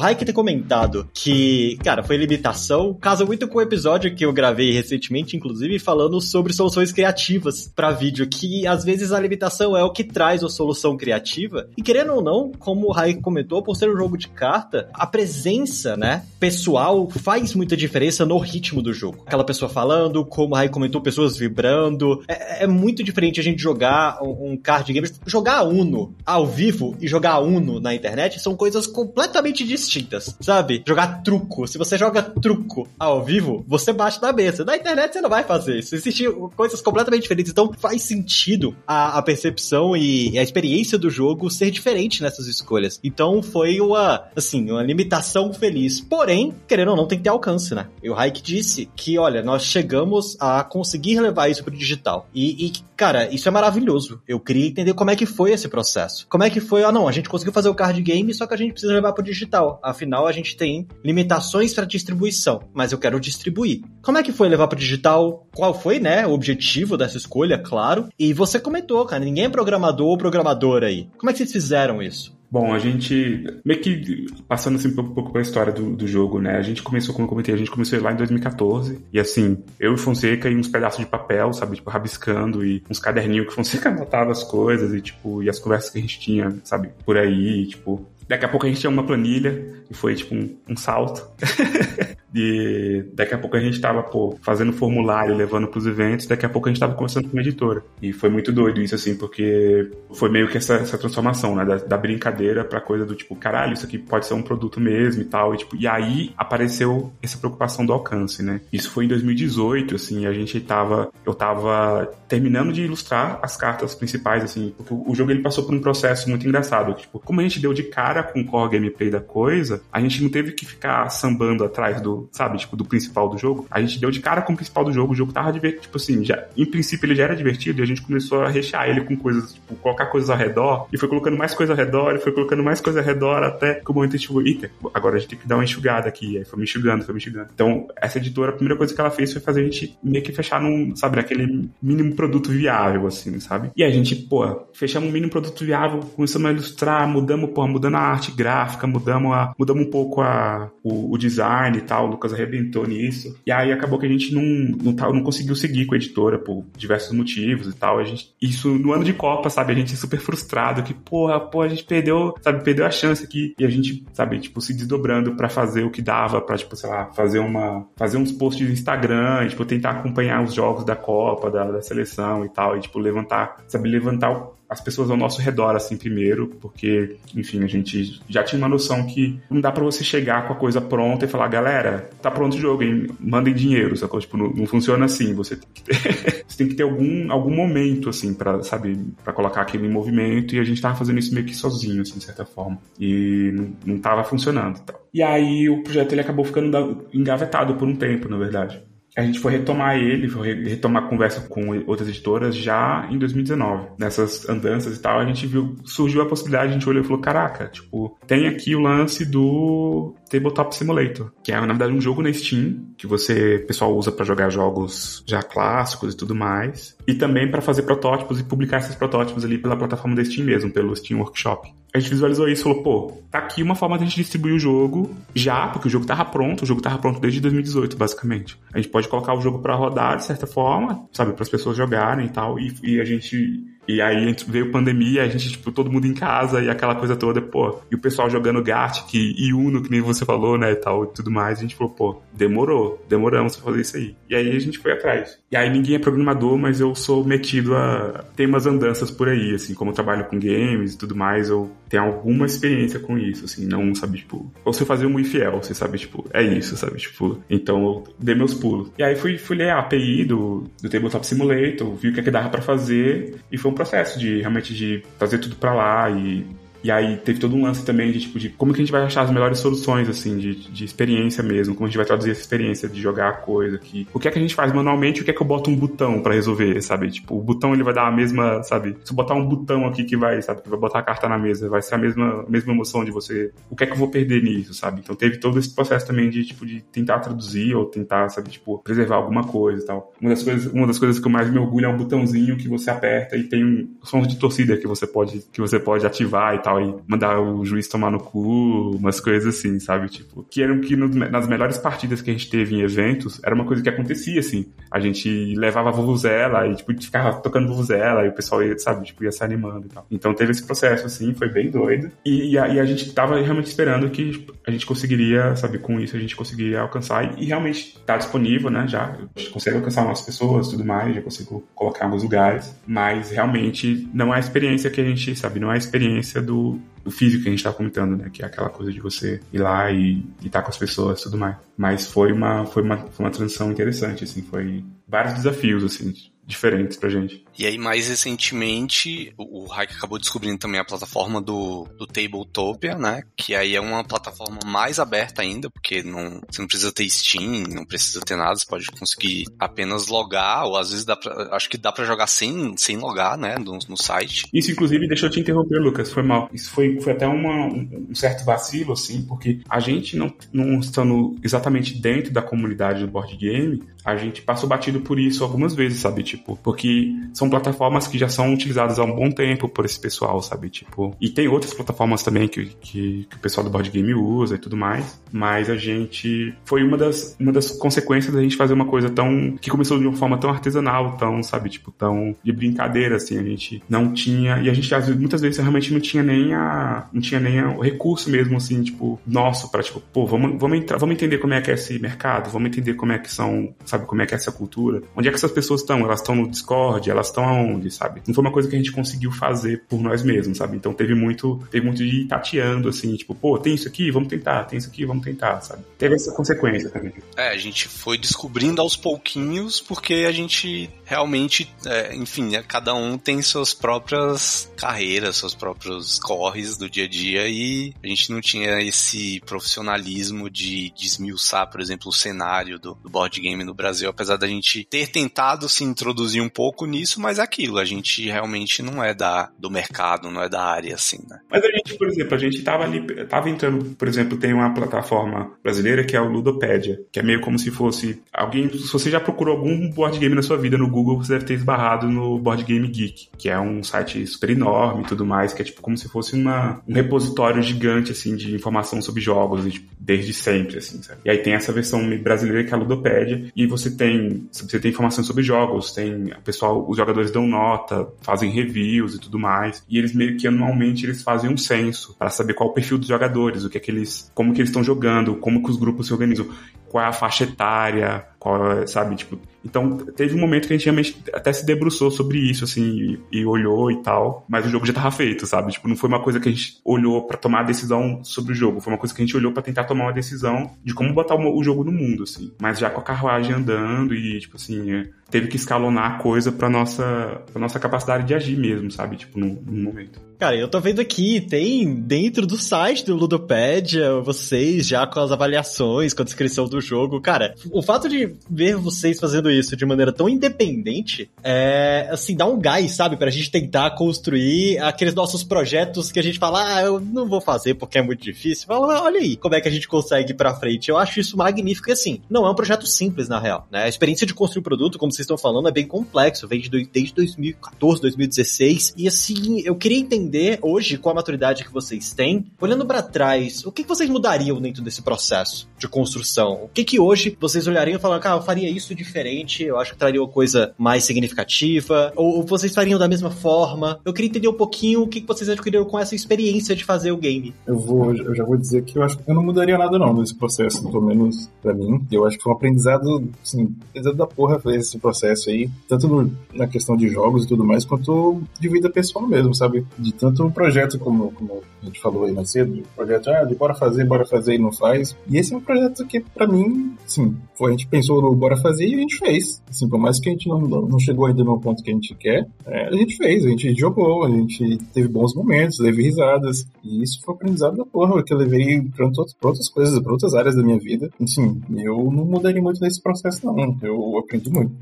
Raik 0.00 0.24
ter 0.24 0.32
comentado 0.32 1.06
que, 1.12 1.76
cara, 1.84 2.02
foi 2.02 2.16
limitação, 2.16 2.94
casa 2.94 3.24
muito 3.26 3.46
com 3.46 3.58
o 3.58 3.62
episódio 3.62 4.14
que 4.14 4.24
eu 4.24 4.32
gravei 4.32 4.72
recentemente, 4.72 5.36
inclusive, 5.36 5.78
falando 5.78 6.18
sobre 6.22 6.54
soluções 6.54 6.90
criativas 6.90 7.70
para 7.76 7.90
vídeo, 7.90 8.26
que 8.26 8.66
às 8.66 8.82
vezes 8.82 9.12
a 9.12 9.20
limitação 9.20 9.76
é 9.76 9.84
o 9.84 9.92
que 9.92 10.02
traz 10.02 10.42
a 10.42 10.48
solução 10.48 10.96
criativa. 10.96 11.68
E 11.76 11.82
querendo 11.82 12.14
ou 12.14 12.22
não, 12.22 12.50
como 12.58 12.86
o 12.86 12.92
Raik 12.92 13.20
comentou, 13.20 13.62
por 13.62 13.76
ser 13.76 13.90
um 13.90 13.96
jogo 13.96 14.16
de 14.16 14.28
carta, 14.28 14.88
a 14.94 15.06
presença, 15.06 15.96
né, 15.98 16.24
pessoal 16.38 17.08
faz 17.10 17.54
muita 17.54 17.76
diferença 17.76 18.24
no 18.24 18.38
ritmo 18.38 18.80
do 18.80 18.94
jogo. 18.94 19.22
Aquela 19.26 19.44
pessoa 19.44 19.68
falando, 19.68 20.24
como 20.24 20.54
o 20.54 20.56
Raik 20.56 20.72
comentou, 20.72 21.02
pessoas 21.02 21.36
vibrando. 21.36 22.24
É, 22.26 22.64
é 22.64 22.66
muito 22.66 23.04
diferente 23.04 23.38
a 23.38 23.42
gente 23.42 23.60
jogar 23.60 24.22
um, 24.22 24.52
um 24.52 24.56
card 24.56 24.90
game. 24.92 25.08
Jogar 25.26 25.62
Uno 25.64 26.14
ao 26.24 26.46
vivo 26.46 26.96
e 26.98 27.06
jogar 27.06 27.38
Uno 27.40 27.78
na 27.80 27.94
internet 27.94 28.40
são 28.40 28.56
coisas 28.56 28.86
completamente 28.86 29.62
distintas 29.62 29.89
distintas, 29.90 30.36
sabe? 30.40 30.82
Jogar 30.86 31.22
truco. 31.22 31.66
Se 31.66 31.76
você 31.76 31.98
joga 31.98 32.22
truco 32.22 32.88
ao 32.98 33.24
vivo, 33.24 33.64
você 33.66 33.92
bate 33.92 34.22
na 34.22 34.32
mesa. 34.32 34.64
Na 34.64 34.76
internet 34.76 35.12
você 35.12 35.20
não 35.20 35.28
vai 35.28 35.42
fazer 35.42 35.78
isso. 35.78 35.94
Existem 35.94 36.30
coisas 36.56 36.80
completamente 36.80 37.22
diferentes. 37.22 37.50
Então 37.50 37.72
faz 37.78 38.02
sentido 38.02 38.76
a, 38.86 39.18
a 39.18 39.22
percepção 39.22 39.96
e 39.96 40.38
a 40.38 40.42
experiência 40.42 40.96
do 40.96 41.10
jogo 41.10 41.50
ser 41.50 41.70
diferente 41.70 42.22
nessas 42.22 42.46
escolhas. 42.46 43.00
Então 43.02 43.42
foi 43.42 43.80
uma, 43.80 44.24
assim, 44.36 44.70
uma 44.70 44.82
limitação 44.82 45.52
feliz. 45.52 46.00
Porém, 46.00 46.54
querendo 46.68 46.92
ou 46.92 46.96
não, 46.96 47.06
tem 47.06 47.18
que 47.18 47.24
ter 47.24 47.30
alcance, 47.30 47.74
né? 47.74 47.88
E 48.02 48.08
o 48.08 48.14
Raik 48.14 48.40
disse 48.40 48.88
que, 48.94 49.18
olha, 49.18 49.42
nós 49.42 49.64
chegamos 49.64 50.36
a 50.38 50.62
conseguir 50.62 51.18
levar 51.20 51.48
isso 51.48 51.64
pro 51.64 51.76
digital. 51.76 52.28
E, 52.32 52.66
e, 52.66 52.72
cara, 53.00 53.34
isso 53.34 53.48
é 53.48 53.50
maravilhoso. 53.50 54.20
Eu 54.28 54.38
queria 54.38 54.66
entender 54.66 54.92
como 54.92 55.10
é 55.10 55.16
que 55.16 55.24
foi 55.24 55.52
esse 55.52 55.70
processo. 55.70 56.26
Como 56.28 56.44
é 56.44 56.50
que 56.50 56.60
foi, 56.60 56.84
ah 56.84 56.92
não, 56.92 57.08
a 57.08 57.12
gente 57.12 57.30
conseguiu 57.30 57.50
fazer 57.50 57.70
o 57.70 57.74
card 57.74 57.98
game, 58.02 58.34
só 58.34 58.46
que 58.46 58.52
a 58.52 58.56
gente 58.58 58.72
precisa 58.72 58.92
levar 58.92 59.14
pro 59.14 59.24
digital. 59.24 59.80
Afinal, 59.82 60.26
a 60.26 60.32
gente 60.32 60.54
tem 60.54 60.86
limitações 61.02 61.72
para 61.72 61.86
distribuição, 61.86 62.60
mas 62.74 62.92
eu 62.92 62.98
quero 62.98 63.18
distribuir. 63.18 63.80
Como 64.02 64.18
é 64.18 64.22
que 64.22 64.32
foi 64.32 64.50
levar 64.50 64.68
para 64.68 64.78
digital? 64.78 65.48
Qual 65.56 65.72
foi, 65.72 65.98
né, 65.98 66.26
o 66.26 66.32
objetivo 66.32 66.98
dessa 66.98 67.16
escolha, 67.16 67.56
claro? 67.56 68.10
E 68.18 68.34
você 68.34 68.60
comentou, 68.60 69.06
cara, 69.06 69.24
ninguém 69.24 69.46
é 69.46 69.48
programador 69.48 70.08
ou 70.08 70.18
programadora 70.18 70.88
aí. 70.88 71.08
Como 71.16 71.30
é 71.30 71.32
que 71.32 71.38
vocês 71.38 71.52
fizeram 71.52 72.02
isso? 72.02 72.38
Bom, 72.50 72.74
a 72.74 72.80
gente, 72.80 73.46
meio 73.64 73.80
que 73.80 74.26
passando 74.48 74.74
assim 74.74 74.88
um 74.88 75.12
pouco 75.12 75.30
pela 75.30 75.42
história 75.42 75.72
do, 75.72 75.94
do 75.94 76.08
jogo, 76.08 76.40
né? 76.40 76.56
A 76.56 76.62
gente 76.62 76.82
começou, 76.82 77.14
como 77.14 77.26
eu 77.26 77.28
comentei, 77.28 77.54
a 77.54 77.56
gente 77.56 77.70
começou 77.70 78.00
lá 78.00 78.12
em 78.12 78.16
2014. 78.16 79.00
E 79.12 79.20
assim, 79.20 79.62
eu 79.78 79.94
e 79.94 79.96
Fonseca 79.96 80.50
e 80.50 80.56
uns 80.56 80.66
pedaços 80.66 80.98
de 80.98 81.06
papel, 81.06 81.52
sabe? 81.52 81.76
Tipo, 81.76 81.90
rabiscando 81.90 82.64
e 82.64 82.82
uns 82.90 82.98
caderninhos 82.98 83.46
que 83.46 83.54
Fonseca 83.54 83.90
anotava 83.90 84.32
as 84.32 84.42
coisas 84.42 84.92
e, 84.92 85.00
tipo, 85.00 85.42
e 85.44 85.48
as 85.48 85.60
conversas 85.60 85.90
que 85.90 85.98
a 85.98 86.00
gente 86.00 86.18
tinha, 86.18 86.52
sabe? 86.64 86.90
Por 87.04 87.16
aí, 87.16 87.66
tipo. 87.68 88.04
Daqui 88.28 88.44
a 88.44 88.48
pouco 88.48 88.66
a 88.66 88.68
gente 88.68 88.80
tinha 88.80 88.90
uma 88.90 89.04
planilha 89.04 89.84
e 89.88 89.94
foi, 89.94 90.16
tipo, 90.16 90.34
um, 90.34 90.56
um 90.68 90.76
salto. 90.76 91.24
E 92.34 93.04
daqui 93.12 93.34
a 93.34 93.38
pouco 93.38 93.56
a 93.56 93.60
gente 93.60 93.74
estava 93.74 94.02
pô, 94.02 94.38
fazendo 94.42 94.72
formulário, 94.72 95.34
levando 95.34 95.66
para 95.68 95.78
os 95.78 95.86
eventos, 95.86 96.26
daqui 96.26 96.46
a 96.46 96.48
pouco 96.48 96.68
a 96.68 96.70
gente 96.70 96.76
estava 96.76 96.94
conversando 96.94 97.28
com 97.28 97.36
uma 97.36 97.42
editora. 97.42 97.82
E 98.00 98.12
foi 98.12 98.28
muito 98.28 98.52
doido 98.52 98.80
isso, 98.80 98.94
assim, 98.94 99.16
porque 99.16 99.90
foi 100.12 100.30
meio 100.30 100.48
que 100.48 100.56
essa, 100.56 100.74
essa 100.74 100.98
transformação, 100.98 101.54
né? 101.56 101.64
Da, 101.64 101.76
da 101.76 101.96
brincadeira 101.96 102.64
pra 102.64 102.80
coisa 102.80 103.04
do 103.04 103.14
tipo, 103.14 103.34
caralho, 103.36 103.72
isso 103.72 103.86
aqui 103.86 103.98
pode 103.98 104.26
ser 104.26 104.34
um 104.34 104.42
produto 104.42 104.80
mesmo 104.80 105.22
e 105.22 105.24
tal. 105.24 105.54
E, 105.54 105.58
tipo, 105.58 105.76
e 105.76 105.86
aí 105.86 106.32
apareceu 106.36 107.12
essa 107.22 107.38
preocupação 107.38 107.84
do 107.84 107.92
alcance, 107.92 108.42
né? 108.42 108.60
Isso 108.72 108.90
foi 108.90 109.04
em 109.04 109.08
2018, 109.08 109.94
assim, 109.94 110.26
a 110.26 110.32
gente 110.32 110.60
tava. 110.60 111.10
Eu 111.24 111.34
tava 111.34 112.10
terminando 112.28 112.72
de 112.72 112.82
ilustrar 112.82 113.40
as 113.42 113.56
cartas 113.56 113.94
principais, 113.94 114.44
assim, 114.44 114.72
porque 114.76 114.94
o, 114.94 115.14
jogo 115.14 115.30
ele 115.32 115.42
passou 115.42 115.64
por 115.64 115.74
um 115.74 115.80
processo 115.80 116.28
muito 116.28 116.46
engraçado. 116.46 116.94
Tipo, 116.94 117.18
como 117.18 117.40
a 117.40 117.42
gente 117.42 117.60
deu 117.60 117.72
de 117.72 117.82
cara 117.82 118.22
com 118.22 118.40
o 118.40 118.44
core 118.44 118.72
gameplay 118.72 119.10
da 119.10 119.20
coisa, 119.20 119.82
a 119.92 120.00
gente 120.00 120.22
não 120.22 120.30
teve 120.30 120.52
que 120.52 120.64
ficar 120.64 121.08
sambando 121.10 121.64
atrás 121.64 122.00
do 122.00 122.19
sabe, 122.32 122.58
tipo, 122.58 122.76
do 122.76 122.84
principal 122.84 123.28
do 123.28 123.38
jogo. 123.38 123.66
A 123.70 123.80
gente 123.80 123.98
deu 123.98 124.10
de 124.10 124.20
cara 124.20 124.42
com 124.42 124.52
o 124.52 124.56
principal 124.56 124.84
do 124.84 124.92
jogo, 124.92 125.12
o 125.12 125.16
jogo 125.16 125.32
tava 125.32 125.52
divertido, 125.52 125.82
tipo 125.82 125.96
assim, 125.96 126.24
já, 126.24 126.46
em 126.56 126.66
princípio 126.66 127.06
ele 127.06 127.14
já 127.14 127.24
era 127.24 127.36
divertido 127.36 127.80
e 127.80 127.82
a 127.82 127.86
gente 127.86 128.02
começou 128.02 128.42
a 128.42 128.48
rechear 128.48 128.88
ele 128.88 129.02
com 129.02 129.16
coisas, 129.16 129.54
tipo, 129.54 129.74
colocar 129.76 130.06
coisas 130.06 130.30
ao 130.30 130.36
redor, 130.36 130.86
e 130.92 130.98
foi 130.98 131.08
colocando 131.08 131.36
mais 131.36 131.54
coisa 131.54 131.72
ao 131.72 131.76
redor, 131.76 132.14
e 132.14 132.18
foi 132.18 132.32
colocando 132.32 132.62
mais 132.62 132.80
coisa 132.80 133.00
ao 133.00 133.04
redor, 133.04 133.42
até 133.42 133.74
que 133.74 133.90
o 133.90 133.94
momento 133.94 134.18
tipo, 134.18 134.40
eita, 134.42 134.70
agora 134.92 135.16
a 135.16 135.18
gente 135.18 135.30
tem 135.30 135.38
que 135.38 135.46
dar 135.46 135.56
uma 135.56 135.64
enxugada 135.64 136.08
aqui. 136.08 136.38
Aí 136.38 136.44
foi 136.44 136.58
me 136.58 136.64
enxugando, 136.64 137.04
foi 137.04 137.14
me 137.14 137.18
enxugando. 137.18 137.48
Então, 137.54 137.88
essa 137.96 138.18
editora, 138.18 138.50
a 138.50 138.54
primeira 138.54 138.76
coisa 138.76 138.94
que 138.94 139.00
ela 139.00 139.10
fez 139.10 139.32
foi 139.32 139.40
fazer 139.40 139.60
a 139.60 139.64
gente 139.64 139.98
meio 140.02 140.24
que 140.24 140.32
fechar 140.32 140.60
num, 140.60 140.94
sabe, 140.96 141.16
naquele 141.16 141.70
mínimo 141.82 142.14
produto 142.14 142.50
viável, 142.50 143.06
assim, 143.06 143.38
sabe? 143.40 143.70
E 143.76 143.82
a 143.82 143.90
gente, 143.90 144.14
pô, 144.14 144.66
fechamos 144.72 145.08
um 145.08 145.12
mínimo 145.12 145.30
produto 145.30 145.64
viável, 145.64 146.00
começamos 146.14 146.48
a 146.48 146.52
ilustrar, 146.52 147.08
mudamos, 147.08 147.50
pô, 147.50 147.66
mudando 147.66 147.96
a 147.96 148.00
arte 148.00 148.32
gráfica, 148.32 148.86
mudamos, 148.86 149.32
a, 149.32 149.54
mudamos 149.58 149.86
um 149.86 149.90
pouco 149.90 150.20
a, 150.20 150.70
o, 150.82 151.12
o 151.12 151.18
design 151.18 151.78
e 151.78 151.82
tal, 151.82 152.09
Lucas 152.10 152.32
arrebentou 152.32 152.86
nisso. 152.86 153.36
E 153.46 153.52
aí 153.52 153.72
acabou 153.72 153.98
que 153.98 154.06
a 154.06 154.08
gente 154.08 154.34
não, 154.34 154.42
não, 154.82 154.94
tá, 154.94 155.10
não 155.12 155.22
conseguiu 155.22 155.54
seguir 155.54 155.86
com 155.86 155.94
a 155.94 155.96
editora 155.96 156.38
por 156.38 156.64
diversos 156.76 157.12
motivos 157.16 157.68
e 157.68 157.76
tal. 157.76 157.98
A 157.98 158.04
gente, 158.04 158.34
isso 158.40 158.70
no 158.70 158.92
ano 158.92 159.04
de 159.04 159.12
Copa, 159.12 159.50
sabe? 159.50 159.72
A 159.72 159.76
gente 159.76 159.96
super 159.96 160.18
frustrado 160.18 160.82
que, 160.82 160.94
porra, 160.94 161.40
pô, 161.40 161.62
a 161.62 161.68
gente 161.68 161.84
perdeu, 161.84 162.34
sabe, 162.40 162.64
perdeu 162.64 162.86
a 162.86 162.90
chance 162.90 163.24
aqui. 163.24 163.54
E 163.58 163.64
a 163.64 163.68
gente, 163.68 164.04
sabe, 164.12 164.38
tipo, 164.38 164.60
se 164.60 164.74
desdobrando 164.74 165.36
para 165.36 165.48
fazer 165.48 165.84
o 165.84 165.90
que 165.90 166.02
dava, 166.02 166.40
pra, 166.40 166.56
tipo, 166.56 166.76
sei 166.76 166.90
lá, 166.90 167.06
fazer 167.12 167.38
uma, 167.38 167.86
fazer 167.96 168.16
uns 168.16 168.32
posts 168.32 168.66
no 168.66 168.72
Instagram, 168.72 169.44
e, 169.44 169.48
tipo, 169.48 169.64
tentar 169.64 169.90
acompanhar 169.90 170.42
os 170.42 170.54
jogos 170.54 170.84
da 170.84 170.96
Copa, 170.96 171.50
da, 171.50 171.70
da 171.70 171.82
seleção 171.82 172.44
e 172.44 172.48
tal, 172.48 172.76
e, 172.76 172.80
tipo, 172.80 172.98
levantar, 172.98 173.56
sabe, 173.68 173.88
levantar 173.88 174.50
as 174.70 174.80
pessoas 174.80 175.10
ao 175.10 175.16
nosso 175.16 175.42
redor, 175.42 175.74
assim, 175.74 175.96
primeiro, 175.96 176.46
porque, 176.60 177.16
enfim, 177.34 177.64
a 177.64 177.66
gente 177.66 178.22
já 178.28 178.44
tinha 178.44 178.56
uma 178.56 178.68
noção 178.68 179.04
que 179.04 179.40
não 179.50 179.60
dá 179.60 179.72
para 179.72 179.82
você 179.82 180.04
chegar 180.04 180.46
com 180.46 180.52
a 180.52 180.56
coisa 180.56 180.80
pronta 180.80 181.24
e 181.24 181.28
falar, 181.28 181.48
galera, 181.48 182.08
tá 182.22 182.30
pronto 182.30 182.56
o 182.56 182.60
jogo, 182.60 182.84
hein? 182.84 183.08
mandem 183.18 183.52
dinheiro, 183.52 183.96
sacou? 183.96 184.20
Tipo, 184.20 184.36
não, 184.36 184.48
não 184.50 184.66
funciona 184.66 185.06
assim, 185.06 185.34
você 185.34 185.56
tem 185.56 185.68
que 185.74 185.82
ter, 185.82 186.44
você 186.46 186.56
tem 186.56 186.68
que 186.68 186.74
ter 186.74 186.84
algum, 186.84 187.32
algum 187.32 187.52
momento, 187.52 188.08
assim, 188.08 188.32
para 188.32 188.62
sabe, 188.62 188.96
para 189.24 189.32
colocar 189.32 189.62
aquilo 189.62 189.86
em 189.86 189.90
movimento, 189.90 190.54
e 190.54 190.60
a 190.60 190.64
gente 190.64 190.80
tava 190.80 190.94
fazendo 190.94 191.18
isso 191.18 191.34
meio 191.34 191.46
que 191.46 191.56
sozinho, 191.56 192.02
assim, 192.02 192.18
de 192.18 192.24
certa 192.24 192.44
forma, 192.44 192.78
e 192.98 193.50
não, 193.52 193.72
não 193.84 193.98
tava 193.98 194.22
funcionando 194.22 194.78
e 194.78 194.82
tal. 194.82 195.08
E 195.12 195.20
aí 195.20 195.68
o 195.68 195.82
projeto 195.82 196.12
ele 196.12 196.20
acabou 196.20 196.44
ficando 196.44 197.08
engavetado 197.12 197.74
por 197.74 197.88
um 197.88 197.96
tempo, 197.96 198.28
na 198.28 198.36
verdade 198.36 198.80
a 199.20 199.26
gente 199.26 199.38
foi 199.38 199.52
retomar 199.52 199.96
ele, 199.96 200.28
foi 200.28 200.54
retomar 200.64 201.08
conversa 201.08 201.42
com 201.42 201.68
outras 201.86 202.08
editoras 202.08 202.56
já 202.56 203.06
em 203.10 203.18
2019. 203.18 203.88
Nessas 203.98 204.48
andanças 204.48 204.96
e 204.96 205.00
tal, 205.00 205.20
a 205.20 205.24
gente 205.24 205.46
viu, 205.46 205.76
surgiu 205.84 206.22
a 206.22 206.26
possibilidade, 206.26 206.70
a 206.70 206.72
gente 206.72 206.88
olhou 206.88 207.02
e 207.02 207.06
falou, 207.06 207.20
caraca, 207.20 207.68
tipo, 207.68 208.18
tem 208.26 208.46
aqui 208.46 208.74
o 208.74 208.80
lance 208.80 209.24
do 209.24 210.14
Tabletop 210.30 210.74
Simulator, 210.74 211.32
que 211.42 211.52
é, 211.52 211.60
na 211.60 211.66
verdade, 211.66 211.92
um 211.92 212.00
jogo 212.00 212.22
na 212.22 212.32
Steam, 212.32 212.92
que 212.96 213.06
você, 213.06 213.58
pessoal, 213.66 213.94
usa 213.96 214.10
para 214.10 214.24
jogar 214.24 214.50
jogos 214.50 215.22
já 215.26 215.42
clássicos 215.42 216.14
e 216.14 216.16
tudo 216.16 216.34
mais, 216.34 216.96
e 217.06 217.14
também 217.14 217.50
para 217.50 217.60
fazer 217.60 217.82
protótipos 217.82 218.40
e 218.40 218.44
publicar 218.44 218.78
esses 218.78 218.94
protótipos 218.94 219.44
ali 219.44 219.58
pela 219.58 219.76
plataforma 219.76 220.16
da 220.16 220.24
Steam 220.24 220.46
mesmo, 220.46 220.72
pelo 220.72 220.94
Steam 220.96 221.20
Workshop. 221.20 221.72
A 221.92 221.98
gente 221.98 222.10
visualizou 222.10 222.48
isso 222.48 222.60
e 222.60 222.64
falou, 222.64 222.82
pô, 222.82 223.12
tá 223.30 223.38
aqui 223.38 223.62
uma 223.62 223.74
forma 223.74 223.98
de 223.98 224.04
a 224.04 224.06
gente 224.06 224.16
distribuir 224.16 224.54
o 224.54 224.58
jogo 224.58 225.14
já, 225.34 225.68
porque 225.68 225.88
o 225.88 225.90
jogo 225.90 226.06
tava 226.06 226.24
pronto, 226.24 226.62
o 226.62 226.66
jogo 226.66 226.80
tava 226.80 226.98
pronto 226.98 227.20
desde 227.20 227.40
2018, 227.40 227.96
basicamente. 227.96 228.56
A 228.72 228.78
gente 228.78 228.90
pode 228.90 229.08
colocar 229.08 229.34
o 229.34 229.40
jogo 229.40 229.58
para 229.58 229.74
rodar 229.74 230.16
de 230.16 230.24
certa 230.24 230.46
forma, 230.46 231.08
sabe, 231.12 231.32
para 231.32 231.42
as 231.42 231.48
pessoas 231.48 231.76
jogarem 231.76 232.26
e 232.26 232.30
tal, 232.30 232.58
e, 232.60 232.72
e 232.82 233.00
a 233.00 233.04
gente 233.04 233.64
e 233.88 234.00
aí 234.00 234.34
veio 234.46 234.70
pandemia, 234.70 235.22
a 235.22 235.28
gente, 235.28 235.50
tipo, 235.50 235.72
todo 235.72 235.90
mundo 235.90 236.06
em 236.06 236.14
casa 236.14 236.62
e 236.62 236.70
aquela 236.70 236.94
coisa 236.94 237.16
toda, 237.16 237.40
pô. 237.40 237.80
E 237.90 237.94
o 237.94 237.98
pessoal 237.98 238.30
jogando 238.30 238.62
Gartic 238.62 239.14
e 239.14 239.52
Uno, 239.52 239.82
que 239.82 239.90
nem 239.90 240.00
você 240.00 240.24
falou, 240.24 240.56
né, 240.56 240.72
e 240.72 240.76
tal, 240.76 241.04
e 241.04 241.08
tudo 241.08 241.30
mais. 241.30 241.58
A 241.58 241.62
gente 241.62 241.74
falou, 241.74 241.92
pô, 241.92 242.22
demorou, 242.32 243.04
demoramos 243.08 243.56
pra 243.56 243.66
fazer 243.66 243.80
isso 243.80 243.96
aí. 243.96 244.14
E 244.28 244.34
aí 244.34 244.56
a 244.56 244.60
gente 244.60 244.78
foi 244.78 244.92
atrás. 244.92 245.38
E 245.50 245.56
aí 245.56 245.68
ninguém 245.68 245.96
é 245.96 245.98
programador, 245.98 246.56
mas 246.56 246.80
eu 246.80 246.94
sou 246.94 247.24
metido 247.24 247.74
a 247.74 248.24
ter 248.36 248.46
umas 248.46 248.66
andanças 248.66 249.10
por 249.10 249.28
aí, 249.28 249.54
assim, 249.54 249.74
como 249.74 249.90
eu 249.90 249.94
trabalho 249.94 250.24
com 250.26 250.38
games 250.38 250.94
e 250.94 250.98
tudo 250.98 251.16
mais, 251.16 251.48
eu 251.48 251.70
tenho 251.88 252.04
alguma 252.04 252.46
experiência 252.46 253.00
com 253.00 253.18
isso, 253.18 253.44
assim, 253.44 253.66
não, 253.66 253.92
sabe, 253.94 254.18
tipo, 254.18 254.50
ou 254.64 254.72
se 254.72 254.82
eu 254.82 254.86
fazer 254.86 255.06
um 255.06 255.18
infiel, 255.18 255.60
você 255.60 255.74
sabe, 255.74 255.98
tipo, 255.98 256.24
é 256.32 256.42
isso, 256.42 256.76
sabe, 256.76 256.98
tipo, 256.98 257.42
então 257.50 257.82
eu 257.82 258.04
dei 258.18 258.34
meus 258.34 258.54
pulos. 258.54 258.92
E 258.96 259.02
aí 259.02 259.16
fui, 259.16 259.36
fui 259.36 259.56
ler 259.56 259.70
a 259.70 259.80
API 259.80 260.24
do, 260.24 260.70
do 260.80 260.88
Tabletop 260.88 261.26
Simulator, 261.26 261.94
vi 261.96 262.08
o 262.08 262.12
que, 262.12 262.20
é 262.20 262.22
que 262.22 262.30
dava 262.30 262.48
pra 262.48 262.62
fazer, 262.62 263.40
e 263.50 263.58
foi 263.58 263.69
um 263.70 263.74
processo 263.74 264.18
de 264.18 264.40
realmente 264.40 264.74
de 264.74 265.02
fazer 265.18 265.38
tudo 265.38 265.56
para 265.56 265.74
lá 265.74 266.10
e 266.10 266.46
e 266.82 266.90
aí 266.90 267.16
teve 267.18 267.38
todo 267.38 267.54
um 267.54 267.62
lance 267.62 267.84
também 267.84 268.10
de 268.10 268.20
tipo 268.20 268.38
de 268.38 268.48
como 268.50 268.72
que 268.72 268.80
a 268.80 268.82
gente 268.84 268.92
vai 268.92 269.02
achar 269.02 269.22
as 269.22 269.30
melhores 269.30 269.58
soluções 269.58 270.08
assim 270.08 270.38
de, 270.38 270.54
de 270.54 270.84
experiência 270.84 271.42
mesmo, 271.42 271.74
como 271.74 271.86
a 271.86 271.88
gente 271.88 271.96
vai 271.96 272.06
traduzir 272.06 272.30
essa 272.30 272.40
experiência 272.40 272.88
de 272.88 273.00
jogar 273.00 273.28
a 273.28 273.32
coisa 273.32 273.78
que 273.78 274.06
o 274.12 274.18
que 274.18 274.28
é 274.28 274.30
que 274.30 274.38
a 274.38 274.42
gente 274.42 274.54
faz 274.54 274.72
manualmente, 274.72 275.20
o 275.20 275.24
que 275.24 275.30
é 275.30 275.34
que 275.34 275.42
eu 275.42 275.46
boto 275.46 275.70
um 275.70 275.76
botão 275.76 276.20
para 276.22 276.34
resolver, 276.34 276.80
sabe? 276.82 277.10
Tipo, 277.10 277.36
o 277.36 277.42
botão 277.42 277.74
ele 277.74 277.82
vai 277.82 277.92
dar 277.92 278.06
a 278.06 278.10
mesma, 278.10 278.62
sabe? 278.62 278.96
Se 279.04 279.12
eu 279.12 279.16
botar 279.16 279.34
um 279.34 279.46
botão 279.46 279.86
aqui 279.86 280.04
que 280.04 280.16
vai, 280.16 280.40
sabe, 280.42 280.62
que 280.62 280.68
vai 280.68 280.78
botar 280.78 281.00
a 281.00 281.02
carta 281.02 281.28
na 281.28 281.38
mesa, 281.38 281.68
vai 281.68 281.82
ser 281.82 281.94
a 281.94 281.98
mesma 281.98 282.44
mesma 282.48 282.72
emoção 282.72 283.04
de 283.04 283.10
você, 283.10 283.52
o 283.70 283.76
que 283.76 283.84
é 283.84 283.86
que 283.86 283.92
eu 283.92 283.96
vou 283.96 284.10
perder 284.10 284.42
nisso, 284.42 284.74
sabe? 284.74 285.00
Então 285.00 285.14
teve 285.14 285.38
todo 285.38 285.58
esse 285.58 285.74
processo 285.74 286.06
também 286.06 286.30
de 286.30 286.44
tipo 286.44 286.64
de 286.64 286.80
tentar 286.80 287.18
traduzir 287.20 287.74
ou 287.74 287.84
tentar, 287.84 288.28
sabe, 288.30 288.50
tipo, 288.50 288.78
preservar 288.78 289.16
alguma 289.16 289.44
coisa 289.44 289.82
e 289.82 289.86
tal. 289.86 290.12
Uma 290.20 290.30
das 290.30 290.42
coisas, 290.42 290.72
uma 290.72 290.86
das 290.86 290.98
coisas 290.98 291.18
que 291.18 291.26
eu 291.26 291.30
mais 291.30 291.50
me 291.50 291.58
orgulho 291.58 291.86
é 291.86 291.88
um 291.88 291.96
botãozinho 291.96 292.56
que 292.56 292.68
você 292.68 292.90
aperta 292.90 293.36
e 293.36 293.44
tem 293.44 293.64
um 293.64 293.90
sons 294.02 294.26
de 294.26 294.38
torcida 294.38 294.76
que 294.76 294.86
você 294.86 295.06
pode 295.06 295.44
que 295.52 295.60
você 295.60 295.78
pode 295.78 296.06
ativar 296.06 296.54
e 296.54 296.58
tal 296.58 296.69
e 296.78 296.94
mandar 297.06 297.40
o 297.40 297.64
juiz 297.64 297.88
tomar 297.88 298.10
no 298.10 298.20
cu, 298.20 298.96
umas 298.96 299.18
coisas 299.18 299.56
assim, 299.56 299.80
sabe? 299.80 300.08
Tipo, 300.08 300.44
que 300.50 300.62
eram 300.62 300.80
que 300.80 300.94
nas 300.94 301.48
melhores 301.48 301.78
partidas 301.78 302.20
que 302.20 302.30
a 302.30 302.32
gente 302.32 302.50
teve 302.50 302.74
em 302.74 302.82
eventos, 302.82 303.40
era 303.42 303.54
uma 303.54 303.64
coisa 303.64 303.82
que 303.82 303.88
acontecia, 303.88 304.40
assim. 304.40 304.66
A 304.90 305.00
gente 305.00 305.54
levava 305.56 305.88
a 305.88 305.92
vuvuzela 305.92 306.66
e, 306.66 306.76
tipo, 306.76 306.92
ficava 307.02 307.32
tocando 307.40 307.68
vuvuzela 307.68 308.24
e 308.26 308.28
o 308.28 308.32
pessoal 308.32 308.62
ia, 308.62 308.78
sabe, 308.78 309.06
tipo, 309.06 309.24
ia 309.24 309.32
se 309.32 309.42
animando 309.42 309.86
e 309.86 309.88
tal. 309.88 310.06
Então 310.10 310.34
teve 310.34 310.50
esse 310.50 310.64
processo, 310.64 311.06
assim, 311.06 311.32
foi 311.34 311.48
bem 311.48 311.70
doido. 311.70 312.10
E, 312.24 312.52
e, 312.52 312.58
a, 312.58 312.68
e 312.68 312.80
a 312.80 312.84
gente 312.84 313.12
tava 313.12 313.40
realmente 313.40 313.66
esperando 313.66 314.10
que 314.10 314.30
tipo, 314.32 314.54
a 314.66 314.70
gente 314.70 314.84
conseguiria, 314.84 315.56
sabe, 315.56 315.78
com 315.78 315.98
isso 315.98 316.16
a 316.16 316.18
gente 316.18 316.36
conseguiria 316.36 316.80
alcançar 316.80 317.38
e, 317.38 317.44
e 317.44 317.46
realmente 317.46 317.98
tá 318.04 318.16
disponível, 318.16 318.70
né, 318.70 318.86
já. 318.86 319.16
A 319.34 319.38
gente 319.38 319.50
consegue 319.50 319.76
alcançar 319.76 320.04
umas 320.04 320.20
pessoas 320.20 320.68
tudo 320.68 320.84
mais, 320.84 321.14
já 321.14 321.22
consigo 321.22 321.64
colocar 321.74 322.04
alguns 322.04 322.22
lugares, 322.22 322.74
mas 322.86 323.30
realmente 323.30 324.08
não 324.12 324.32
é 324.34 324.36
a 324.36 324.40
experiência 324.40 324.90
que 324.90 325.00
a 325.00 325.04
gente, 325.04 325.34
sabe, 325.36 325.60
não 325.60 325.70
é 325.70 325.74
a 325.74 325.78
experiência 325.78 326.40
do, 326.42 326.59
o 327.04 327.10
físico 327.10 327.42
que 327.42 327.48
a 327.48 327.52
gente 327.52 327.64
tá 327.64 327.72
comentando, 327.72 328.16
né? 328.16 328.30
Que 328.32 328.42
é 328.42 328.46
aquela 328.46 328.68
coisa 328.68 328.92
de 328.92 329.00
você 329.00 329.40
ir 329.52 329.58
lá 329.58 329.90
e 329.90 330.24
estar 330.44 330.60
tá 330.60 330.62
com 330.62 330.70
as 330.70 330.78
pessoas 330.78 331.20
e 331.20 331.22
tudo 331.24 331.38
mais. 331.38 331.56
Mas 331.76 332.06
foi 332.06 332.32
uma, 332.32 332.66
foi 332.66 332.82
uma, 332.82 332.98
foi 332.98 333.24
uma 333.24 333.30
transição 333.30 333.70
interessante, 333.70 334.24
assim, 334.24 334.42
foi 334.42 334.84
vários 335.08 335.34
desafios, 335.34 335.82
assim, 335.84 336.12
diferentes 336.50 336.96
pra 336.96 337.08
gente. 337.08 337.44
E 337.58 337.66
aí, 337.66 337.78
mais 337.78 338.08
recentemente, 338.08 339.32
o 339.36 339.66
Raik 339.66 339.94
acabou 339.94 340.18
descobrindo 340.18 340.58
também 340.58 340.80
a 340.80 340.84
plataforma 340.84 341.40
do, 341.40 341.86
do 341.98 342.06
Tabletopia, 342.06 342.96
né? 342.96 343.22
Que 343.36 343.54
aí 343.54 343.74
é 343.74 343.80
uma 343.80 344.02
plataforma 344.02 344.58
mais 344.64 344.98
aberta 344.98 345.42
ainda, 345.42 345.68
porque 345.70 346.02
não, 346.02 346.40
você 346.50 346.60
não 346.60 346.66
precisa 346.66 346.92
ter 346.92 347.08
Steam, 347.08 347.64
não 347.68 347.84
precisa 347.84 348.20
ter 348.20 348.36
nada, 348.36 348.56
você 348.56 348.66
pode 348.66 348.86
conseguir 348.86 349.44
apenas 349.58 350.06
logar, 350.06 350.64
ou 350.64 350.76
às 350.76 350.90
vezes 350.90 351.04
dá 351.04 351.16
pra, 351.16 351.54
acho 351.54 351.68
que 351.68 351.76
dá 351.76 351.92
pra 351.92 352.04
jogar 352.04 352.26
sem, 352.26 352.76
sem 352.76 352.96
logar, 352.96 353.36
né? 353.36 353.56
No, 353.58 353.78
no 353.88 353.96
site. 353.96 354.48
Isso, 354.52 354.70
inclusive, 354.70 355.06
deixa 355.06 355.26
eu 355.26 355.30
te 355.30 355.40
interromper, 355.40 355.78
Lucas, 355.78 356.10
foi 356.12 356.22
mal. 356.22 356.48
Isso 356.52 356.70
foi, 356.70 357.00
foi 357.00 357.12
até 357.12 357.26
uma, 357.26 357.66
um 357.66 358.14
certo 358.14 358.44
vacilo, 358.44 358.92
assim, 358.92 359.22
porque 359.22 359.60
a 359.68 359.80
gente 359.80 360.16
não, 360.16 360.32
não 360.52 360.80
estando 360.80 361.36
exatamente 361.42 362.00
dentro 362.00 362.32
da 362.32 362.42
comunidade 362.42 363.00
do 363.00 363.08
board 363.08 363.36
game, 363.36 363.82
a 364.04 364.16
gente 364.16 364.42
passou 364.42 364.68
batido 364.68 365.00
por 365.00 365.18
isso 365.18 365.44
algumas 365.44 365.74
vezes, 365.74 366.00
sabe? 366.00 366.22
Tipo, 366.22 366.39
porque 366.62 367.14
são 367.32 367.48
plataformas 367.48 368.06
que 368.06 368.18
já 368.18 368.28
são 368.28 368.52
utilizadas 368.52 368.98
há 368.98 369.04
um 369.04 369.14
bom 369.14 369.30
tempo 369.30 369.68
por 369.68 369.84
esse 369.84 369.98
pessoal, 369.98 370.40
sabe? 370.42 370.70
Tipo, 370.70 371.16
e 371.20 371.28
tem 371.28 371.48
outras 371.48 371.74
plataformas 371.74 372.22
também 372.22 372.48
que, 372.48 372.66
que, 372.80 373.26
que 373.28 373.36
o 373.36 373.38
pessoal 373.38 373.64
do 373.64 373.70
board 373.70 373.90
game 373.90 374.14
usa 374.14 374.54
e 374.54 374.58
tudo 374.58 374.76
mais, 374.76 375.20
mas 375.32 375.70
a 375.70 375.76
gente 375.76 376.54
foi 376.64 376.82
uma 376.82 376.96
das, 376.96 377.36
uma 377.38 377.52
das 377.52 377.70
consequências 377.70 378.34
da 378.34 378.42
gente 378.42 378.56
fazer 378.56 378.72
uma 378.72 378.86
coisa 378.86 379.10
tão 379.10 379.56
que 379.60 379.70
começou 379.70 379.98
de 379.98 380.06
uma 380.06 380.16
forma 380.16 380.38
tão 380.38 380.50
artesanal, 380.50 381.16
tão, 381.16 381.42
sabe, 381.42 381.70
tipo, 381.70 381.90
tão 381.90 382.34
de 382.42 382.52
brincadeira 382.52 383.16
assim, 383.16 383.38
a 383.38 383.42
gente 383.42 383.82
não 383.88 384.12
tinha 384.12 384.60
e 384.60 384.70
a 384.70 384.74
gente 384.74 384.90
muitas 385.18 385.40
vezes 385.40 385.58
realmente 385.58 385.92
não 385.92 386.00
tinha 386.00 386.22
nem 386.22 386.54
a 386.54 387.08
não 387.12 387.20
tinha 387.20 387.40
nem 387.40 387.62
o 387.64 387.80
recurso 387.80 388.30
mesmo 388.30 388.56
assim, 388.56 388.82
tipo, 388.82 389.20
nosso 389.26 389.70
para 389.70 389.82
tipo, 389.82 390.00
pô, 390.00 390.26
vamos 390.26 390.58
vamos 390.58 390.78
entrar, 390.78 390.98
vamos 390.98 391.14
entender 391.14 391.38
como 391.38 391.54
é 391.54 391.60
que 391.60 391.70
é 391.70 391.74
esse 391.74 391.98
mercado, 391.98 392.50
vamos 392.50 392.68
entender 392.68 392.94
como 392.94 393.12
é 393.12 393.18
que 393.18 393.30
são, 393.30 393.74
sabe, 393.84 394.06
como 394.06 394.22
é 394.22 394.26
que 394.26 394.34
é 394.34 394.36
essa 394.36 394.52
cultura, 394.52 395.02
onde 395.16 395.28
é 395.28 395.30
que 395.30 395.36
essas 395.36 395.52
pessoas 395.52 395.80
estão, 395.80 396.00
elas 396.00 396.20
estão 396.20 396.29
no 396.34 396.48
Discord, 396.48 397.08
elas 397.10 397.28
estão 397.28 397.44
aonde, 397.44 397.90
sabe? 397.90 398.22
Não 398.26 398.34
foi 398.34 398.42
uma 398.42 398.52
coisa 398.52 398.68
que 398.68 398.74
a 398.74 398.78
gente 398.78 398.92
conseguiu 398.92 399.32
fazer 399.32 399.84
por 399.88 400.00
nós 400.00 400.22
mesmos, 400.22 400.58
sabe? 400.58 400.76
Então 400.76 400.92
teve 400.92 401.14
muito, 401.14 401.60
teve 401.70 401.84
muito 401.84 401.98
de 401.98 402.22
ir 402.22 402.26
tateando, 402.26 402.88
assim, 402.88 403.14
tipo, 403.16 403.34
pô, 403.34 403.58
tem 403.58 403.74
isso 403.74 403.88
aqui, 403.88 404.10
vamos 404.10 404.28
tentar, 404.28 404.64
tem 404.64 404.78
isso 404.78 404.88
aqui, 404.88 405.04
vamos 405.04 405.24
tentar, 405.24 405.60
sabe? 405.60 405.82
Teve 405.98 406.14
essa 406.14 406.32
consequência 406.32 406.90
também. 406.90 407.12
É, 407.36 407.48
a 407.48 407.56
gente 407.56 407.88
foi 407.88 408.18
descobrindo 408.18 408.80
aos 408.80 408.96
pouquinhos, 408.96 409.80
porque 409.80 410.24
a 410.28 410.32
gente 410.32 410.90
realmente, 411.04 411.72
é, 411.86 412.14
enfim, 412.14 412.50
né, 412.50 412.62
cada 412.66 412.94
um 412.94 413.18
tem 413.18 413.42
suas 413.42 413.74
próprias 413.74 414.70
carreiras, 414.76 415.36
seus 415.36 415.54
próprios 415.54 416.18
corres 416.18 416.76
do 416.76 416.88
dia 416.88 417.04
a 417.04 417.08
dia 417.08 417.48
e 417.48 417.92
a 418.02 418.06
gente 418.06 418.30
não 418.30 418.40
tinha 418.40 418.80
esse 418.80 419.40
profissionalismo 419.44 420.48
de 420.48 420.92
desmiuçar, 420.96 421.68
por 421.70 421.80
exemplo, 421.80 422.08
o 422.08 422.12
cenário 422.12 422.78
do, 422.78 422.94
do 422.94 423.08
board 423.08 423.40
game 423.40 423.64
no 423.64 423.74
Brasil, 423.74 424.08
apesar 424.08 424.36
da 424.36 424.46
gente 424.46 424.84
ter 424.84 425.08
tentado 425.08 425.68
se 425.68 425.82
introduzir 425.82 426.09
um 426.40 426.48
pouco 426.48 426.86
nisso, 426.86 427.20
mas 427.20 427.38
é 427.38 427.42
aquilo, 427.42 427.78
a 427.78 427.84
gente 427.84 428.24
realmente 428.26 428.82
não 428.82 429.02
é 429.02 429.14
da, 429.14 429.50
do 429.58 429.70
mercado, 429.70 430.30
não 430.30 430.42
é 430.42 430.48
da 430.48 430.62
área, 430.62 430.94
assim, 430.94 431.18
né? 431.28 431.40
Mas 431.50 431.62
a 431.64 431.68
gente, 431.68 431.94
por 431.96 432.08
exemplo, 432.08 432.34
a 432.34 432.38
gente 432.38 432.62
tava 432.62 432.84
ali, 432.84 433.00
tava 433.26 433.50
entrando, 433.50 433.96
por 433.96 434.08
exemplo, 434.08 434.38
tem 434.38 434.52
uma 434.52 434.72
plataforma 434.72 435.52
brasileira 435.62 436.04
que 436.04 436.16
é 436.16 436.20
o 436.20 436.28
Ludopedia, 436.28 437.00
que 437.12 437.18
é 437.18 437.22
meio 437.22 437.40
como 437.40 437.58
se 437.58 437.70
fosse 437.70 438.22
alguém, 438.32 438.68
se 438.70 438.92
você 438.92 439.10
já 439.10 439.20
procurou 439.20 439.56
algum 439.56 439.90
board 439.90 440.18
game 440.18 440.34
na 440.34 440.42
sua 440.42 440.56
vida 440.56 440.76
no 440.76 440.88
Google, 440.88 441.18
você 441.18 441.34
deve 441.34 441.44
ter 441.44 441.54
esbarrado 441.54 442.08
no 442.08 442.38
Board 442.38 442.64
Game 442.64 442.86
Geek, 442.88 443.28
que 443.36 443.48
é 443.48 443.58
um 443.58 443.82
site 443.82 444.26
super 444.26 444.50
enorme 444.50 445.02
e 445.02 445.06
tudo 445.06 445.24
mais, 445.24 445.52
que 445.52 445.62
é 445.62 445.64
tipo 445.64 445.80
como 445.80 445.96
se 445.96 446.08
fosse 446.08 446.34
uma, 446.34 446.80
um 446.86 446.94
repositório 446.94 447.62
gigante, 447.62 448.12
assim, 448.12 448.36
de 448.36 448.54
informação 448.54 449.00
sobre 449.00 449.20
jogos, 449.20 449.66
e, 449.66 449.70
tipo, 449.70 449.86
desde 449.98 450.32
sempre, 450.32 450.78
assim, 450.78 451.02
sabe? 451.02 451.20
E 451.24 451.30
aí 451.30 451.38
tem 451.38 451.54
essa 451.54 451.72
versão 451.72 452.00
brasileira 452.18 452.64
que 452.64 452.72
é 452.72 452.76
a 452.76 452.80
Ludopédia, 452.80 453.50
e 453.54 453.66
você 453.66 453.90
tem, 453.90 454.48
você 454.50 454.78
tem 454.78 454.90
informações 454.90 455.26
sobre 455.26 455.42
jogos, 455.42 455.92
tem, 455.92 455.99
o 456.08 456.42
pessoal, 456.42 456.88
os 456.88 456.96
jogadores 456.96 457.30
dão 457.30 457.46
nota, 457.46 458.08
fazem 458.22 458.50
reviews 458.50 459.14
e 459.14 459.20
tudo 459.20 459.38
mais, 459.38 459.84
e 459.88 459.98
eles 459.98 460.14
meio 460.14 460.36
que 460.36 460.46
anualmente 460.46 461.04
eles 461.04 461.22
fazem 461.22 461.50
um 461.50 461.56
censo 461.56 462.14
para 462.18 462.30
saber 462.30 462.54
qual 462.54 462.70
o 462.70 462.72
perfil 462.72 462.98
dos 462.98 463.08
jogadores, 463.08 463.64
o 463.64 463.70
que 463.70 463.78
é 463.78 463.80
que 463.80 463.90
eles, 463.90 464.30
como 464.34 464.52
que 464.52 464.60
eles 464.60 464.70
estão 464.70 464.82
jogando, 464.82 465.36
como 465.36 465.62
que 465.62 465.70
os 465.70 465.76
grupos 465.76 466.06
se 466.06 466.12
organizam, 466.12 466.48
qual 466.90 467.04
é 467.04 467.06
a 467.06 467.12
faixa 467.12 467.44
etária, 467.44 468.26
qual 468.36 468.72
é, 468.72 468.86
sabe, 468.86 469.14
tipo, 469.14 469.38
então 469.64 469.96
teve 469.98 470.34
um 470.34 470.40
momento 470.40 470.66
que 470.66 470.74
a 470.74 470.76
gente 470.76 470.86
realmente 470.86 471.22
até 471.32 471.52
se 471.52 471.64
debruçou 471.64 472.10
sobre 472.10 472.38
isso, 472.38 472.64
assim, 472.64 473.20
e, 473.30 473.38
e, 473.38 473.46
olhou 473.46 473.92
e 473.92 474.02
tal, 474.02 474.44
mas 474.48 474.66
o 474.66 474.68
jogo 474.68 474.84
já 474.84 474.92
tava 474.92 475.12
feito, 475.12 475.46
sabe, 475.46 475.70
tipo, 475.70 475.86
não 475.86 475.94
foi 475.94 476.08
uma 476.08 476.20
coisa 476.20 476.40
que 476.40 476.48
a 476.48 476.52
gente 476.52 476.80
olhou 476.84 477.22
para 477.28 477.38
tomar 477.38 477.60
a 477.60 477.62
decisão 477.62 478.24
sobre 478.24 478.52
o 478.52 478.56
jogo, 478.56 478.80
foi 478.80 478.92
uma 478.92 478.98
coisa 478.98 479.14
que 479.14 479.22
a 479.22 479.24
gente 479.24 479.36
olhou 479.36 479.52
para 479.52 479.62
tentar 479.62 479.84
tomar 479.84 480.06
uma 480.06 480.12
decisão 480.12 480.72
de 480.82 480.92
como 480.92 481.14
botar 481.14 481.36
o, 481.36 481.56
o, 481.56 481.62
jogo 481.62 481.84
no 481.84 481.92
mundo, 481.92 482.24
assim, 482.24 482.52
mas 482.60 482.80
já 482.80 482.90
com 482.90 483.00
a 483.00 483.04
carruagem 483.04 483.54
andando 483.54 484.12
e, 484.12 484.40
tipo 484.40 484.56
assim, 484.56 485.06
teve 485.30 485.46
que 485.46 485.56
escalonar 485.56 486.12
a 486.12 486.18
coisa 486.18 486.50
pra 486.50 486.68
nossa, 486.68 487.40
pra 487.52 487.60
nossa 487.60 487.78
capacidade 487.78 488.26
de 488.26 488.34
agir 488.34 488.58
mesmo, 488.58 488.90
sabe, 488.90 489.16
tipo, 489.16 489.38
no, 489.38 489.46
no 489.46 489.82
momento. 489.84 490.29
Cara, 490.40 490.56
eu 490.56 490.68
tô 490.68 490.80
vendo 490.80 491.02
aqui, 491.02 491.38
tem 491.38 491.94
dentro 491.94 492.46
do 492.46 492.56
site 492.56 493.04
do 493.04 493.14
Ludopedia, 493.14 494.14
vocês 494.22 494.86
já 494.86 495.06
com 495.06 495.20
as 495.20 495.30
avaliações, 495.30 496.14
com 496.14 496.22
a 496.22 496.24
descrição 496.24 496.66
do 496.66 496.80
jogo. 496.80 497.20
Cara, 497.20 497.54
o 497.70 497.82
fato 497.82 498.08
de 498.08 498.34
ver 498.48 498.74
vocês 498.74 499.20
fazendo 499.20 499.50
isso 499.50 499.76
de 499.76 499.84
maneira 499.84 500.10
tão 500.10 500.30
independente, 500.30 501.30
é, 501.44 502.08
assim, 502.10 502.34
dá 502.34 502.46
um 502.46 502.58
gás, 502.58 502.92
sabe? 502.92 503.18
Pra 503.18 503.28
gente 503.28 503.50
tentar 503.50 503.90
construir 503.90 504.78
aqueles 504.78 505.12
nossos 505.12 505.44
projetos 505.44 506.10
que 506.10 506.18
a 506.18 506.22
gente 506.22 506.38
fala, 506.38 506.74
ah, 506.74 506.82
eu 506.84 506.98
não 506.98 507.28
vou 507.28 507.42
fazer 507.42 507.74
porque 507.74 507.98
é 507.98 508.02
muito 508.02 508.22
difícil. 508.22 508.66
Fala, 508.66 509.02
olha 509.02 509.20
aí, 509.20 509.36
como 509.36 509.54
é 509.54 509.60
que 509.60 509.68
a 509.68 509.70
gente 509.70 509.86
consegue 509.86 510.32
ir 510.32 510.36
pra 510.36 510.54
frente. 510.54 510.88
Eu 510.88 510.96
acho 510.96 511.20
isso 511.20 511.36
magnífico 511.36 511.90
e, 511.90 511.92
assim, 511.92 512.22
não 512.30 512.46
é 512.46 512.50
um 512.50 512.54
projeto 512.54 512.86
simples, 512.86 513.28
na 513.28 513.38
real, 513.38 513.68
né? 513.70 513.82
A 513.82 513.88
experiência 513.90 514.26
de 514.26 514.32
construir 514.32 514.60
o 514.60 514.64
produto, 514.64 514.98
como 514.98 515.12
vocês 515.12 515.24
estão 515.24 515.36
falando, 515.36 515.68
é 515.68 515.70
bem 515.70 515.86
complexo. 515.86 516.48
Vem 516.48 516.62
de, 516.62 516.70
desde 516.86 517.12
2014, 517.12 518.00
2016. 518.00 518.94
E, 518.96 519.06
assim, 519.06 519.60
eu 519.66 519.74
queria 519.74 519.98
entender 519.98 520.29
entender 520.30 520.58
hoje, 520.62 520.96
com 520.96 521.10
a 521.10 521.14
maturidade 521.14 521.64
que 521.64 521.72
vocês 521.72 522.12
têm, 522.12 522.46
olhando 522.60 522.86
para 522.86 523.02
trás, 523.02 523.66
o 523.66 523.72
que, 523.72 523.90
vocês 523.90 524.08
mudariam 524.08 524.60
dentro 524.60 524.82
desse 524.82 525.02
processo 525.02 525.68
de 525.76 525.88
construção? 525.88 526.64
O 526.64 526.68
que 526.68 526.84
que 526.84 527.00
hoje 527.00 527.36
vocês 527.40 527.66
olhariam 527.66 527.96
e 527.96 528.00
falariam, 528.00 528.22
cara, 528.22 528.36
eu 528.36 528.42
faria 528.42 528.70
isso 528.70 528.94
diferente, 528.94 529.64
eu 529.64 529.78
acho 529.78 529.92
que 529.92 529.98
traria 529.98 530.22
uma 530.22 530.28
coisa 530.28 530.72
mais 530.78 531.04
significativa, 531.04 532.12
ou, 532.14 532.36
ou 532.36 532.42
vocês 532.46 532.72
fariam 532.72 532.98
da 532.98 533.08
mesma 533.08 533.30
forma? 533.30 533.98
Eu 534.04 534.12
queria 534.12 534.28
entender 534.28 534.48
um 534.48 534.54
pouquinho 534.54 535.02
o 535.02 535.08
que, 535.08 535.20
que 535.20 535.26
vocês 535.26 535.48
adquiriram 535.48 535.84
com 535.84 535.98
essa 535.98 536.14
experiência 536.14 536.76
de 536.76 536.84
fazer 536.84 537.10
o 537.10 537.16
game. 537.16 537.52
Eu 537.66 537.78
vou, 537.78 538.14
eu 538.14 538.34
já 538.34 538.44
vou 538.44 538.56
dizer 538.56 538.84
que 538.84 538.98
eu 538.98 539.02
acho 539.02 539.18
que 539.18 539.28
eu 539.28 539.34
não 539.34 539.42
mudaria 539.42 539.76
nada 539.76 539.98
não 539.98 540.14
nesse 540.14 540.34
processo, 540.34 540.82
pelo 540.84 541.02
menos 541.02 541.50
para 541.60 541.74
mim. 541.74 542.06
Eu 542.12 542.24
acho 542.24 542.36
que 542.36 542.44
foi 542.44 542.52
um 542.52 542.56
aprendizado, 542.56 543.28
assim, 543.42 543.74
aprendizado 543.88 544.16
da 544.16 544.26
porra 544.26 544.60
fazer 544.60 544.76
esse 544.76 544.98
processo 544.98 545.50
aí, 545.50 545.68
tanto 545.88 546.06
no, 546.06 546.32
na 546.54 546.68
questão 546.68 546.96
de 546.96 547.08
jogos 547.08 547.44
e 547.44 547.48
tudo 547.48 547.64
mais, 547.64 547.84
quanto 547.84 548.40
de 548.60 548.68
vida 548.68 548.88
pessoal 548.88 549.26
mesmo, 549.26 549.54
sabe? 549.54 549.84
De 549.98 550.12
tanto 550.20 550.44
um 550.44 550.50
projeto, 550.50 550.98
como, 550.98 551.32
como 551.32 551.62
a 551.82 551.86
gente 551.86 551.98
falou 552.00 552.24
aí 552.24 552.32
mais 552.32 552.50
cedo, 552.50 552.82
projeto, 552.94 553.30
ah, 553.30 553.44
de 553.44 553.54
bora 553.54 553.74
fazer, 553.74 554.04
bora 554.04 554.26
fazer 554.26 554.54
e 554.54 554.58
não 554.58 554.70
faz. 554.70 555.16
E 555.26 555.38
esse 555.38 555.54
é 555.54 555.56
um 555.56 555.60
projeto 555.60 556.06
que, 556.06 556.20
para 556.20 556.46
mim, 556.46 556.94
sim, 557.06 557.34
a 557.60 557.70
gente 557.70 557.86
pensou 557.86 558.20
no 558.20 558.34
bora 558.34 558.56
fazer 558.58 558.86
e 558.86 558.94
a 558.94 558.98
gente 558.98 559.16
fez. 559.16 559.62
Assim, 559.68 559.88
por 559.88 559.98
mais 559.98 560.20
que 560.20 560.28
a 560.28 560.32
gente 560.32 560.46
não, 560.48 560.60
não 560.60 560.98
chegou 560.98 561.26
ainda 561.26 561.42
no 561.42 561.58
ponto 561.58 561.82
que 561.82 561.90
a 561.90 561.94
gente 561.94 562.14
quer, 562.14 562.46
é, 562.66 562.88
a 562.88 562.92
gente 562.92 563.16
fez, 563.16 563.44
a 563.44 563.48
gente 563.48 563.74
jogou, 563.74 564.24
a 564.24 564.28
gente 564.28 564.76
teve 564.92 565.08
bons 565.08 565.34
momentos, 565.34 565.78
teve 565.78 566.02
risadas. 566.02 566.66
E 566.84 567.02
isso 567.02 567.20
foi 567.24 567.34
aprendizado 567.34 567.76
da 567.76 567.86
porra, 567.86 568.22
que 568.22 568.34
eu 568.34 568.38
levei 568.38 568.82
pra, 568.94 569.08
pra 569.10 569.48
outras 569.48 569.70
coisas, 569.70 569.98
pra 570.02 570.12
outras 570.12 570.34
áreas 570.34 570.54
da 570.54 570.62
minha 570.62 570.78
vida. 570.78 571.10
Assim, 571.20 571.62
eu 571.78 571.96
não 572.10 572.26
mudaria 572.26 572.60
muito 572.60 572.80
nesse 572.80 573.02
processo, 573.02 573.46
não. 573.46 573.76
Eu 573.82 574.18
aprendi 574.18 574.50
muito 574.50 574.72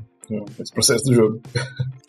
esse 0.59 0.71
processo 0.71 1.05
do 1.05 1.13
jogo. 1.13 1.41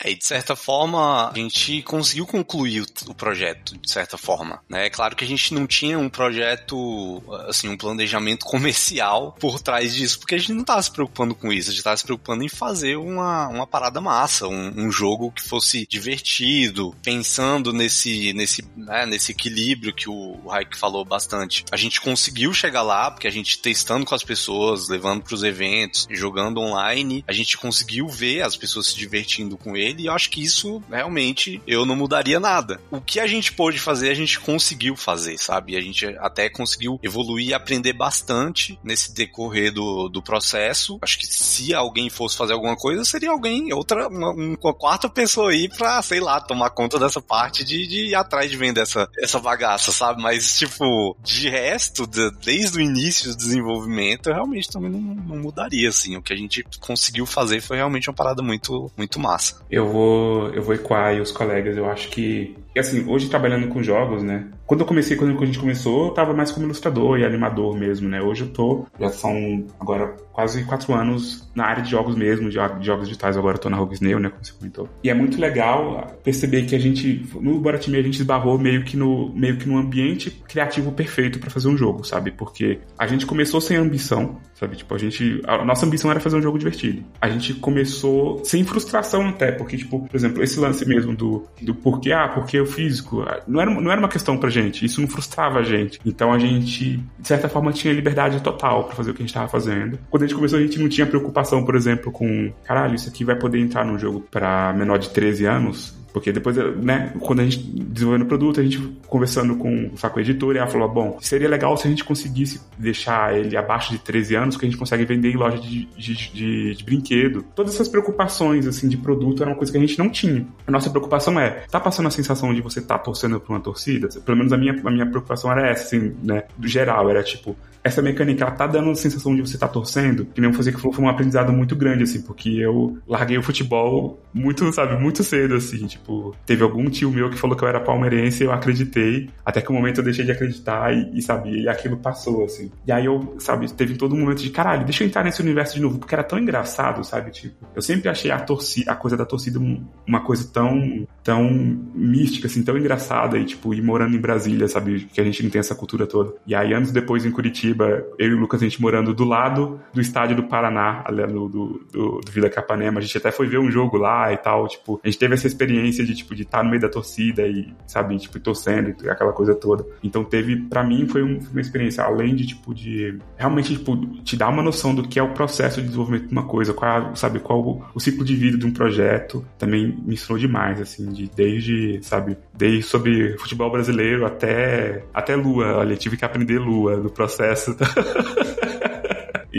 É, 0.02 0.11
e 0.11 0.16
de 0.16 0.24
certa 0.24 0.56
forma, 0.56 1.30
a 1.30 1.35
gente 1.35 1.83
conseguiu 1.83 2.26
concluir 2.26 2.87
o, 3.06 3.14
projeto, 3.14 3.76
de 3.78 3.90
certa 3.90 4.16
forma. 4.16 4.61
Né? 4.68 4.87
É 4.87 4.90
claro 4.90 5.14
que 5.14 5.24
a 5.24 5.28
gente 5.28 5.52
não 5.52 5.66
tinha 5.66 5.98
um 5.98 6.09
projeto, 6.09 7.22
assim, 7.48 7.68
um 7.68 7.76
planejamento 7.76 8.44
comercial 8.46 9.37
por 9.38 9.61
trás 9.61 9.94
disso, 9.94 10.18
porque 10.18 10.35
a 10.35 10.38
gente 10.38 10.52
não 10.52 10.62
estava 10.62 10.83
se 10.83 10.90
preocupando 10.90 11.35
com 11.35 11.52
isso, 11.52 11.68
a 11.68 11.72
gente 11.72 11.80
estava 11.80 11.96
se 11.96 12.04
preocupando 12.04 12.42
em 12.42 12.48
fazer 12.48 12.96
uma, 12.96 13.48
uma 13.48 13.66
parada 13.66 14.00
massa, 14.00 14.48
um, 14.48 14.72
um 14.76 14.90
jogo 14.90 15.30
que 15.33 15.42
fosse 15.42 15.87
divertido, 15.87 16.94
pensando 17.02 17.72
nesse, 17.72 18.33
nesse, 18.33 18.64
né, 18.76 19.06
nesse 19.06 19.33
equilíbrio 19.33 19.94
que 19.94 20.09
o, 20.09 20.12
o 20.44 20.50
falou 20.78 21.04
bastante. 21.04 21.64
A 21.70 21.76
gente 21.76 22.00
conseguiu 22.00 22.52
chegar 22.52 22.83
lá, 22.83 23.11
porque 23.11 23.26
a 23.26 23.30
gente 23.30 23.59
testando 23.59 24.06
com 24.06 24.14
as 24.14 24.22
pessoas, 24.22 24.88
levando 24.88 25.22
para 25.22 25.35
os 25.35 25.42
eventos, 25.42 26.06
jogando 26.11 26.61
online, 26.61 27.24
a 27.26 27.33
gente 27.33 27.59
conseguiu 27.59 28.09
ver 28.10 28.42
as 28.42 28.56
pessoas 28.56 28.88
se 28.88 28.96
divertindo 28.96 29.56
com 29.56 29.76
ele, 29.76 30.02
e 30.02 30.06
eu 30.06 30.12
acho 30.12 30.30
que 30.30 30.42
isso 30.42 30.82
realmente 30.90 31.62
eu 31.66 31.84
não 31.86 31.96
mudaria 31.96 32.40
nada. 32.40 32.80
O 32.90 33.00
que 33.00 33.20
a 33.20 33.26
gente 33.26 33.52
pôde 33.52 33.78
fazer, 33.78 34.10
a 34.10 34.14
gente 34.14 34.38
conseguiu 34.40 34.96
fazer, 34.96 35.38
sabe? 35.38 35.76
A 35.76 35.80
gente 35.80 36.06
até 36.18 36.48
conseguiu 36.48 36.98
evoluir 37.02 37.48
e 37.48 37.54
aprender 37.54 37.92
bastante 37.92 38.78
nesse 38.82 39.14
decorrer 39.14 39.72
do, 39.72 40.08
do 40.08 40.22
processo. 40.22 40.98
Acho 41.02 41.18
que 41.18 41.26
se 41.26 41.74
alguém 41.74 42.08
fosse 42.08 42.36
fazer 42.36 42.52
alguma 42.52 42.76
coisa, 42.76 43.04
seria 43.04 43.30
alguém, 43.30 43.72
outra, 43.72 44.08
uma, 44.08 44.30
uma 44.30 44.74
quarta 44.74 45.08
pessoa 45.08 45.50
aí 45.50 45.68
pra, 45.68 46.00
sei 46.02 46.20
lá, 46.20 46.40
tomar 46.40 46.70
conta 46.70 46.98
dessa 46.98 47.20
parte 47.20 47.64
de, 47.64 47.86
de 47.86 48.06
ir 48.06 48.14
atrás 48.14 48.50
de 48.50 48.56
vender 48.56 48.80
essa, 48.80 49.08
essa 49.18 49.38
bagaça, 49.38 49.92
sabe? 49.92 50.22
Mas, 50.22 50.58
tipo, 50.58 51.16
de 51.22 51.48
resto, 51.48 52.06
de, 52.06 52.30
desde 52.42 52.78
o 52.78 52.80
início 52.80 53.30
do 53.30 53.36
desenvolvimento, 53.36 54.28
eu 54.28 54.34
realmente 54.34 54.70
também 54.70 54.90
não, 54.90 55.00
não 55.00 55.36
mudaria, 55.36 55.88
assim. 55.88 56.16
O 56.16 56.22
que 56.22 56.32
a 56.32 56.36
gente 56.36 56.64
conseguiu 56.78 57.26
fazer 57.26 57.60
foi 57.60 57.76
realmente 57.76 57.99
realmente 58.00 58.08
uma 58.08 58.16
parada 58.16 58.42
muito, 58.42 58.90
muito 58.96 59.20
massa. 59.20 59.62
Eu 59.70 59.86
vou, 59.86 60.48
eu 60.50 60.62
vou 60.62 60.74
equar 60.74 61.08
aí 61.08 61.20
os 61.20 61.30
colegas, 61.30 61.76
eu 61.76 61.88
acho 61.88 62.08
que 62.08 62.56
assim, 62.76 63.06
hoje 63.06 63.28
trabalhando 63.28 63.68
com 63.68 63.82
jogos, 63.82 64.22
né? 64.22 64.48
Quando 64.66 64.80
eu 64.80 64.86
comecei, 64.86 65.16
quando 65.16 65.40
a 65.40 65.46
gente 65.46 65.58
começou, 65.58 66.06
eu 66.06 66.14
tava 66.14 66.32
mais 66.32 66.50
como 66.50 66.64
ilustrador 66.64 67.18
e 67.18 67.24
animador 67.24 67.76
mesmo, 67.76 68.08
né? 68.08 68.22
Hoje 68.22 68.44
eu 68.44 68.50
tô, 68.50 68.86
já 68.98 69.10
são 69.10 69.66
agora 69.78 70.16
quase 70.40 70.64
quatro 70.64 70.94
anos 70.94 71.50
na 71.55 71.64
área 71.66 71.83
de 71.83 71.90
jogos 71.90 72.16
mesmo, 72.16 72.48
de, 72.48 72.57
jogos 72.57 73.09
digitais. 73.09 73.37
Agora 73.37 73.59
tô 73.59 73.68
na 73.68 73.76
Rogue 73.76 73.94
Snail, 73.94 74.18
né? 74.18 74.31
Como 74.31 74.42
você 74.42 74.53
comentou. 74.53 74.88
E 75.05 75.11
é 75.11 75.14
muito 75.14 75.38
legal 75.38 76.18
perceber 76.24 76.64
que 76.64 76.74
a 76.74 76.79
gente, 76.79 77.26
no 77.38 77.61
Boratime, 77.61 77.98
a 77.98 78.03
gente 78.03 78.20
esbarrou 78.20 78.59
meio 78.59 78.83
que 78.83 78.96
no, 78.96 79.31
meio 79.35 79.59
que 79.59 79.68
no 79.68 79.76
ambiente 79.76 80.31
criativo 80.31 80.92
perfeito 80.92 81.38
para 81.38 81.50
fazer 81.50 81.68
um 81.68 81.76
jogo, 81.76 82.05
sabe? 82.05 82.31
Porque 82.31 82.79
a 82.98 83.07
gente 83.07 83.26
começou 83.26 83.61
sem 83.61 83.76
ambição, 83.76 84.38
sabe? 84.55 84.76
Tipo, 84.76 84.94
a 84.94 84.98
gente, 84.98 85.42
a 85.46 85.64
nossa 85.64 85.85
ambição 85.85 86.11
era 86.11 86.20
fazer 86.20 86.37
um 86.37 86.42
jogo 86.42 86.59
divertido. 86.59 87.05
A 87.20 87.29
gente 87.29 87.55
começou 87.55 88.42
sem 88.44 88.64
frustração 88.64 89.29
até, 89.29 89.53
porque, 89.53 89.76
tipo, 89.76 90.07
por 90.07 90.16
exemplo, 90.16 90.42
esse 90.42 90.59
lance 90.59 90.87
mesmo 90.88 91.14
do, 91.14 91.44
do 91.61 91.74
porquê, 91.74 92.12
ah, 92.12 92.29
porque 92.29 92.59
o 92.59 92.66
físico. 92.66 93.24
Não 93.46 93.61
era, 93.61 93.70
não 93.70 93.90
era 93.90 94.00
uma 94.00 94.09
questão 94.09 94.38
pra 94.38 94.48
gente, 94.48 94.87
isso 94.87 95.00
não 95.00 95.09
frustrava 95.09 95.59
a 95.59 95.62
gente. 95.62 96.00
Então 96.07 96.33
a 96.33 96.38
gente, 96.38 96.96
de 97.18 97.29
certa 97.29 97.48
forma, 97.48 97.72
tinha 97.72 97.92
liberdade 97.92 98.42
total 98.42 98.85
para 98.85 98.96
fazer 98.96 99.11
o 99.11 99.14
que 99.14 99.22
a 99.22 99.26
gente 99.26 99.35
tava 99.35 99.48
fazendo. 99.48 99.98
Quando 100.09 100.22
a 100.22 100.26
gente 100.30 100.34
começou, 100.34 100.58
a 100.58 100.62
gente 100.62 100.78
não 100.78 100.88
tinha 100.88 101.06
preocupação, 101.06 101.64
por 101.64 101.74
exemplo, 101.74 102.12
com 102.12 102.52
caralho, 102.64 102.94
isso 102.94 103.08
aqui 103.08 103.24
vai 103.24 103.36
poder 103.36 103.58
entrar 103.58 103.84
num 103.84 103.98
jogo 103.98 104.20
para 104.30 104.72
menor 104.72 104.98
de 104.98 105.10
13 105.10 105.46
anos 105.46 105.99
Porque 106.12 106.32
depois, 106.32 106.56
né, 106.56 107.12
quando 107.20 107.40
a 107.40 107.44
gente 107.44 107.58
desenvolvendo 107.58 108.22
o 108.22 108.26
produto, 108.26 108.60
a 108.60 108.62
gente 108.62 108.78
conversando 109.06 109.56
com, 109.56 109.90
com 109.90 110.18
a 110.18 110.20
editora, 110.20 110.58
ela 110.58 110.68
falou, 110.68 110.88
bom, 110.88 111.18
seria 111.20 111.48
legal 111.48 111.76
se 111.76 111.86
a 111.86 111.90
gente 111.90 112.04
conseguisse 112.04 112.60
deixar 112.78 113.36
ele 113.36 113.56
abaixo 113.56 113.92
de 113.92 113.98
13 113.98 114.34
anos, 114.34 114.56
que 114.56 114.64
a 114.64 114.68
gente 114.68 114.78
consegue 114.78 115.04
vender 115.04 115.30
em 115.30 115.36
loja 115.36 115.58
de, 115.58 115.86
de, 115.96 116.14
de, 116.32 116.74
de 116.74 116.84
brinquedo. 116.84 117.44
Todas 117.54 117.74
essas 117.74 117.88
preocupações, 117.88 118.66
assim, 118.66 118.88
de 118.88 118.96
produto 118.96 119.42
era 119.42 119.50
uma 119.50 119.56
coisa 119.56 119.72
que 119.72 119.78
a 119.78 119.80
gente 119.80 119.98
não 119.98 120.08
tinha. 120.08 120.46
A 120.66 120.70
nossa 120.70 120.90
preocupação 120.90 121.38
é, 121.38 121.64
tá 121.70 121.78
passando 121.78 122.06
a 122.06 122.10
sensação 122.10 122.52
de 122.54 122.60
você 122.60 122.80
tá 122.80 122.98
torcendo 122.98 123.40
pra 123.40 123.54
uma 123.54 123.60
torcida? 123.60 124.08
Pelo 124.24 124.36
menos 124.36 124.52
a 124.52 124.56
minha, 124.56 124.72
a 124.84 124.90
minha 124.90 125.06
preocupação 125.06 125.50
era 125.50 125.68
essa, 125.68 125.84
assim, 125.84 126.14
né, 126.22 126.44
do 126.56 126.68
geral, 126.68 127.08
era 127.10 127.22
tipo, 127.22 127.56
essa 127.82 128.02
mecânica 128.02 128.44
ela 128.44 128.52
tá 128.52 128.66
dando 128.66 128.90
a 128.90 128.94
sensação 128.94 129.34
de 129.34 129.40
você 129.40 129.56
tá 129.56 129.66
torcendo, 129.66 130.26
que 130.26 130.40
nem 130.40 130.52
fazer 130.52 130.72
que 130.72 130.80
foi 130.80 130.92
um 130.98 131.08
aprendizado 131.08 131.52
muito 131.52 131.74
grande, 131.74 132.04
assim, 132.04 132.20
porque 132.20 132.48
eu 132.48 132.98
larguei 133.06 133.38
o 133.38 133.42
futebol 133.42 134.20
muito, 134.32 134.70
sabe, 134.72 135.00
muito 135.00 135.22
cedo, 135.22 135.54
assim, 135.54 135.86
tipo, 135.86 135.99
teve 136.46 136.62
algum 136.62 136.88
tio 136.88 137.10
meu 137.10 137.30
que 137.30 137.38
falou 137.38 137.56
que 137.56 137.64
eu 137.64 137.68
era 137.68 137.80
palmeirense, 137.80 138.44
eu 138.44 138.52
acreditei, 138.52 139.30
até 139.44 139.60
que 139.60 139.70
o 139.70 139.72
um 139.72 139.76
momento 139.76 139.98
eu 139.98 140.04
deixei 140.04 140.24
de 140.24 140.32
acreditar 140.32 140.92
e, 140.92 141.18
e, 141.18 141.22
sabe, 141.22 141.62
e 141.62 141.68
aquilo 141.68 141.96
passou, 141.96 142.44
assim. 142.44 142.70
E 142.86 142.92
aí 142.92 143.04
eu, 143.04 143.36
sabe, 143.38 143.70
teve 143.72 143.96
todo 143.96 144.14
um 144.14 144.20
momento 144.20 144.42
de, 144.42 144.50
caralho, 144.50 144.84
deixa 144.84 145.04
eu 145.04 145.08
entrar 145.08 145.24
nesse 145.24 145.40
universo 145.40 145.74
de 145.74 145.82
novo, 145.82 145.98
porque 145.98 146.14
era 146.14 146.24
tão 146.24 146.38
engraçado, 146.38 147.04
sabe, 147.04 147.30
tipo, 147.30 147.66
eu 147.74 147.82
sempre 147.82 148.08
achei 148.08 148.30
a 148.30 148.38
torcida, 148.38 148.92
a 148.92 148.96
coisa 148.96 149.16
da 149.16 149.24
torcida 149.24 149.60
uma 150.06 150.20
coisa 150.20 150.48
tão, 150.52 151.06
tão 151.22 151.50
mística, 151.94 152.46
assim, 152.46 152.62
tão 152.62 152.76
engraçada, 152.76 153.38
e 153.38 153.44
tipo, 153.44 153.74
ir 153.74 153.82
morando 153.82 154.16
em 154.16 154.20
Brasília, 154.20 154.68
sabe, 154.68 155.08
que 155.12 155.20
a 155.20 155.24
gente 155.24 155.42
não 155.42 155.50
tem 155.50 155.58
essa 155.58 155.74
cultura 155.74 156.06
toda. 156.06 156.34
E 156.46 156.54
aí, 156.54 156.72
anos 156.72 156.90
depois, 156.90 157.24
em 157.24 157.30
Curitiba, 157.30 158.04
eu 158.18 158.28
e 158.28 158.34
o 158.34 158.38
Lucas, 158.38 158.62
a 158.62 158.64
gente 158.64 158.80
morando 158.80 159.14
do 159.14 159.24
lado 159.24 159.80
do 159.92 160.00
estádio 160.00 160.36
do 160.36 160.44
Paraná, 160.44 161.02
ali 161.04 161.26
do, 161.26 161.48
do, 161.48 161.86
do, 161.92 162.20
do 162.20 162.32
Vila 162.32 162.48
Capanema. 162.48 162.98
A 162.98 163.02
gente 163.02 163.16
até 163.16 163.30
foi 163.30 163.46
ver 163.46 163.58
um 163.58 163.70
jogo 163.70 163.96
lá 163.96 164.32
e 164.32 164.36
tal, 164.36 164.66
tipo, 164.68 165.00
a 165.02 165.08
gente 165.08 165.18
teve 165.18 165.34
essa 165.34 165.46
experiência 165.46 165.89
de, 165.96 166.14
tipo, 166.14 166.35
de 166.35 166.42
estar 166.42 166.62
no 166.62 166.70
meio 166.70 166.83
da 166.83 166.88
torcida 166.88 167.46
e, 167.46 167.72
sabe, 167.87 168.16
tipo, 168.18 168.38
torcendo 168.40 168.94
e 169.03 169.09
aquela 169.09 169.33
coisa 169.33 169.55
toda. 169.55 169.87
Então 170.03 170.24
teve, 170.24 170.57
para 170.57 170.83
mim, 170.83 171.07
foi, 171.07 171.22
um, 171.22 171.40
foi, 171.40 171.53
uma 171.53 171.61
experiência, 171.61 172.05
além 172.05 172.35
de, 172.35 172.46
tipo, 172.46 172.74
de 172.74 173.18
realmente, 173.37 173.76
tipo, 173.76 173.96
te 174.22 174.37
dar 174.37 174.48
uma 174.48 174.62
noção 174.62 174.94
do 174.94 175.07
que 175.07 175.18
é 175.18 175.22
o 175.22 175.33
processo 175.33 175.81
de 175.81 175.87
desenvolvimento 175.87 176.26
de 176.26 176.33
uma 176.33 176.44
coisa, 176.44 176.72
qual, 176.72 177.14
sabe, 177.16 177.40
qual 177.40 177.61
o, 177.61 177.85
o 177.94 178.00
ciclo 178.00 178.24
de 178.24 178.35
vida 178.35 178.57
de 178.57 178.66
um 178.66 178.72
projeto, 178.72 179.44
também 179.59 179.98
me 180.05 180.14
ensinou 180.14 180.38
demais, 180.38 180.81
assim, 180.81 181.11
de 181.12 181.31
desde, 181.35 182.00
sabe, 182.03 182.37
desde 182.55 182.83
sobre 182.83 183.37
futebol 183.38 183.70
brasileiro 183.70 184.26
até, 184.26 185.05
até 185.12 185.37
lua, 185.37 185.79
olha, 185.79 185.96
tive 185.96 186.16
que 186.16 186.24
aprender 186.24 186.59
lua 186.59 186.97
no 186.97 187.11
processo. 187.11 187.76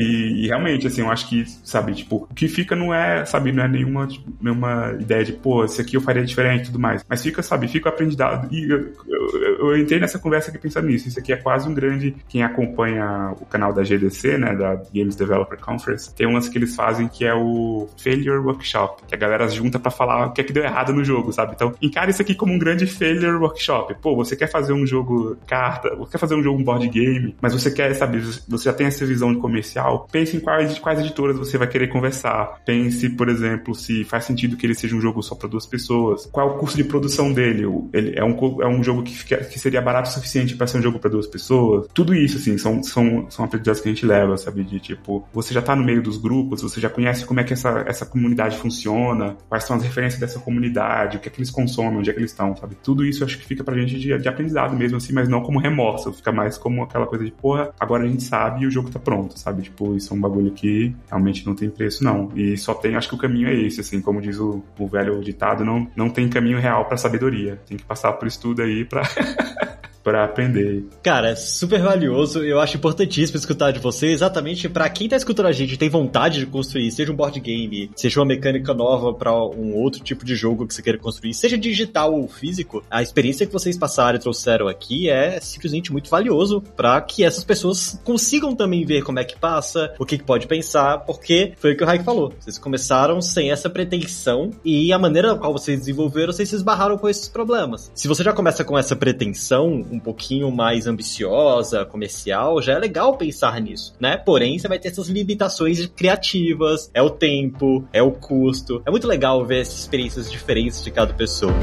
E, 0.02 0.46
e, 0.46 0.48
realmente, 0.48 0.88
assim, 0.88 1.02
eu 1.02 1.12
acho 1.12 1.30
que, 1.30 1.46
sabe, 1.64 1.94
tipo, 1.94 2.28
o 2.30 2.34
que 2.34 2.48
fica 2.48 2.76
não 2.76 2.94
é, 2.94 3.24
sabe, 3.26 3.52
não 3.52 3.64
é 3.64 3.68
nenhuma, 3.68 4.08
tipo, 4.08 4.32
nenhuma 4.42 4.98
ideia 5.00 5.24
de, 5.24 5.34
pô, 5.34 5.64
esse 5.64 5.80
aqui 5.80 5.96
eu 5.96 6.02
faria 6.02 6.26
diferente 6.26 6.64
e 6.64 6.66
tudo 6.68 6.80
mais. 6.80 7.06
Mas 7.08 7.22
fica, 7.22 7.44
sabe, 7.44 7.68
fica 7.68 7.90
aprendizado. 7.90 8.48
E 8.52 8.72
eu, 8.72 8.94
eu, 9.08 9.58
eu, 9.60 9.78
entrei 9.78 10.00
nessa 10.00 10.18
conversa 10.18 10.50
aqui 10.50 10.58
pensando 10.58 10.88
nisso. 10.88 11.08
Isso 11.08 11.20
aqui 11.20 11.32
é 11.32 11.38
quase 11.38 11.70
um 11.70 11.74
grande. 11.74 12.16
Quem 12.28 12.44
acompanha 12.44 13.34
o 13.40 13.46
canal 13.46 13.72
da 13.74 13.84
GDC, 13.84 14.38
né, 14.38 14.56
da 14.56 14.76
Games 14.94 15.16
Developer 15.16 15.60
Conference, 15.60 16.14
tem 16.14 16.26
umas 16.26 16.50
que 16.50 16.58
eles 16.58 16.76
fazem 16.76 17.08
que 17.08 17.24
é 17.24 17.34
o 17.34 17.88
Failure 17.98 18.40
Workshop, 18.40 19.04
que 19.08 19.14
a 19.14 19.18
galera 19.18 19.48
junta 19.48 19.80
para 19.80 19.92
falar 19.92 20.28
o 20.28 20.32
que 20.32 20.42
é 20.42 20.44
que 20.44 20.54
deu 20.54 20.64
errado 20.64 20.92
no 20.92 21.04
jogo, 21.04 21.32
sabe? 21.32 21.54
Então, 21.56 21.74
encara 21.82 22.10
isso 22.10 22.22
aqui 22.22 22.34
como 22.34 22.54
um 22.54 22.60
grande 22.60 22.88
Failure 22.88 23.38
Workshop. 23.38 23.96
Pô, 24.02 24.16
você 24.16 24.36
quer 24.36 24.48
fazer 24.48 24.74
um 24.74 24.86
jogo 24.86 25.38
carta, 25.46 25.96
você 25.96 26.14
quer 26.14 26.18
fazer 26.18 26.36
um 26.36 26.44
jogo 26.44 26.64
board 26.64 26.88
game, 26.90 27.36
mas 27.42 27.54
você 27.54 27.70
quer, 27.70 27.94
sabe, 27.94 28.20
você 28.48 28.66
já 28.66 28.74
tem 28.74 28.88
essa 28.88 29.06
visão 29.06 29.34
de 29.34 29.40
comercial 29.40 29.91
comercial, 29.92 30.08
pense 30.12 30.38
em 30.38 30.40
quais, 30.40 30.80
quais 30.80 31.00
editoras 31.00 31.38
você 31.38 31.58
vai 31.58 31.68
querer 31.68 31.88
conversar. 31.88 32.62
Pense, 32.66 33.10
por 33.10 33.30
exemplo, 33.30 33.76
se 33.76 34.04
faz 34.04 34.26
sentido 34.26 34.56
que 34.56 34.66
ele 34.66 34.76
seja 34.76 34.96
um 34.96 35.02
jogo 35.02 35.22
só 35.22 35.36
para 35.36 35.50
duas 35.50 35.66
pessoas. 35.66 36.26
Qual 36.28 36.48
é 36.48 36.52
o 36.52 36.58
custo 36.58 36.78
de 36.78 36.84
produção 36.84 37.32
dele? 37.32 37.66
Ele 37.94 38.14
é 38.18 38.24
um, 38.24 38.62
é 38.62 38.68
um 38.68 38.84
jogo 38.84 39.04
que, 39.04 39.16
fica, 39.16 39.38
que 39.38 39.60
seria 39.60 39.82
barato 39.82 40.10
o 40.10 40.14
suficiente 40.14 40.56
para 40.56 40.68
ser 40.68 40.78
um 40.78 40.82
jogo 40.82 41.00
para 41.00 41.10
duas 41.10 41.28
pessoas? 41.28 41.88
Tudo 41.94 42.14
isso, 42.16 42.38
assim, 42.38 42.58
são, 42.58 42.82
são, 42.84 43.30
são 43.30 43.46
aprendizados 43.46 43.82
que 43.82 43.90
a 43.90 43.94
gente 43.94 44.06
leva, 44.06 44.38
sabe? 44.38 44.64
De 44.64 44.80
tipo, 44.80 45.28
você 45.34 45.54
já 45.54 45.62
tá 45.62 45.76
no 45.76 45.84
meio 45.84 46.02
dos 46.02 46.18
grupos, 46.18 46.62
você 46.62 46.80
já 46.80 46.90
conhece 46.90 47.26
como 47.26 47.40
é 47.40 47.44
que 47.44 47.54
essa, 47.54 47.84
essa 47.88 48.06
comunidade 48.06 48.58
funciona, 48.58 49.36
quais 49.50 49.64
são 49.64 49.76
as 49.76 49.84
referências 49.84 50.20
dessa 50.20 50.40
comunidade, 50.40 51.18
o 51.18 51.20
que 51.20 51.28
é 51.28 51.32
que 51.32 51.40
eles 51.40 51.52
consomem, 51.52 52.00
onde 52.00 52.10
é 52.10 52.14
que 52.14 52.20
eles 52.20 52.32
estão, 52.32 52.56
sabe? 52.56 52.76
Tudo 52.82 53.06
isso 53.06 53.24
acho 53.24 53.38
que 53.38 53.46
fica 53.46 53.64
pra 53.64 53.76
gente 53.76 54.00
de, 54.00 54.18
de 54.18 54.30
aprendizado 54.30 54.76
mesmo, 54.76 54.98
assim, 54.98 55.14
mas 55.14 55.28
não 55.28 55.42
como 55.42 55.60
remorso, 55.60 56.14
fica 56.14 56.32
mais 56.32 56.58
como 56.58 56.84
aquela 56.84 57.06
coisa 57.06 57.26
de, 57.26 57.32
porra, 57.32 57.72
agora 57.80 58.04
a 58.04 58.08
gente 58.08 58.24
sabe 58.24 58.62
e 58.64 58.68
o 58.68 58.72
jogo 58.72 58.90
tá 58.90 59.00
pronto, 59.00 59.38
sabe? 59.38 59.64
Tipo, 59.64 59.81
isso 59.96 60.14
é 60.14 60.18
um 60.18 60.22
bagulho 60.22 60.52
que 60.52 60.96
realmente 61.08 61.46
não 61.46 61.56
tem 61.56 61.70
preço, 61.70 62.04
não. 62.04 62.32
E 62.36 62.58
só 62.58 62.74
tem, 62.74 62.96
acho 62.96 63.10
que 63.10 63.16
o 63.16 63.18
caminho 63.18 63.48
é 63.48 63.54
esse, 63.54 63.82
assim, 63.82 64.02
como 64.02 64.22
diz 64.22 64.40
o, 64.40 64.64
o 64.78 64.88
velho 64.88 65.22
ditado, 65.22 65.66
não, 65.66 65.88
não 65.96 66.10
tem 66.10 66.30
caminho 66.30 66.60
real 66.60 66.86
para 66.86 66.98
sabedoria. 66.98 67.62
Tem 67.68 67.78
que 67.78 67.84
passar 67.84 68.14
por 68.14 68.28
estudo 68.28 68.62
aí 68.62 68.86
pra. 68.86 69.04
para 70.04 70.24
aprender. 70.24 70.84
Cara, 71.04 71.36
super 71.36 71.82
valioso. 71.82 72.44
Eu 72.44 72.60
acho 72.60 72.78
importantíssimo 72.78 73.38
escutar 73.38 73.72
de 73.72 73.80
você, 73.80 74.08
exatamente 74.08 74.68
para 74.70 74.90
quem 74.90 75.08
tá 75.08 75.16
escutando 75.16 75.48
a 75.48 75.52
gente 75.52 75.78
tem 75.78 75.90
vontade 75.90 76.40
de 76.40 76.46
construir, 76.46 76.92
seja 76.92 77.12
um 77.12 77.16
board 77.16 77.40
game, 77.40 77.90
seja 77.96 78.20
uma 78.20 78.26
mecânica 78.26 78.74
nova 78.74 79.14
para 79.14 79.34
um 79.34 79.76
outro 79.76 80.02
tipo 80.02 80.26
de 80.26 80.36
jogo 80.36 80.68
que 80.68 80.74
você 80.74 80.82
queira 80.82 80.98
construir, 80.98 81.34
seja 81.34 81.58
digital 81.58 82.14
ou 82.14 82.28
físico. 82.28 82.84
A 82.90 83.02
experiência 83.02 83.46
que 83.46 83.54
vocês 83.54 83.78
passaram 83.78 84.18
e 84.18 84.22
trouxeram 84.22 84.68
aqui 84.68 85.10
é 85.10 85.40
simplesmente 85.40 85.92
muito 85.92 86.10
valioso 86.10 86.62
para 86.76 87.00
que 87.02 87.24
essas 87.24 87.44
pessoas 87.44 88.00
consigam 88.04 88.56
também 88.56 88.86
ver 88.86 89.04
como 89.04 89.20
é 89.20 89.24
que 89.24 89.38
passa, 89.38 89.94
o 90.00 90.06
que, 90.06 90.18
que 90.18 90.24
pode 90.24 90.48
pensar, 90.48 91.00
porque 91.00 91.54
foi 91.58 91.74
o 91.74 91.78
que 91.78 91.84
o 91.84 91.88
Raik 91.88 92.04
falou. 92.04 92.34
Vocês 92.40 92.58
começaram 92.58 93.22
sem 93.22 93.52
essa 93.52 93.70
pretensão 93.70 94.52
e 94.64 94.92
a 94.92 95.00
maneira 95.00 95.36
qual 95.36 95.54
vocês 95.54 95.80
desenvolveram, 95.80 96.34
vocês 96.34 96.50
se 96.50 96.56
esbarraram 96.56 96.98
com 96.98 97.10
esses 97.10 97.28
problemas. 97.28 97.92
Se 97.94 98.08
você 98.08 98.24
já 98.24 98.34
começa 98.34 98.64
com 98.64 98.78
essa 98.78 98.96
pretensão, 98.96 99.86
um 99.92 100.00
pouquinho 100.00 100.52
mais 100.52 100.88
ambiciosa, 100.88 101.86
comercial, 101.86 102.62
já 102.62 102.74
é 102.74 102.80
legal 102.80 103.18
pensar 103.18 103.60
nisso, 103.60 103.94
né? 104.00 104.18
Porém, 104.18 104.58
você 104.58 104.68
vai 104.68 104.80
ter 104.80 104.90
essas 104.90 105.08
limitações 105.08 105.86
criativas, 105.88 106.90
é 106.94 107.02
o 107.02 107.10
tempo, 107.10 107.88
é 107.92 108.02
o 108.02 108.12
custo. 108.12 108.82
É 108.86 108.92
muito 108.92 109.08
legal 109.08 109.46
ver 109.46 109.62
essas 109.62 109.80
experiências 109.80 110.32
diferentes 110.32 110.84
de 110.84 110.92
cada 110.92 111.14
pessoa. 111.14 111.54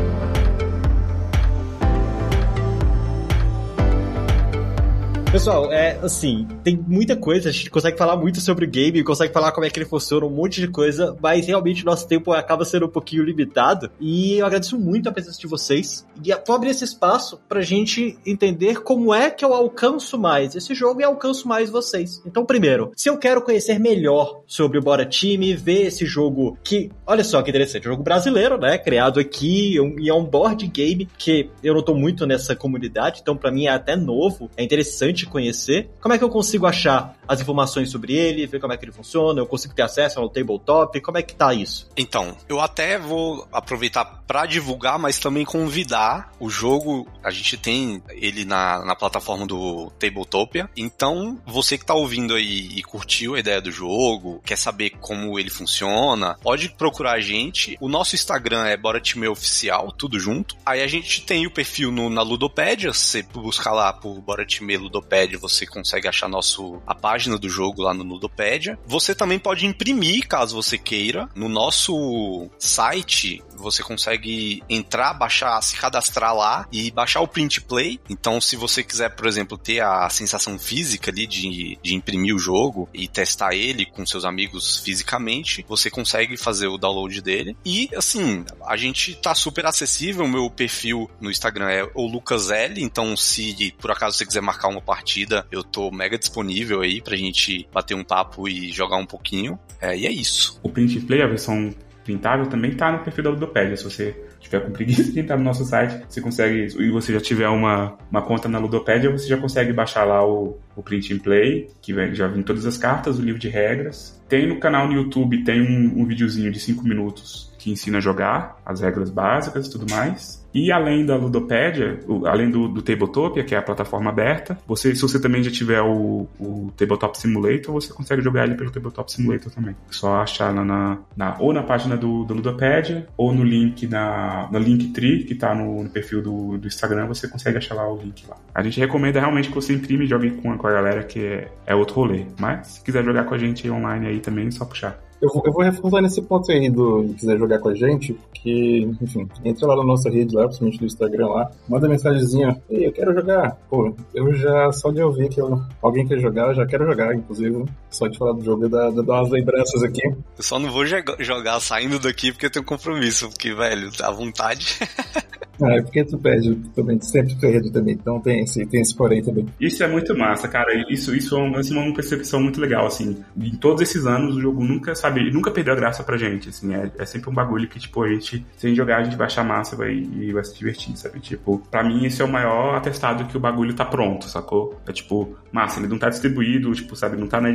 Pessoal, 5.30 5.70
é 5.70 5.98
assim, 6.02 6.48
tem 6.64 6.74
muita 6.88 7.14
coisa, 7.14 7.50
a 7.50 7.52
gente 7.52 7.68
consegue 7.68 7.98
falar 7.98 8.16
muito 8.16 8.40
sobre 8.40 8.64
o 8.64 8.68
game, 8.68 9.04
consegue 9.04 9.30
falar 9.30 9.52
como 9.52 9.66
é 9.66 9.70
que 9.70 9.78
ele 9.78 9.84
funciona, 9.84 10.24
um 10.24 10.30
monte 10.30 10.58
de 10.58 10.68
coisa, 10.68 11.14
mas 11.20 11.46
realmente 11.46 11.84
nosso 11.84 12.08
tempo 12.08 12.32
acaba 12.32 12.64
sendo 12.64 12.86
um 12.86 12.88
pouquinho 12.88 13.22
limitado. 13.22 13.90
E 14.00 14.38
eu 14.38 14.46
agradeço 14.46 14.78
muito 14.78 15.06
a 15.06 15.12
presença 15.12 15.38
de 15.38 15.46
vocês. 15.46 16.06
E 16.24 16.34
vou 16.46 16.56
abrir 16.56 16.70
esse 16.70 16.82
espaço 16.82 17.38
pra 17.46 17.60
gente 17.60 18.18
entender 18.24 18.80
como 18.80 19.12
é 19.12 19.28
que 19.28 19.44
eu 19.44 19.52
alcanço 19.52 20.18
mais 20.18 20.54
esse 20.54 20.74
jogo 20.74 21.02
e 21.02 21.04
alcanço 21.04 21.46
mais 21.46 21.68
vocês. 21.68 22.22
Então, 22.24 22.46
primeiro, 22.46 22.90
se 22.96 23.10
eu 23.10 23.18
quero 23.18 23.42
conhecer 23.42 23.78
melhor 23.78 24.40
sobre 24.46 24.78
o 24.78 24.82
Bora 24.82 25.04
Time, 25.04 25.54
ver 25.54 25.88
esse 25.88 26.06
jogo 26.06 26.56
que, 26.64 26.90
olha 27.06 27.22
só 27.22 27.42
que 27.42 27.50
interessante, 27.50 27.86
um 27.86 27.92
jogo 27.92 28.02
brasileiro, 28.02 28.56
né? 28.56 28.78
Criado 28.78 29.20
aqui 29.20 29.76
e 29.98 30.08
é 30.08 30.14
um 30.14 30.24
board 30.24 30.66
game 30.68 31.06
que 31.18 31.50
eu 31.62 31.74
não 31.74 31.82
tô 31.82 31.94
muito 31.94 32.26
nessa 32.26 32.56
comunidade, 32.56 33.20
então 33.20 33.36
para 33.36 33.50
mim 33.50 33.66
é 33.66 33.70
até 33.70 33.94
novo, 33.94 34.50
é 34.56 34.64
interessante 34.64 35.17
te 35.18 35.26
conhecer. 35.26 35.90
Como 36.00 36.14
é 36.14 36.18
que 36.18 36.24
eu 36.24 36.30
consigo 36.30 36.66
achar 36.66 37.16
as 37.26 37.40
informações 37.40 37.90
sobre 37.90 38.14
ele, 38.14 38.46
ver 38.46 38.60
como 38.60 38.72
é 38.72 38.76
que 38.76 38.84
ele 38.84 38.92
funciona? 38.92 39.40
Eu 39.40 39.46
consigo 39.46 39.74
ter 39.74 39.82
acesso 39.82 40.18
ao 40.18 40.30
tabletop? 40.30 41.00
Como 41.00 41.18
é 41.18 41.22
que 41.22 41.34
tá 41.34 41.52
isso? 41.52 41.88
Então, 41.96 42.36
eu 42.48 42.60
até 42.60 42.98
vou 42.98 43.46
aproveitar 43.52 44.04
para 44.26 44.46
divulgar, 44.46 44.98
mas 44.98 45.18
também 45.18 45.44
convidar 45.44 46.32
o 46.38 46.48
jogo. 46.48 47.06
A 47.22 47.30
gente 47.30 47.56
tem 47.56 48.02
ele 48.10 48.44
na, 48.44 48.84
na 48.84 48.96
plataforma 48.96 49.46
do 49.46 49.90
Tabletopia. 49.98 50.70
Então, 50.76 51.38
você 51.46 51.76
que 51.76 51.84
tá 51.84 51.94
ouvindo 51.94 52.34
aí 52.34 52.70
e 52.76 52.82
curtiu 52.82 53.34
a 53.34 53.40
ideia 53.40 53.60
do 53.60 53.70
jogo, 53.70 54.40
quer 54.44 54.56
saber 54.56 54.90
como 55.00 55.38
ele 55.38 55.50
funciona, 55.50 56.36
pode 56.42 56.70
procurar 56.70 57.12
a 57.12 57.20
gente. 57.20 57.76
O 57.80 57.88
nosso 57.88 58.14
Instagram 58.14 58.66
é 58.66 58.76
Bora 58.76 59.00
Time 59.00 59.28
Oficial, 59.28 59.92
tudo 59.92 60.18
junto. 60.18 60.56
Aí 60.64 60.82
a 60.82 60.86
gente 60.86 61.22
tem 61.22 61.46
o 61.46 61.50
perfil 61.50 61.90
no, 61.90 62.08
na 62.08 62.22
Ludopédia, 62.22 62.92
você 62.92 63.22
buscar 63.22 63.72
lá 63.72 63.92
por 63.92 64.20
Bora 64.20 64.46
Time 64.46 64.76
Ludopédia 64.76 65.07
Ludopédia, 65.08 65.38
você 65.38 65.66
consegue 65.66 66.06
achar 66.06 66.28
nosso, 66.28 66.82
a 66.86 66.94
página 66.94 67.38
do 67.38 67.48
jogo 67.48 67.82
lá 67.82 67.94
no 67.94 68.04
Ludopédia. 68.04 68.78
Você 68.86 69.14
também 69.14 69.38
pode 69.38 69.64
imprimir, 69.64 70.28
caso 70.28 70.54
você 70.54 70.76
queira. 70.76 71.28
No 71.34 71.48
nosso 71.48 72.50
site, 72.58 73.42
você 73.58 73.82
consegue 73.82 74.62
entrar, 74.68 75.14
baixar, 75.14 75.60
se 75.62 75.76
cadastrar 75.76 76.34
lá 76.34 76.66
e 76.72 76.90
baixar 76.90 77.20
o 77.20 77.28
print 77.28 77.60
play. 77.62 78.00
Então, 78.08 78.40
se 78.40 78.56
você 78.56 78.82
quiser, 78.82 79.10
por 79.10 79.26
exemplo, 79.26 79.58
ter 79.58 79.80
a 79.80 80.08
sensação 80.10 80.58
física 80.58 81.10
ali 81.10 81.26
de, 81.26 81.78
de 81.82 81.94
imprimir 81.94 82.34
o 82.34 82.38
jogo 82.38 82.88
e 82.92 83.08
testar 83.08 83.54
ele 83.54 83.86
com 83.86 84.06
seus 84.06 84.24
amigos 84.24 84.78
fisicamente, 84.78 85.64
você 85.68 85.90
consegue 85.90 86.36
fazer 86.36 86.68
o 86.68 86.78
download 86.78 87.20
dele. 87.20 87.56
E, 87.64 87.88
assim, 87.96 88.44
a 88.66 88.76
gente 88.76 89.14
tá 89.16 89.34
super 89.34 89.66
acessível. 89.66 90.24
O 90.24 90.28
meu 90.28 90.50
perfil 90.50 91.10
no 91.20 91.30
Instagram 91.30 91.70
é 91.70 91.90
o 91.94 92.06
Lucas 92.06 92.50
L. 92.50 92.82
Então, 92.82 93.16
se 93.16 93.74
por 93.78 93.90
acaso 93.90 94.16
você 94.16 94.26
quiser 94.26 94.40
marcar 94.40 94.68
uma 94.68 94.80
partida, 94.80 95.46
eu 95.50 95.62
tô 95.62 95.90
mega 95.90 96.18
disponível 96.18 96.80
aí 96.80 97.00
pra 97.00 97.16
gente 97.16 97.68
bater 97.72 97.94
um 97.94 98.04
papo 98.04 98.48
e 98.48 98.70
jogar 98.72 98.96
um 98.96 99.06
pouquinho. 99.06 99.58
É, 99.80 99.96
e 99.96 100.06
é 100.06 100.12
isso. 100.12 100.58
O 100.62 100.68
print 100.68 101.00
play, 101.00 101.22
a 101.22 101.26
versão 101.26 101.74
printável 102.08 102.46
também 102.46 102.74
tá 102.74 102.90
no 102.90 103.00
perfil 103.00 103.24
da 103.24 103.30
Ludopédia. 103.30 103.76
Se 103.76 103.84
você 103.84 104.16
tiver 104.40 104.60
com 104.60 104.72
preguiça 104.72 105.12
de 105.12 105.20
entrar 105.20 105.36
no 105.36 105.44
nosso 105.44 105.62
site, 105.66 106.02
você 106.08 106.22
consegue, 106.22 106.68
e 106.78 106.90
você 106.90 107.12
já 107.12 107.20
tiver 107.20 107.48
uma, 107.48 107.98
uma 108.10 108.22
conta 108.22 108.48
na 108.48 108.58
Ludopédia, 108.58 109.10
você 109.10 109.28
já 109.28 109.36
consegue 109.36 109.74
baixar 109.74 110.04
lá 110.04 110.26
o, 110.26 110.58
o 110.74 110.82
print 110.82 111.12
and 111.12 111.18
play, 111.18 111.68
que 111.82 111.92
já 112.14 112.26
vem 112.26 112.42
todas 112.42 112.64
as 112.64 112.78
cartas, 112.78 113.18
o 113.18 113.22
livro 113.22 113.38
de 113.38 113.48
regras. 113.50 114.18
Tem 114.26 114.48
no 114.48 114.58
canal 114.58 114.88
no 114.88 114.94
YouTube, 114.94 115.44
tem 115.44 115.60
um, 115.60 116.00
um 116.00 116.06
videozinho 116.06 116.50
de 116.50 116.58
5 116.58 116.82
minutos 116.82 117.54
que 117.58 117.70
ensina 117.70 117.98
a 117.98 118.00
jogar, 118.00 118.56
as 118.64 118.80
regras 118.80 119.10
básicas 119.10 119.66
e 119.66 119.70
tudo 119.70 119.86
mais. 119.90 120.37
E 120.52 120.72
além 120.72 121.04
da 121.04 121.16
Ludopédia, 121.16 122.00
além 122.26 122.50
do, 122.50 122.68
do 122.68 122.82
Tabletopia, 122.82 123.44
que 123.44 123.54
é 123.54 123.58
a 123.58 123.62
plataforma 123.62 124.10
aberta, 124.10 124.58
você, 124.66 124.94
se 124.94 125.02
você 125.02 125.20
também 125.20 125.42
já 125.42 125.50
tiver 125.50 125.80
o, 125.82 126.26
o 126.38 126.72
Tabletop 126.76 127.18
Simulator, 127.18 127.72
você 127.72 127.92
consegue 127.92 128.22
jogar 128.22 128.44
ele 128.44 128.54
pelo 128.54 128.70
Tabletop 128.70 129.10
Simulator 129.12 129.52
também. 129.52 129.74
É 129.88 129.92
só 129.92 130.16
achar 130.16 130.52
na, 130.52 130.64
na, 130.64 130.98
na, 131.16 131.36
ou 131.38 131.52
na 131.52 131.62
página 131.62 131.96
do, 131.96 132.24
do 132.24 132.34
Ludopédia, 132.34 133.06
ou 133.16 133.32
no 133.32 133.44
link 133.44 133.86
na, 133.86 134.48
no 134.50 134.58
Linktree, 134.58 135.24
que 135.24 135.34
está 135.34 135.54
no, 135.54 135.82
no, 135.82 135.90
perfil 135.90 136.22
do, 136.22 136.58
do 136.58 136.66
Instagram, 136.66 137.06
você 137.06 137.28
consegue 137.28 137.58
achar 137.58 137.74
lá 137.74 137.90
o 137.90 137.96
link 137.96 138.24
lá. 138.26 138.36
A 138.54 138.62
gente 138.62 138.80
recomenda 138.80 139.20
realmente 139.20 139.48
que 139.48 139.54
você 139.54 139.74
imprime 139.74 140.04
e 140.04 140.08
jogue 140.08 140.30
com, 140.30 140.56
com 140.56 140.66
a 140.66 140.72
galera, 140.72 141.04
que 141.04 141.20
é, 141.20 141.48
é 141.66 141.74
outro 141.74 141.96
rolê. 141.96 142.26
Mas 142.38 142.66
se 142.68 142.84
quiser 142.84 143.04
jogar 143.04 143.24
com 143.24 143.34
a 143.34 143.38
gente 143.38 143.68
online 143.70 144.06
aí 144.06 144.20
também, 144.20 144.48
é 144.48 144.50
só 144.50 144.64
puxar. 144.64 144.98
Eu 145.20 145.28
vou, 145.28 145.42
eu 145.44 145.52
vou 145.52 145.62
reforçar 145.62 146.00
nesse 146.00 146.22
ponto 146.22 146.50
aí 146.52 146.70
do 146.70 147.14
quiser 147.18 147.38
jogar 147.38 147.58
com 147.58 147.70
a 147.70 147.74
gente, 147.74 148.12
porque, 148.12 148.88
enfim, 149.02 149.28
entra 149.44 149.66
lá 149.66 149.76
na 149.76 149.84
nossa 149.84 150.08
rede 150.08 150.34
lá, 150.34 150.44
principalmente 150.44 150.78
do 150.78 150.86
Instagram 150.86 151.26
lá, 151.26 151.50
manda 151.68 151.88
mensagenzinha, 151.88 152.60
ei, 152.70 152.86
eu 152.86 152.92
quero 152.92 153.12
jogar. 153.12 153.56
Pô, 153.68 153.92
eu 154.14 154.32
já, 154.34 154.70
só 154.72 154.90
de 154.92 155.02
ouvir 155.02 155.28
que 155.28 155.40
eu, 155.40 155.60
alguém 155.82 156.06
quer 156.06 156.20
jogar, 156.20 156.48
eu 156.48 156.54
já 156.54 156.66
quero 156.66 156.86
jogar, 156.86 157.14
inclusive. 157.14 157.64
Só 157.90 158.06
de 158.06 158.16
falar 158.16 158.32
do 158.32 158.44
jogo, 158.44 158.68
dá, 158.68 158.90
dá 158.90 159.02
umas 159.02 159.30
lembranças 159.30 159.82
aqui. 159.82 160.06
Eu 160.06 160.42
só 160.42 160.58
não 160.58 160.70
vou 160.70 160.84
jogar 160.86 161.60
saindo 161.60 161.98
daqui 161.98 162.30
porque 162.30 162.46
eu 162.46 162.50
tenho 162.50 162.64
compromisso, 162.64 163.28
porque, 163.28 163.52
velho, 163.52 163.90
à 164.02 164.10
vontade. 164.10 164.78
Ah, 165.60 165.74
é 165.74 165.82
porque 165.82 166.04
tu 166.04 166.18
pede 166.18 166.54
também, 166.74 167.00
sempre 167.00 167.34
perde 167.34 167.70
também, 167.72 167.94
então 167.94 168.20
tem 168.20 168.40
esse, 168.40 168.64
tem 168.66 168.80
esse 168.80 168.94
porém 168.94 169.22
também. 169.22 169.46
Isso 169.60 169.82
é 169.82 169.88
muito 169.88 170.16
massa, 170.16 170.46
cara. 170.48 170.72
Isso, 170.88 171.14
isso 171.14 171.36
é 171.36 171.38
uma, 171.40 171.60
uma 171.60 171.94
percepção 171.94 172.40
muito 172.40 172.60
legal, 172.60 172.86
assim. 172.86 173.16
Em 173.36 173.56
todos 173.56 173.82
esses 173.82 174.06
anos, 174.06 174.36
o 174.36 174.40
jogo 174.40 174.64
nunca, 174.64 174.94
sabe, 174.94 175.30
nunca 175.30 175.50
perdeu 175.50 175.74
a 175.74 175.76
graça 175.76 176.02
pra 176.02 176.16
gente, 176.16 176.48
assim. 176.48 176.74
É, 176.74 176.90
é 176.98 177.04
sempre 177.04 177.28
um 177.30 177.34
bagulho 177.34 177.68
que, 177.68 177.78
tipo, 177.78 178.02
a 178.02 178.08
gente, 178.08 178.44
se 178.56 178.66
a 178.66 178.68
gente 178.68 178.76
jogar, 178.76 178.98
a 178.98 179.04
gente 179.04 179.16
vai 179.16 179.26
achar 179.26 179.44
massa 179.44 179.76
vai, 179.76 179.92
e 179.92 180.32
vai 180.32 180.44
se 180.44 180.56
divertir, 180.56 180.96
sabe? 180.96 181.20
Tipo, 181.20 181.58
pra 181.70 181.82
mim, 181.82 182.04
esse 182.04 182.22
é 182.22 182.24
o 182.24 182.28
maior 182.30 182.76
atestado 182.76 183.24
que 183.26 183.36
o 183.36 183.40
bagulho 183.40 183.74
tá 183.74 183.84
pronto, 183.84 184.26
sacou? 184.26 184.78
É 184.86 184.92
tipo, 184.92 185.36
massa, 185.50 185.80
ele 185.80 185.88
não 185.88 185.98
tá 185.98 186.08
distribuído, 186.08 186.72
tipo, 186.72 186.94
sabe, 186.94 187.16
não 187.16 187.26
tá 187.26 187.40
na 187.40 187.48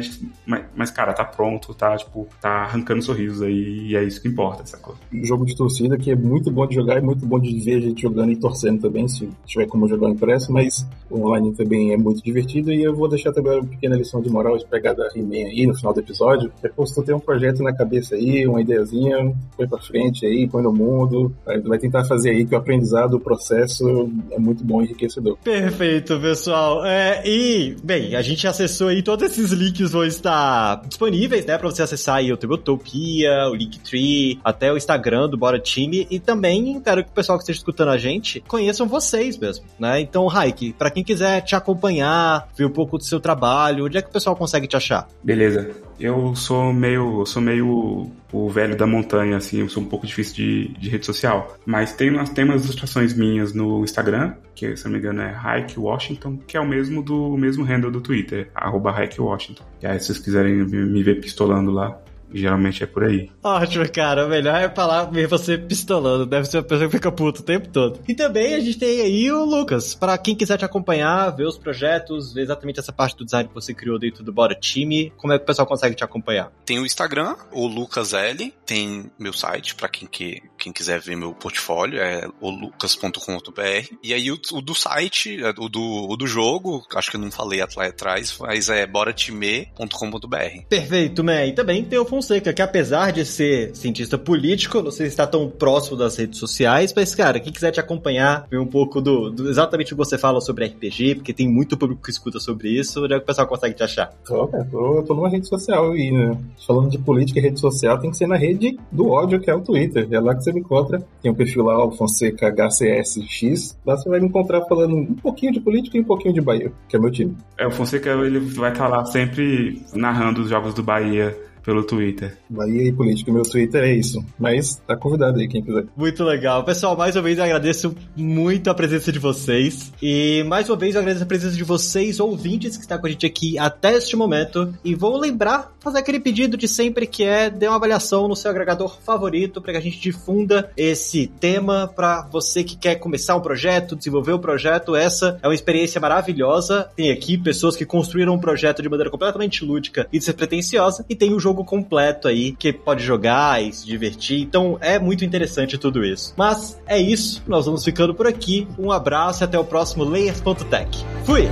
mas, 0.46 0.66
mas, 0.76 0.92
cara, 0.92 1.14
tá 1.14 1.24
pronto, 1.24 1.74
tá, 1.74 1.96
tipo, 1.96 2.28
tá 2.42 2.64
arrancando 2.64 3.02
sorrisos 3.02 3.42
aí 3.42 3.88
e 3.90 3.96
é 3.96 4.04
isso 4.04 4.22
que 4.22 4.28
importa, 4.28 4.66
sacou? 4.66 4.96
Jogo 5.12 5.46
de 5.46 5.56
torcida 5.56 5.98
que 5.98 6.12
é 6.12 6.16
muito 6.16 6.52
bom 6.52 6.68
de 6.68 6.76
jogar 6.76 6.98
e 6.98 7.02
muito 7.02 7.26
bom 7.26 7.40
de 7.40 7.60
ver 7.60 7.93
jogando 8.02 8.32
e 8.32 8.36
torcendo 8.36 8.82
também, 8.82 9.08
se 9.08 9.30
tiver 9.46 9.68
como 9.68 9.88
jogar 9.88 10.10
impresso, 10.10 10.52
mas 10.52 10.86
o 11.10 11.20
online 11.20 11.54
também 11.54 11.94
é 11.94 11.98
muito 11.98 12.24
divertido 12.24 12.72
e 12.72 12.84
eu 12.84 12.96
vou 12.96 13.08
deixar 13.08 13.32
também 13.32 13.60
uma 13.60 13.68
pequena 13.68 13.96
lição 13.96 14.22
de 14.22 14.30
moral 14.30 14.58
de 14.58 14.66
pegar 14.66 14.94
da 14.94 15.08
He-Man 15.16 15.48
aí 15.48 15.68
no 15.68 15.76
final 15.76 15.94
do 15.94 16.00
episódio, 16.00 16.52
que 16.60 16.68
é 16.68 16.70
pô, 16.70 16.86
se 16.86 16.96
tu 16.96 17.04
tem 17.04 17.14
um 17.14 17.20
projeto 17.20 17.62
na 17.62 17.74
cabeça 17.74 18.16
aí, 18.16 18.48
uma 18.48 18.62
ideiazinha, 18.62 19.34
põe 19.56 19.68
pra 19.68 19.80
frente 19.80 20.26
aí, 20.26 20.48
põe 20.48 20.64
no 20.64 20.74
mundo, 20.74 21.34
vai 21.66 21.78
tentar 21.78 22.06
fazer 22.06 22.32
aí 22.32 22.46
que 22.46 22.56
o 22.56 22.58
aprendizado, 22.58 23.16
o 23.16 23.20
processo 23.20 24.10
é 24.32 24.40
muito 24.40 24.64
bom 24.64 24.82
e 24.82 24.86
enriquecedor. 24.86 25.38
Perfeito, 25.44 26.20
pessoal. 26.20 26.86
É, 26.86 27.22
e, 27.26 27.76
bem, 27.84 28.16
a 28.16 28.22
gente 28.22 28.48
acessou 28.48 28.88
aí, 28.88 29.02
todos 29.04 29.26
esses 29.26 29.52
links 29.52 29.92
vão 29.92 30.04
estar 30.04 30.82
disponíveis, 30.88 31.46
né, 31.46 31.58
pra 31.58 31.70
você 31.70 31.84
acessar 31.84 32.18
aí 32.18 32.32
o 32.32 32.38
Tabletopia, 32.38 33.50
o 33.52 33.56
Linktree, 33.56 34.40
até 34.44 34.72
o 34.72 34.78
Instagram 34.78 35.30
do 35.30 35.38
Bora 35.38 35.60
Time, 35.60 36.08
e 36.10 36.20
também 36.20 36.80
quero 36.82 37.04
que 37.04 37.10
o 37.10 37.14
pessoal 37.14 37.38
que 37.38 37.44
esteja 37.44 37.60
escutando 37.60 37.83
a 37.92 37.98
gente 37.98 38.42
conheçam 38.48 38.88
vocês 38.88 39.38
mesmo, 39.38 39.66
né? 39.80 40.00
Então, 40.00 40.26
Raik, 40.28 40.74
para 40.74 40.92
quem 40.92 41.04
quiser 41.04 41.42
te 41.42 41.56
acompanhar, 41.56 42.48
ver 42.56 42.66
um 42.66 42.70
pouco 42.70 42.98
do 42.98 43.04
seu 43.04 43.20
trabalho, 43.20 43.86
onde 43.86 43.98
é 43.98 44.02
que 44.02 44.10
o 44.10 44.12
pessoal 44.14 44.36
consegue 44.36 44.68
te 44.68 44.76
achar? 44.76 45.08
Beleza. 45.24 45.72
Eu 46.00 46.36
sou 46.36 46.74
meio, 46.74 47.22
eu 47.22 47.26
sou 47.26 47.42
meio 47.42 48.12
o 48.32 48.50
velho 48.50 48.76
da 48.76 48.88
montanha, 48.88 49.38
assim, 49.38 49.60
eu 49.60 49.70
sou 49.70 49.84
um 49.84 49.86
pouco 49.86 50.08
difícil 50.08 50.36
de, 50.36 50.68
de 50.80 50.90
rede 50.90 51.06
social. 51.06 51.56
Mas 51.66 51.94
tem 51.94 52.12
tem 52.26 52.44
umas 52.44 52.64
ilustrações 52.64 53.14
minhas 53.14 53.54
no 53.54 53.84
Instagram, 53.84 54.34
que 54.56 54.76
se 54.76 54.86
não 54.86 54.92
me 54.92 54.98
engano 54.98 55.22
é 55.22 55.32
Hike 55.32 55.80
Washington, 55.80 56.38
que 56.48 56.58
é 56.58 56.60
o 56.60 56.68
mesmo 56.68 57.02
do 57.04 57.34
o 57.34 57.38
mesmo 57.38 57.64
handle 57.64 57.92
do 57.92 58.02
Twitter, 58.02 58.50
arroba 58.56 58.94
Washington. 59.18 59.64
E 59.82 59.88
aí, 59.88 60.00
se 60.00 60.08
vocês 60.08 60.20
quiserem 60.20 60.66
me 60.66 61.04
ver 61.04 61.22
pistolando 61.22 61.72
lá, 61.72 61.98
Geralmente 62.34 62.84
é 62.84 62.88
por 62.88 63.04
aí. 63.04 63.30
Ótimo, 63.44 63.90
cara. 63.92 64.26
O 64.26 64.30
melhor 64.30 64.60
é 64.60 64.70
falar 64.70 65.06
ver 65.06 65.28
você 65.28 65.58
pistolando. 65.58 66.26
Deve 66.26 66.46
ser 66.46 66.58
uma 66.58 66.64
pessoa 66.64 66.90
que 66.90 66.96
fica 66.96 67.12
puto 67.12 67.42
o 67.42 67.44
tempo 67.44 67.70
todo. 67.70 68.00
E 68.08 68.16
também 68.16 68.54
a 68.56 68.60
gente 68.60 68.78
tem 68.78 69.02
aí 69.02 69.32
o 69.32 69.44
Lucas. 69.44 69.96
Para 69.96 70.18
quem 70.18 70.36
quiser 70.36 70.58
te 70.58 70.66
acompanhar, 70.66 71.30
ver 71.32 71.46
os 71.46 71.58
projetos, 71.58 72.34
ver 72.34 72.42
exatamente 72.42 72.80
essa 72.80 72.92
parte 72.92 73.16
do 73.16 73.26
design 73.26 73.48
que 73.48 73.56
você 73.56 73.74
criou 73.74 74.00
dentro 74.00 74.24
do 74.24 74.34
Bora 74.34 74.56
Time, 74.56 75.12
como 75.18 75.34
é 75.34 75.38
que 75.38 75.44
o 75.44 75.48
pessoal 75.48 75.68
consegue 75.68 75.96
te 75.96 76.04
acompanhar? 76.04 76.52
Tem 76.66 76.80
o 76.80 76.86
Instagram, 76.86 77.36
o 77.52 77.68
Lucas 77.68 78.14
L. 78.14 78.54
Tem 78.66 79.12
meu 79.20 79.34
site, 79.34 79.76
para 79.76 79.90
quem, 79.90 80.08
que, 80.08 80.42
quem 80.58 80.72
quiser 80.72 81.00
ver 81.00 81.16
meu 81.16 81.34
portfólio, 81.34 82.00
é 82.00 82.28
olucas.com.br. 82.42 83.96
E 84.02 84.14
aí 84.14 84.32
o, 84.32 84.40
o, 84.52 84.62
do 84.62 84.74
site, 84.74 85.44
é, 85.44 85.50
o 85.58 85.70
do, 85.70 86.08
o 86.10 86.16
do 86.16 86.28
jogo, 86.28 86.86
acho 86.96 87.12
que 87.12 87.18
eu 87.18 87.22
não 87.22 87.32
falei 87.32 87.60
lá 87.76 87.86
atrás, 87.86 88.36
mas 88.40 88.70
é 88.70 88.86
boratime.com.br. 88.86 90.66
Perfeito, 90.70 91.24
man. 91.24 91.46
E 91.46 91.54
também 91.54 91.84
tem 91.84 92.00
o 92.00 92.06
Fonseca, 92.24 92.54
que 92.54 92.62
apesar 92.62 93.12
de 93.12 93.26
ser 93.26 93.76
cientista 93.76 94.18
político, 94.18 94.82
não 94.82 94.92
sei 94.92 95.08
se 95.08 95.14
está 95.14 95.28
tão 95.28 95.50
próximo 95.50 95.98
das 95.98 96.16
redes 96.16 96.40
sociais, 96.40 96.94
mas, 96.96 97.14
cara, 97.14 97.40
quem 97.40 97.52
quiser 97.52 97.72
te 97.72 97.80
acompanhar, 97.80 98.48
ver 98.50 98.60
um 98.60 98.66
pouco 98.66 99.02
do, 99.02 99.30
do 99.30 99.50
exatamente 99.50 99.94
o 99.94 99.96
que 99.96 100.06
você 100.06 100.18
fala 100.18 100.40
sobre 100.40 100.66
RPG, 100.66 101.16
porque 101.16 101.34
tem 101.34 101.48
muito 101.48 101.78
público 101.78 102.02
que 102.02 102.10
escuta 102.10 102.40
sobre 102.40 102.70
isso, 102.70 103.04
onde 103.04 103.14
é 103.14 103.18
que 103.18 103.24
o 103.24 103.28
pessoal 103.28 103.46
consegue 103.46 103.76
te 103.76 103.84
achar? 103.84 104.14
Tô, 104.26 104.48
cara, 104.48 104.66
tô, 104.72 105.00
eu 105.00 105.04
tô 105.04 105.14
numa 105.14 105.30
rede 105.30 105.48
social 105.48 105.96
e, 105.96 106.12
né, 106.12 106.38
falando 106.66 106.90
de 106.90 106.98
política 106.98 107.40
e 107.40 107.42
rede 107.42 107.60
social, 107.60 108.00
tem 108.00 108.10
que 108.10 108.18
ser 108.18 108.28
na 108.28 108.38
rede 108.38 108.78
do 108.92 109.10
ódio, 109.10 109.40
que 109.40 109.50
é 109.50 109.56
o 109.56 109.62
Twitter. 109.62 110.08
É 110.10 110.20
lá 110.20 110.34
que 110.34 110.44
você 110.44 110.54
me 110.54 110.62
encontra. 110.62 111.04
Tem 111.22 111.32
um 111.32 111.36
perfil 111.36 111.64
lá, 111.64 111.86
o 111.86 111.92
Fonseca 111.92 112.48
HCSX. 112.50 113.78
Lá 113.86 113.98
você 113.98 114.08
vai 114.08 114.20
me 114.20 114.28
encontrar 114.28 114.62
falando 114.66 114.96
um 114.96 115.16
pouquinho 115.16 115.52
de 115.52 115.60
política 115.60 115.98
e 115.98 116.02
um 116.02 116.06
pouquinho 116.06 116.34
de 116.34 116.42
Bahia, 116.42 116.72
que 116.88 116.96
é 116.96 117.00
meu 117.00 117.12
time. 117.12 117.36
É, 117.58 117.68
o 117.68 117.72
Fonseca, 117.72 118.12
ele 118.12 118.40
vai 118.40 118.72
estar 118.72 118.88
lá 118.88 119.04
sempre 119.06 119.82
narrando 119.94 120.42
os 120.42 120.50
jogos 120.50 120.74
do 120.74 120.84
Bahia 120.84 121.36
pelo 121.64 121.84
Twitter. 121.84 122.38
Bahia 122.50 122.90
e 122.90 122.94
política, 122.94 123.32
meu 123.32 123.44
Twitter 123.44 123.84
é 123.84 123.94
isso. 123.94 124.24
Mas 124.38 124.76
tá 124.86 124.96
convidado 124.96 125.40
aí 125.40 125.48
quem 125.48 125.64
quiser. 125.64 125.86
Muito 125.96 126.24
legal. 126.24 126.64
Pessoal, 126.64 126.96
mais 126.96 127.16
uma 127.16 127.22
vez 127.22 127.38
eu 127.38 127.44
agradeço 127.44 127.96
muito 128.16 128.70
a 128.70 128.74
presença 128.74 129.12
de 129.12 129.20
vocês. 129.20 129.92
E 130.02 130.44
mais 130.44 130.70
uma 130.70 130.76
vez 130.76 130.96
eu 130.96 131.02
agradeço 131.02 131.24
a 131.24 131.28
presença 131.28 131.56
de 131.56 131.64
vocês, 131.64 132.20
ouvintes 132.20 132.76
que 132.76 132.84
estão 132.84 132.98
com 132.98 133.08
a 133.08 133.10
gente 133.10 133.26
aqui 133.26 133.58
até 133.58 133.96
este 133.96 134.16
momento. 134.16 134.74
E 134.84 134.94
vou 134.94 135.18
lembrar, 135.18 135.74
fazer 135.80 136.00
aquele 136.00 136.20
pedido 136.20 136.58
de 136.58 136.68
sempre 136.68 137.08
que 137.08 137.24
é 137.24 137.50
dê 137.50 137.68
uma 137.68 137.78
avaliação 137.78 138.28
no 138.28 138.36
seu 138.36 138.52
agregador 138.52 139.00
favorito 139.02 139.62
para 139.62 139.74
que 139.74 139.78
a 139.78 139.82
gente 139.82 140.00
difunda 140.00 140.72
esse 140.76 141.28
tema 141.40 141.88
para 141.88 142.28
você 142.32 142.64
que 142.64 142.76
quer 142.76 142.96
começar 142.96 143.36
um 143.36 143.42
projeto, 143.42 143.96
desenvolver 143.96 144.34
um 144.34 144.40
projeto. 144.40 144.96
Essa 144.96 145.40
é 145.42 145.48
uma 145.48 145.56
experiência 145.56 146.00
maravilhosa. 146.02 146.90
Tem 146.96 147.12
aqui 147.12 147.38
pessoas 147.38 147.76
que 147.76 147.86
construíram 147.86 148.34
um 148.34 148.40
projeto 148.40 148.82
de 148.82 148.90
maneira 148.90 149.10
completamente 149.10 149.64
lúdica 149.64 150.08
e 150.12 150.20
despretensiosa. 150.20 151.06
E 151.10 151.16
tem 151.16 151.34
o 151.34 151.40
jogo 151.40 151.53
jogo 151.54 151.64
completo 151.64 152.28
aí 152.28 152.52
que 152.52 152.74
pode 152.74 153.04
jogar 153.04 153.64
e 153.64 153.72
se 153.72 153.86
divertir. 153.86 154.42
Então 154.42 154.78
é 154.82 154.98
muito 154.98 155.24
interessante 155.24 155.78
tudo 155.78 156.04
isso. 156.04 156.34
Mas 156.36 156.82
é 156.88 157.00
isso, 157.00 157.44
nós 157.48 157.66
vamos 157.66 157.86
ficando 157.86 158.14
por 158.16 158.28
aqui. 158.28 158.68
Um 158.78 158.92
abraço 158.92 159.44
e 159.44 159.46
até 159.46 159.58
o 159.58 159.64
próximo 159.64 160.04
Layers.tech. 160.04 161.06
Fui! 161.24 161.48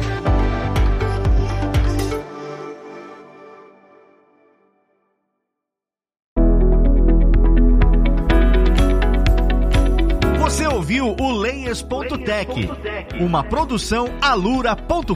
Você 11.12 11.16
ouviu 11.16 11.16
o 11.20 11.32
Layers.tech, 11.32 12.70
uma 13.20 13.44
produção 13.44 14.08
alura.com.br. 14.22 15.16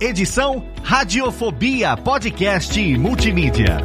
Edição 0.00 0.64
Radiofobia 0.82 1.96
Podcast 1.96 2.80
e 2.80 2.96
Multimídia. 2.96 3.78